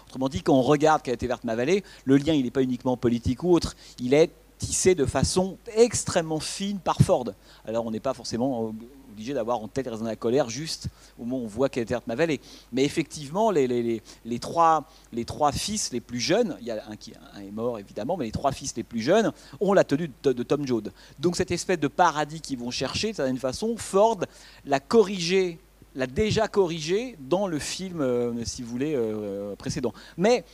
[0.07, 2.63] Autrement dit, quand on regarde qu'a été verte ma vallée, le lien, il n'est pas
[2.63, 7.25] uniquement politique ou autre, il est tissé de façon extrêmement fine par Ford.
[7.65, 8.73] Alors on n'est pas forcément
[9.11, 10.87] obligé d'avoir en tête raison de la colère juste
[11.19, 12.41] au moment où on voit qu'elle est ma vallée.
[12.71, 16.83] Mais effectivement, les, les, les, trois, les trois fils les plus jeunes, il y a
[16.89, 20.09] un qui est mort évidemment, mais les trois fils les plus jeunes ont la tenue
[20.23, 20.91] de, Tom Joad.
[21.19, 24.19] Donc cette espèce de paradis qu'ils vont chercher, de certaine façon, Ford
[24.65, 25.59] l'a corrigé
[25.95, 29.93] l'a déjà corrigé dans le film, euh, si vous voulez, euh, précédent.
[30.17, 30.45] Mais,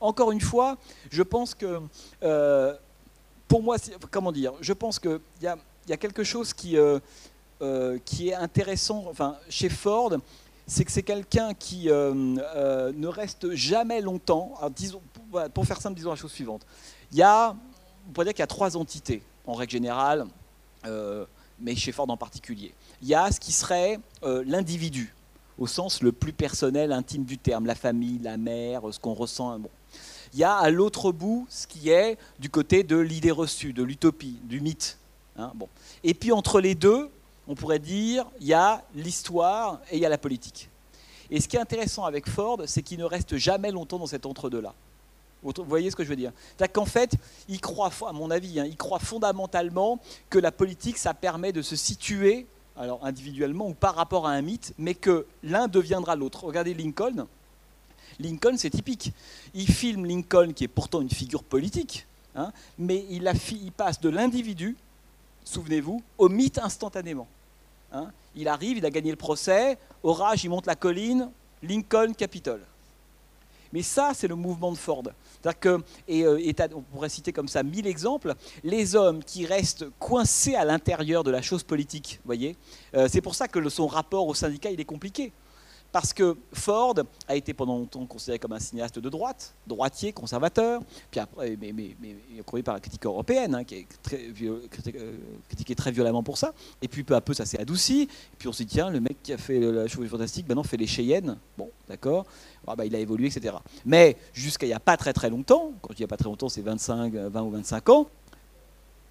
[0.00, 0.78] encore une fois,
[1.10, 1.80] je pense que,
[2.24, 2.74] euh,
[3.46, 3.76] pour moi,
[4.10, 5.46] comment dire, je pense qu'il y
[5.88, 6.76] y a quelque chose qui,
[7.62, 10.14] euh, qui est intéressant enfin, chez Ford,
[10.66, 14.54] c'est que c'est quelqu'un qui euh, euh, ne reste jamais longtemps.
[15.52, 16.62] pour, faire simple, disons la chose suivante.
[17.12, 17.56] Il y a,
[18.08, 20.26] on pourrait dire qu'il y a trois entités, en règle générale,
[21.58, 22.72] mais chez Ford en particulier.
[23.02, 25.14] Il y a ce qui serait l'individu,
[25.58, 29.58] au sens le plus personnel, intime du terme, la famille, la mère, ce qu'on ressent.
[29.58, 29.70] Bon.
[30.32, 33.82] Il y a à l'autre bout ce qui est du côté de l'idée reçue, de
[33.82, 34.96] l'utopie, du mythe,
[35.40, 35.68] Hein, bon.
[36.04, 37.10] Et puis entre les deux,
[37.48, 40.68] on pourrait dire, il y a l'histoire et il y a la politique.
[41.30, 44.26] Et ce qui est intéressant avec Ford, c'est qu'il ne reste jamais longtemps dans cet
[44.26, 44.74] entre-deux-là.
[45.42, 46.32] Vous voyez ce que je veux dire?
[46.56, 47.12] C'est-à-dire qu'en fait,
[47.48, 49.98] il croit, à mon avis, hein, il croit fondamentalement
[50.28, 52.46] que la politique, ça permet de se situer,
[52.76, 56.44] alors individuellement ou par rapport à un mythe, mais que l'un deviendra l'autre.
[56.44, 57.26] Regardez Lincoln.
[58.18, 59.12] Lincoln, c'est typique.
[59.54, 62.06] Il filme Lincoln, qui est pourtant une figure politique,
[62.36, 64.76] hein, mais il, a, il passe de l'individu,
[65.44, 67.28] souvenez-vous, au mythe instantanément.
[67.92, 68.10] Hein.
[68.36, 71.28] il arrive, il a gagné le procès, orage, il monte la colline,
[71.62, 72.62] Lincoln, Capitole.
[73.72, 75.04] Mais ça, c'est le mouvement de Ford.
[75.46, 78.34] Euh, on pourrait citer comme ça mille exemples,
[78.64, 82.56] les hommes qui restent coincés à l'intérieur de la chose politique, voyez,
[82.94, 85.32] euh, c'est pour ça que son rapport au syndicat, il est compliqué
[85.92, 86.94] parce que Ford
[87.26, 91.72] a été pendant longtemps considéré comme un cinéaste de droite, droitier, conservateur, puis après, mais,
[91.72, 95.16] mais, mais par la critique européenne, hein, qui est très, euh,
[95.48, 96.52] critiqué très violemment pour ça.
[96.82, 98.02] Et puis peu à peu, ça s'est adouci.
[98.02, 100.62] Et puis on s'est dit, tiens, le mec qui a fait la chose fantastique, maintenant
[100.62, 101.36] fait les Cheyennes.
[101.56, 102.26] Bon, d'accord.
[102.66, 103.56] Ah, bah, il a évolué, etc.
[103.84, 106.08] Mais jusqu'à il n'y a pas très très longtemps, quand je dis il n'y a
[106.08, 108.06] pas très longtemps, c'est 25, 20 ou 25 ans,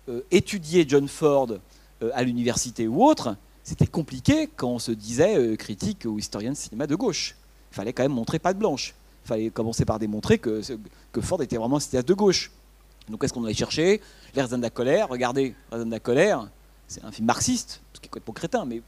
[0.07, 1.49] euh, étudier John Ford
[2.01, 3.35] euh, à l'université ou autre,
[3.69, 7.35] c'était compliqué quand on se disait euh, critique ou historien de cinéma de gauche.
[7.71, 8.95] Il fallait quand même montrer pas de blanche.
[9.25, 10.61] Il fallait commencer par démontrer que,
[11.11, 12.51] que Ford était vraiment un cinéaste de gauche.
[13.09, 14.01] Donc qu'est-ce qu'on allait chercher?
[14.35, 15.07] La colère.
[15.07, 16.49] Regardez, la colère,
[16.87, 18.81] c'est un film marxiste, ce qui est complètement crétin, mais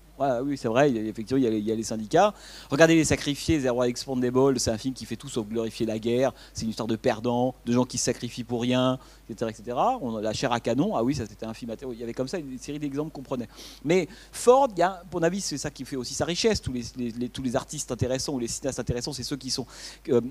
[0.43, 2.34] oui, c'est vrai, effectivement, il y, a les, syndicats.
[2.69, 6.34] Regardez Les Sacrifiés, Zero Expandable, c'est un film qui fait tout sauf glorifier la guerre.
[6.53, 8.99] C'est une histoire de perdants, de gens qui se sacrifient pour rien,
[9.30, 9.52] etc.
[9.52, 9.77] etc.
[10.22, 11.73] La chair à canon, ah oui, ça c'était un film.
[11.91, 13.48] Il y avait comme ça une série d'exemples qu'on prenait.
[13.84, 14.69] Mais Ford,
[15.10, 16.61] pour mon avis, c'est ça qui fait aussi sa richesse.
[16.61, 19.65] Tous les, tous les artistes intéressants ou les cinéastes intéressants, c'est ceux qui, sont,
[20.10, 20.22] euh,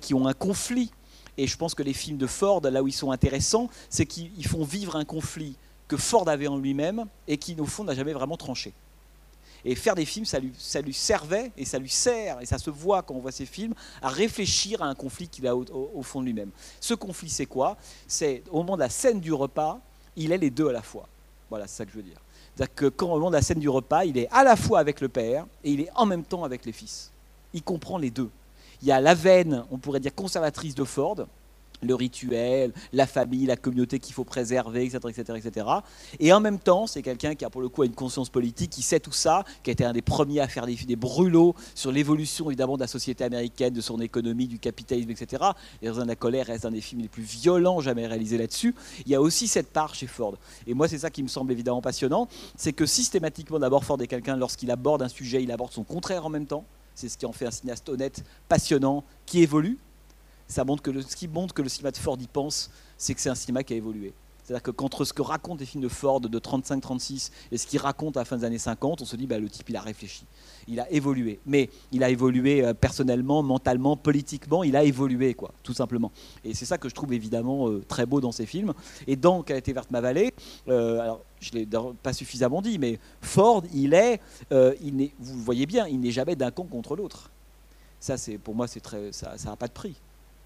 [0.00, 0.90] qui ont un conflit.
[1.36, 4.46] Et je pense que les films de Ford, là où ils sont intéressants, c'est qu'ils
[4.46, 5.56] font vivre un conflit
[5.88, 8.72] que Ford avait en lui-même et qui, au fond, n'a jamais vraiment tranché.
[9.64, 12.58] Et faire des films, ça lui, ça lui servait et ça lui sert, et ça
[12.58, 16.02] se voit quand on voit ces films, à réfléchir à un conflit qu'il a au,
[16.02, 16.50] fond de lui-même.
[16.80, 17.76] Ce conflit, c'est quoi?
[18.06, 19.80] C'est au moment de la scène du repas,
[20.16, 21.08] il est les deux à la fois.
[21.48, 22.20] Voilà, c'est ça que je veux dire.
[22.54, 24.78] C'est-à-dire que quand au moment de la scène du repas, il est à la fois
[24.78, 27.10] avec le père et il est en même temps avec les fils.
[27.52, 28.30] Il comprend les deux.
[28.82, 31.26] Il y a la veine, on pourrait dire conservatrice de Ford,
[31.82, 35.66] le rituel, la famille, la communauté qu'il faut préserver, etc., etc., etc.
[36.18, 38.82] Et en même temps, c'est quelqu'un qui a pour le coup une conscience politique, qui
[38.82, 42.50] sait tout ça, qui a été un des premiers à faire des, brûlots sur l'évolution
[42.50, 45.44] évidemment de la société américaine, de son économie, du capitalisme, etc.
[45.82, 48.74] Et de la colère reste un des films les plus violents jamais réalisés là-dessus.
[49.06, 50.36] Il y a aussi cette part chez Ford.
[50.66, 54.06] Et moi, c'est ça qui me semble évidemment passionnant, c'est que systématiquement, d'abord, Ford est
[54.06, 56.64] quelqu'un, lorsqu'il aborde un sujet, il aborde son contraire en même temps.
[56.94, 59.78] C'est ce qui en fait un cinéaste honnête, passionnant, qui évolue
[60.50, 63.20] ça montre que ce qui montre que le cinéma de Ford y pense, c'est que
[63.20, 64.12] c'est un cinéma qui a évolué.
[64.50, 67.78] C'est-à-dire que qu'entre ce que racontent les films de Ford de 35-36 et ce qu'il
[67.78, 69.80] raconte à la fin des années 50, on se dit bah, le type il a
[69.80, 70.24] réfléchi,
[70.66, 71.38] il a évolué.
[71.46, 76.10] Mais il a évolué euh, personnellement, mentalement, politiquement, il a évolué quoi, tout simplement.
[76.44, 78.74] Et c'est ça que je trouve évidemment euh, très beau dans ces films.
[79.06, 80.34] Et dans Qualité verte ma vallée,
[80.66, 81.68] euh, alors je l'ai
[82.02, 84.20] pas suffisamment dit, mais Ford, il est,
[84.50, 87.30] il vous le voyez bien, il n'est jamais d'un camp contre l'autre.
[88.00, 89.94] Ça, pour moi, très, ça n'a pas de prix.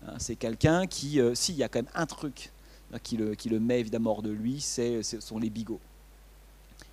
[0.07, 2.53] Hein, c'est quelqu'un qui, euh, s'il y a quand même un truc
[2.93, 5.81] hein, qui le, met évidemment hors de lui, c'est, ce sont les bigots.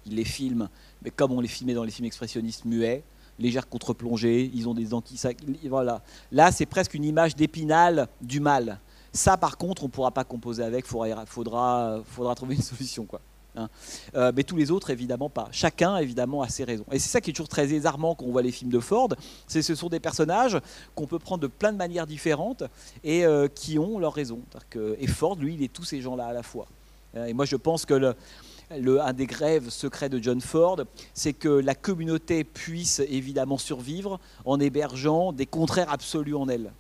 [0.05, 0.69] Il les filme,
[1.03, 3.03] mais comme on les filmait dans les films expressionnistes muets,
[3.38, 5.19] légère contre-plongée, ils ont des dents qui...
[5.65, 6.01] Voilà.
[6.31, 8.79] Là, c'est presque une image d'épinal du mal.
[9.13, 12.03] Ça, par contre, on ne pourra pas composer avec, il faudra
[12.35, 13.05] trouver une solution.
[13.05, 13.21] Quoi.
[13.56, 13.69] Hein.
[14.15, 15.49] Euh, mais tous les autres, évidemment pas.
[15.52, 16.86] Chacun, évidemment, a ses raisons.
[16.91, 19.10] Et c'est ça qui est toujours très désarmant quand on voit les films de Ford.
[19.48, 20.57] C'est ce sont des personnages
[20.95, 22.64] qu'on peut prendre de plein de manières différentes
[23.03, 24.41] et euh, qui ont leurs raisons.
[24.76, 26.68] et Ford, lui, il est tous ces gens-là à la fois.
[27.15, 30.80] Euh, et moi, je pense que le, un des grèves secrets de John Ford,
[31.14, 36.72] c'est que la communauté puisse évidemment survivre en hébergeant des contraires absolus en elle.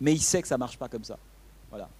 [0.00, 1.18] Mais il sait que ça marche pas comme ça.
[1.68, 1.90] Voilà.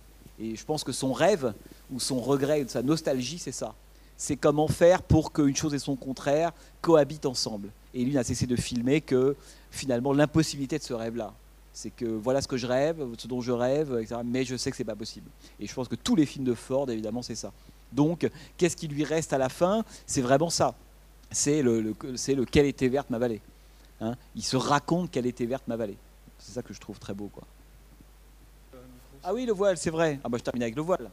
[0.41, 1.53] Et je pense que son rêve
[1.91, 3.75] ou son regret, sa nostalgie, c'est ça
[4.19, 7.71] c'est comment faire pour qu'une chose et son contraire cohabitent ensemble.
[7.95, 9.37] Et lui n'a cessé de filmer que
[9.71, 11.33] finalement l'impossibilité de ce rêve-là.
[11.73, 14.73] C'est que voilà ce que je rêve, ce dont je rêve, etc., mais je sais
[14.73, 15.31] que c'est pas possible.
[15.61, 17.53] Et je pense que tous les films de Ford, évidemment, c'est ça.
[17.93, 19.85] Donc, qu'est-ce qui lui reste à la fin?
[20.05, 20.75] C'est vraiment ça.
[21.31, 23.41] C'est le, le quelle était verte ma vallée.
[24.01, 25.97] Hein il se raconte quelle était verte ma vallée.
[26.41, 27.31] C'est ça que je trouve très beau.
[27.33, 27.45] Quoi.
[29.23, 30.19] Ah oui, le voile, c'est vrai.
[30.25, 31.09] Ah bah je termine avec le voile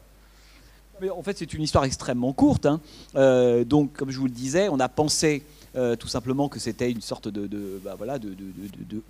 [1.14, 2.66] en fait, c'est une histoire extrêmement courte.
[2.66, 2.80] Hein.
[3.14, 5.42] Euh, donc, comme je vous le disais, on a pensé
[5.76, 8.34] euh, tout simplement que c'était une sorte de, bah, voilà, de,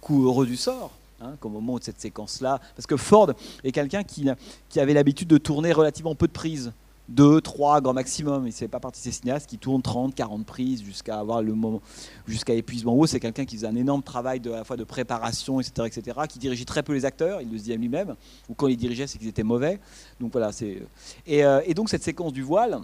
[0.00, 0.92] coup heureux du sort.
[1.22, 2.60] Hein, au moment de cette séquence-là.
[2.76, 3.32] Parce que Ford
[3.64, 4.28] est quelqu'un qui,
[4.68, 6.72] qui, avait l'habitude de tourner relativement peu de prises.
[7.08, 8.44] 2, 3 grand maximum.
[8.44, 11.42] Il ne fait pas partie de ces cinéastes qui tournent 30, 40 prises jusqu'à avoir
[11.42, 11.80] le moment,
[12.26, 12.94] jusqu'à épuisement.
[12.94, 16.20] haut, c'est quelqu'un qui faisait un énorme travail de, la fois de préparation, etc., etc.,
[16.28, 18.16] qui dirigeait très peu les acteurs, il le dit lui-même,
[18.48, 19.78] ou quand il dirigeait, c'est qu'ils étaient mauvais.
[20.20, 20.82] Donc voilà, c'est.
[21.26, 22.80] Et, euh, et, donc cette séquence du voile,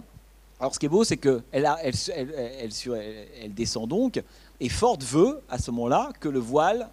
[0.59, 4.21] alors ce qui est beau, c'est qu'elle elle, elle, elle, elle, descend donc,
[4.59, 6.89] et Ford veut à ce moment-là que le voile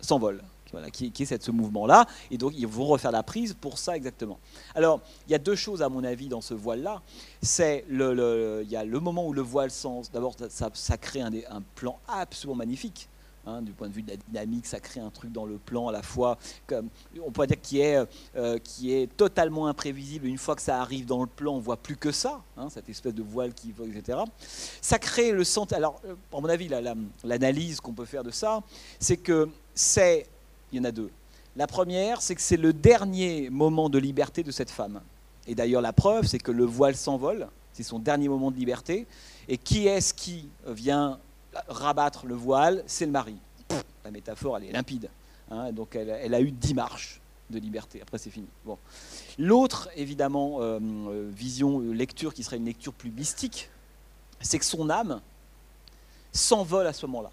[0.00, 0.42] s'envole
[0.92, 2.06] qui, est ce mouvement-là.
[2.30, 4.38] Et donc, ils vont refaire la prise pour ça exactement.
[4.74, 7.02] Alors, il y a deux choses, à mon avis, dans ce voile-là.
[7.42, 10.10] C'est le, il y a le moment où le voile sens.
[10.10, 11.32] D'abord, ça, crée un,
[11.74, 13.08] plan absolument magnifique.
[13.46, 15.88] Hein, du point de vue de la dynamique, ça crée un truc dans le plan
[15.88, 16.38] à la fois,
[17.22, 18.02] on pourrait dire qui est,
[18.36, 20.26] euh, qui est totalement imprévisible.
[20.26, 22.88] Une fois que ça arrive dans le plan, on voit plus que ça, hein, cette
[22.88, 24.20] espèce de voile qui, etc.
[24.80, 25.76] Ça crée le sentiment.
[25.76, 26.70] Alors, euh, à mon avis,
[27.22, 28.62] l'analyse qu'on peut faire de ça,
[28.98, 30.26] c'est que c'est
[30.74, 31.10] il y en a deux.
[31.56, 35.00] La première, c'est que c'est le dernier moment de liberté de cette femme.
[35.46, 39.06] Et d'ailleurs, la preuve, c'est que le voile s'envole, c'est son dernier moment de liberté.
[39.46, 41.18] Et qui est-ce qui vient
[41.68, 42.82] rabattre le voile?
[42.86, 43.36] C'est le mari.
[44.04, 45.08] La métaphore, elle est limpide.
[45.50, 45.70] Hein.
[45.72, 47.20] donc, elle, a eu dix marches
[47.50, 48.00] de liberté.
[48.02, 48.48] Après, c'est fini.
[49.38, 53.68] L'autre, évidemment, euh, euh, vision, euh, lecture qui serait une lecture plus mystique,
[54.40, 55.20] c'est que son âme
[56.32, 57.30] s'envole à ce moment-là.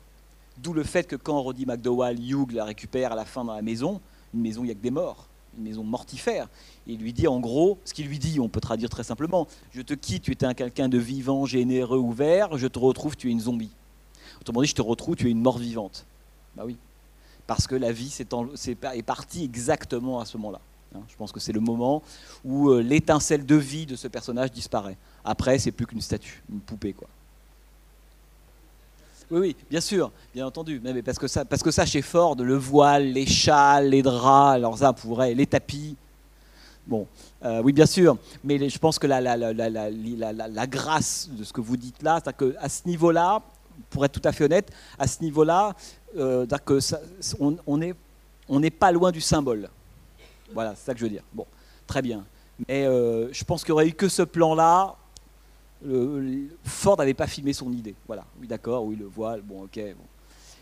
[0.61, 3.61] D'où le fait que quand Roddy McDowell, Hugh la récupère à la fin dans la
[3.61, 3.99] maison,
[4.33, 5.27] une maison, il n'y a que des morts,
[5.57, 6.47] une maison mortifère.
[6.85, 9.81] il lui dit en gros, ce qu'il lui dit, on peut traduire très simplement, je
[9.81, 13.31] te quitte, tu étais un quelqu'un de vivant, généreux, ouvert, je te retrouve, tu es
[13.31, 13.71] une zombie.
[14.39, 16.05] Autrement dit, je te retrouve, tu es une mort vivante.
[16.55, 16.77] Bah oui,
[17.47, 20.61] parce que la vie est, partie exactement à ce moment-là.
[20.93, 21.01] Hein.
[21.07, 22.03] je pense que c'est le moment
[22.43, 24.97] où euh, l'étincelle de vie de ce personnage disparaît.
[25.23, 27.07] Après, c'est plus qu'une statue, une poupée, quoi.
[29.31, 30.81] Oui, oui, bien sûr, bien entendu.
[30.83, 34.55] Mais parce que ça, parce que ça chez Ford, le voile, les châles, les draps,
[34.55, 35.95] alors ça pourrait, les tapis.
[36.85, 37.07] Bon,
[37.45, 38.17] euh, oui, bien sûr.
[38.43, 42.19] Mais je pense que la, la, la, la, grâce de ce que vous dites là,
[42.23, 43.41] c'est qu'à ce niveau-là,
[43.89, 45.73] pour être tout à fait honnête, à ce niveau-là,
[46.17, 46.45] euh,
[47.69, 49.69] on n'est pas loin du symbole.
[50.53, 51.23] Voilà, c'est ça que je veux dire.
[51.33, 51.45] Bon,
[51.87, 52.25] très bien.
[52.67, 54.97] Mais euh, je pense qu'il n'y aurait eu que ce plan-là,
[56.63, 57.95] Ford n'avait pas filmé son idée.
[58.07, 59.79] Voilà, oui d'accord, oui le voile, bon ok.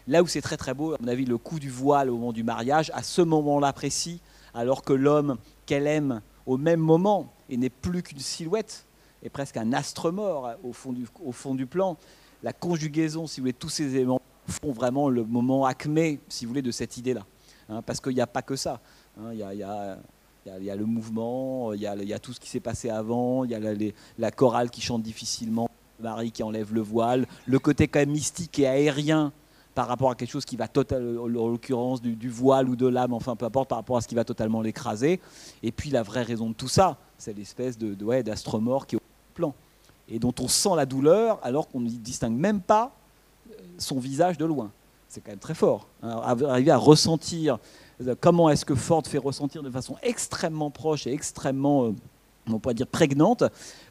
[0.08, 2.34] Là où c'est très très beau, à mon avis, le coup du voile au moment
[2.34, 4.22] du mariage, à ce moment-là précis,
[4.54, 8.86] alors que l'homme qu'elle aime au même moment et n'est plus qu'une silhouette,
[9.22, 11.98] est presque un astre mort au fond du, au fond du plan,
[12.41, 16.50] la conjugaison, si vous voulez, tous ces éléments font vraiment le moment acmé, si vous
[16.50, 17.26] voulez, de cette idée-là.
[17.68, 18.80] Hein, parce qu'il n'y a pas que ça.
[19.20, 19.34] Hein,
[20.45, 23.52] il y a le mouvement, il y a, tout ce qui s'est passé avant, il
[23.52, 23.60] y a
[24.18, 28.60] la, chorale qui chante difficilement, Marie qui enlève le voile, le côté quand même mystique
[28.60, 29.32] et aérien
[29.76, 33.14] par rapport à quelque chose qui va totalement, en l'occurrence du, voile ou de l'âme,
[33.14, 35.20] enfin peu importe, par rapport à ce qui va totalement l'écraser.
[35.64, 38.99] Et puis la vraie raison de tout ça, c'est l'espèce de, de d'astromore qui est
[38.99, 39.53] au plan
[40.10, 42.91] et dont on sent la douleur alors qu'on ne distingue même pas
[43.52, 44.72] euh, son visage de loin.
[45.07, 45.88] C'est quand même très fort.
[46.03, 47.57] Arriver à ressentir
[48.19, 51.95] comment est-ce que Ford fait ressentir de façon extrêmement proche et extrêmement, euh,
[52.47, 53.43] on pourrait dire prégnante,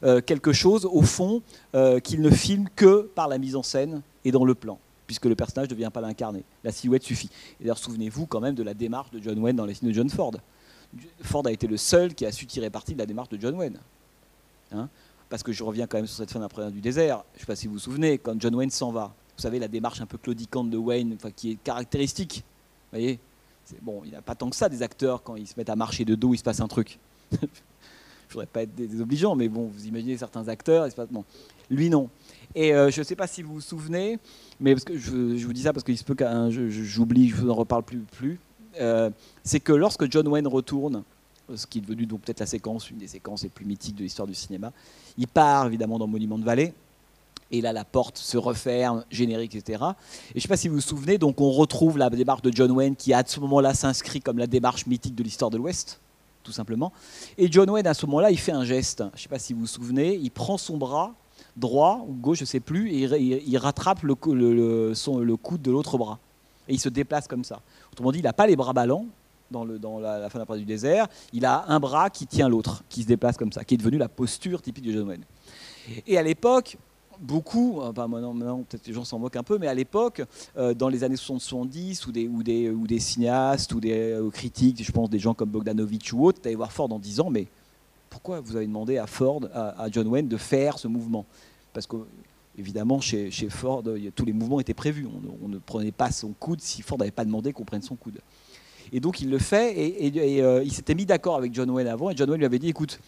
[0.03, 1.41] euh, quelque chose au fond
[1.75, 5.25] euh, qu'il ne filme que par la mise en scène et dans le plan puisque
[5.25, 6.43] le personnage ne devient pas l'incarner.
[6.63, 7.31] La silhouette suffit.
[7.59, 9.95] Et d'ailleurs, souvenez-vous quand même de la démarche de John Wayne dans les films de
[9.95, 10.33] John Ford.
[11.23, 13.55] Ford a été le seul qui a su tirer parti de la démarche de John
[13.55, 13.79] Wayne.
[14.71, 14.87] Hein
[15.27, 17.23] Parce que je reviens quand même sur cette fin d'après du désert.
[17.33, 19.57] Je ne sais pas si vous vous souvenez, quand John Wayne s'en va, vous savez,
[19.57, 22.43] la démarche un peu claudicante de Wayne, qui est caractéristique.
[22.91, 23.19] Voyez
[23.81, 25.75] Bon, il n'y a pas tant que ça des acteurs, quand ils se mettent à
[25.75, 26.99] marcher de dos, il se passe un truc.
[27.31, 27.47] je ne
[28.29, 31.09] voudrais pas être désobligeant, mais bon, vous imaginez certains acteurs, il se passe...
[31.69, 32.09] lui non.
[32.55, 34.19] Et euh, je ne sais pas si vous vous souvenez,
[34.59, 36.25] mais je, vous dis ça parce qu'il se peut que
[36.69, 37.99] j'oublie, je vous en reparle plus.
[37.99, 38.39] plus.
[38.79, 39.09] Euh,
[39.43, 41.03] c'est que lorsque John Wayne retourne,
[41.53, 44.03] ce qui est devenu donc peut-être la séquence, une des séquences les plus mythiques de
[44.03, 44.71] l'histoire du cinéma,
[45.17, 46.73] il part évidemment dans Monument de Vallée
[47.51, 49.83] et là la porte se referme, générique, etc.
[50.29, 52.51] Et je ne sais pas si vous vous souvenez, donc on retrouve la démarche de
[52.53, 55.99] John Wayne qui à ce moment-là s'inscrit comme la démarche mythique de l'histoire de l'Ouest,
[56.43, 56.91] tout simplement.
[57.37, 59.53] Et John Wayne à ce moment-là, il fait un geste, je ne sais pas si
[59.53, 61.13] vous vous souvenez, il prend son bras
[61.57, 66.19] droit ou gauche, je ne sais plus, et il, rattrape le, coude de l'autre bras.
[66.67, 67.61] Et il se déplace comme ça.
[67.91, 69.05] Autrement dit, il n'a pas les bras ballants,
[69.51, 72.47] dans, le, dans la, la, fin d'après du désert, il a un bras qui tient
[72.47, 75.23] l'autre, qui se déplace comme ça, qui est devenu la posture typique de John Wayne.
[76.05, 76.77] Et à l'époque,
[77.19, 80.21] beaucoup, euh, maintenant, peut-être les gens s'en moquent un peu, mais à l'époque,
[80.57, 84.29] euh, dans les années 70 ou des, ou des, ou des cinéastes ou des euh,
[84.29, 87.29] critiques, je pense des gens comme Bogdanovich ou autres, tu allais voir Ford en disant
[87.29, 87.47] mais
[88.09, 91.25] pourquoi vous avez demandé à Ford, à, John Wayne de faire ce mouvement?
[91.73, 91.97] Parce que
[92.57, 93.83] évidemment, chez, chez, Ford,
[94.15, 95.07] tous les mouvements étaient prévus.
[95.43, 98.19] On, ne prenait pas son coude si Ford n'avait pas demandé qu'on prenne son coude.
[98.91, 100.07] Et donc il le fait, et,
[100.65, 102.99] il s'était mis d'accord avec John Wayne avant, et John Wayne lui avait dit, écoute,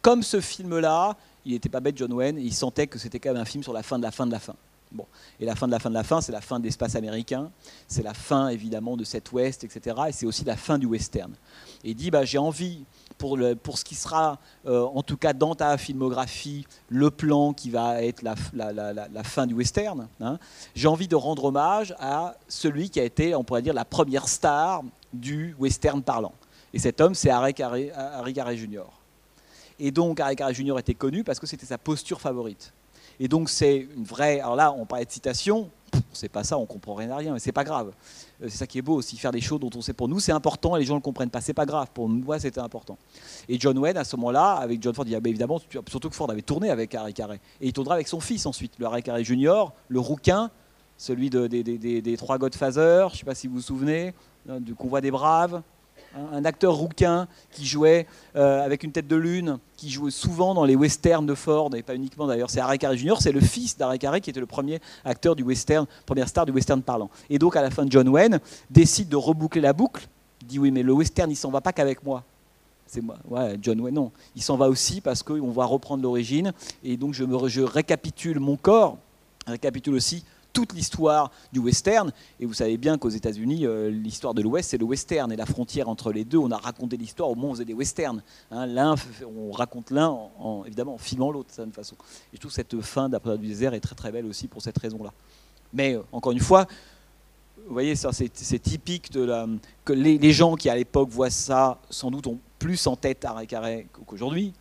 [0.00, 3.42] comme ce film-là, il n'était pas bête, John Wayne, il sentait que c'était quand même
[3.42, 4.54] un film sur la fin de la fin de la fin.
[4.90, 5.06] Bon.
[5.38, 7.50] Et la fin de la fin de la fin, c'est la fin de l'espace américain,
[7.86, 9.96] c'est la fin évidemment de cette ouest, etc.
[10.08, 11.32] Et c'est aussi la fin du western.
[11.84, 12.84] Et il dit, bah, j'ai envie,
[13.18, 17.70] pour, pour ce qui sera, euh, en tout cas dans ta filmographie, le plan qui
[17.70, 20.38] va être la, la, la, fin du western, hein,
[20.74, 24.26] j'ai envie de rendre hommage à celui qui a été, on pourrait dire, la première
[24.26, 24.82] star
[25.12, 26.32] du western parlant.
[26.72, 28.84] Et cet homme, c'est Harry Carey, Harry Jr.
[29.78, 30.78] Et donc, Carey Jr.
[30.78, 32.72] était connu parce que c'était sa posture favorite.
[33.20, 34.40] Et donc c'est une vraie.
[34.40, 35.70] Alors là, on parlait de citation.
[36.12, 37.92] C'est pas ça, on comprend rien à rien, mais c'est pas grave.
[38.42, 40.20] Euh, c'est ça qui est beau aussi, faire des choses dont on sait pour nous,
[40.20, 41.40] c'est important et les gens ne le comprennent pas.
[41.40, 42.98] C'est pas grave, pour moi c'était important.
[43.48, 46.10] Et John Wayne, à ce moment-là, avec John Ford, il dit ah, ben, évidemment, surtout
[46.10, 47.40] que Ford avait tourné avec Harry Carey.
[47.60, 50.50] Et il tournera avec son fils ensuite, le Harry Carey Junior, le rouquin,
[50.98, 54.12] celui de, des, des, trois Godfather, je sais pas si vous vous souvenez,
[54.48, 55.62] hein, du Convoi des Braves,
[56.32, 58.06] un acteur rouquin qui jouait
[58.36, 61.82] euh, avec une tête de lune, qui jouait souvent dans les westerns de Ford, et
[61.82, 64.46] pas uniquement d'ailleurs, c'est Harry Carey Jr., c'est le fils d'Harry Carey qui était le
[64.46, 67.10] premier acteur du western, première star du western parlant.
[67.30, 68.40] Et donc à la fin, John Wayne
[68.70, 70.08] décide de reboucler la boucle,
[70.44, 72.24] dit oui mais le western il s'en va pas qu'avec moi.
[72.86, 74.10] C'est moi, ouais, John Wayne, non.
[74.34, 76.52] Il s'en va aussi parce qu'on va reprendre l'origine,
[76.82, 78.96] et donc je, récapitule mon corps,
[79.46, 80.24] récapitule aussi
[80.58, 82.10] toute l'histoire du western.
[82.40, 85.30] Et vous savez bien qu'aux États-Unis, euh, l'histoire de l'Ouest, c'est le western.
[85.30, 87.74] Et la frontière entre les deux, on a raconté l'histoire au moment où on des
[87.74, 88.20] westerns.
[88.50, 88.66] Hein.
[88.66, 91.94] l'un, on raconte l'un, en, évidemment, en filmant l'autre, de certaine façon.
[92.32, 94.78] Et je trouve cette fin d'Après du désert est très très belle aussi pour cette
[94.78, 95.12] raison-là.
[95.72, 96.66] Mais euh, encore une fois,
[97.64, 99.46] vous voyez, ça, c'est, typique de la,
[99.84, 103.24] que les, les, gens qui à l'époque voient ça, sans doute, ont plus en tête
[103.24, 104.54] Arrêt Carré qu'aujourd'hui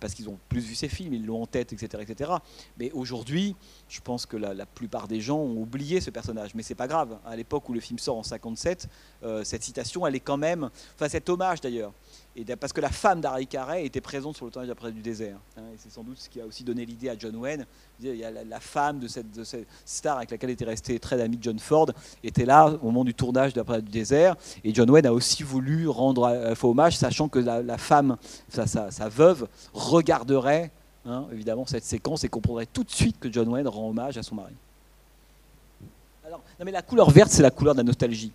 [0.00, 2.02] parce qu'ils ont plus vu ces films, ils l'ont en tête, etc.
[2.08, 2.30] etc.
[2.78, 3.54] Mais aujourd'hui,
[3.88, 6.54] je pense que la, plupart des gens ont oublié ce personnage.
[6.54, 7.18] Mais c'est pas grave.
[7.24, 8.88] À l'époque où le film sort en 57,
[9.22, 11.92] euh, cette citation, elle est quand même, enfin cet hommage d'ailleurs,
[12.60, 15.38] parce que la femme d'Harry Carey était présente sur le tournage d'après du désert.
[15.56, 17.64] Hein, c'est sans doute ce qui a aussi donné l'idée à John Wayne.
[18.02, 19.26] La, femme de cette,
[19.86, 21.90] star avec laquelle était resté très ami John Ford
[22.22, 24.36] était là au moment du tournage d'après du désert.
[24.64, 28.18] Et John Wayne a aussi voulu rendre euh, faux hommage, sachant que la, femme,
[28.50, 30.70] sa, veuve, regarderait
[31.06, 34.22] hein, évidemment cette séquence et comprendrait tout de suite que John Wayne rend hommage à
[34.22, 34.52] son mari.
[36.60, 38.32] La couleur verte, c'est la couleur de la nostalgie.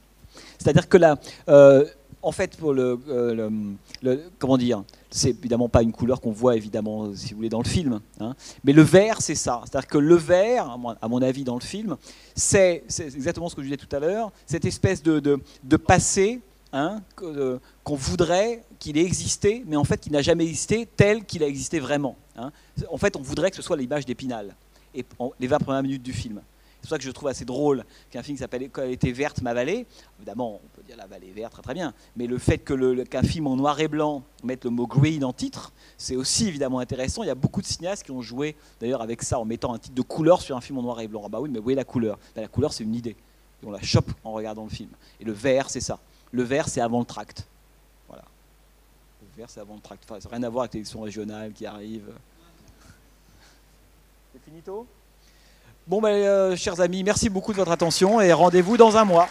[0.58, 1.18] C'est-à-dire que la,
[1.50, 1.86] euh,
[2.24, 7.14] en fait, pour le, euh, comment dire, c'est évidemment pas une couleur qu'on voit évidemment,
[7.16, 8.00] si vous voulez, dans le film.
[8.20, 8.36] Hein.
[8.64, 9.62] mais le vert, c'est ça.
[9.66, 11.98] C'est-à-dire que le vert, à mon avis, dans le film,
[12.36, 16.42] c'est exactement ce que je disais tout à l'heure, cette espèce de, de, passé
[16.74, 21.44] hein, qu'on voudrait qu'il ait existé, mais en fait, qui n'a jamais existé tel qu'il
[21.44, 22.16] a existé vraiment.
[22.38, 22.52] Hein.
[22.90, 24.56] En fait, on voudrait que ce soit l'image d'Épinal
[24.94, 25.06] et
[25.40, 26.42] les 20 premières minutes du film.
[26.82, 29.12] C'est pour ça que je trouve assez drôle qu'un film qui s'appelle Quand elle était
[29.12, 29.86] verte, ma vallée,
[30.18, 33.46] évidemment, on peut dire la vallée verte, très très bien, mais le fait qu'un film
[33.46, 37.22] en noir et blanc mette le mot green en titre, c'est aussi évidemment intéressant.
[37.22, 39.78] Il y a beaucoup de cinéastes qui ont joué d'ailleurs avec ça, en mettant un
[39.78, 41.22] titre de couleur sur un film en noir et blanc.
[41.24, 42.18] Ah bah oui, mais où est la couleur?
[42.36, 43.16] Bah, La couleur, c'est une idée.
[43.62, 44.90] Et on la chope en regardant le film.
[45.20, 46.00] Et le vert, c'est ça.
[46.32, 47.46] Le vert, c'est avant le tract.
[48.08, 48.24] Voilà.
[49.22, 50.04] Le vert, c'est avant le tract.
[50.10, 52.06] Enfin, ça n'a rien à voir avec l'élection régionale qui arrive.
[54.34, 54.88] C'est finito?
[55.88, 59.28] Bon, ben, euh, chers amis, merci beaucoup de votre attention et rendez-vous dans un mois.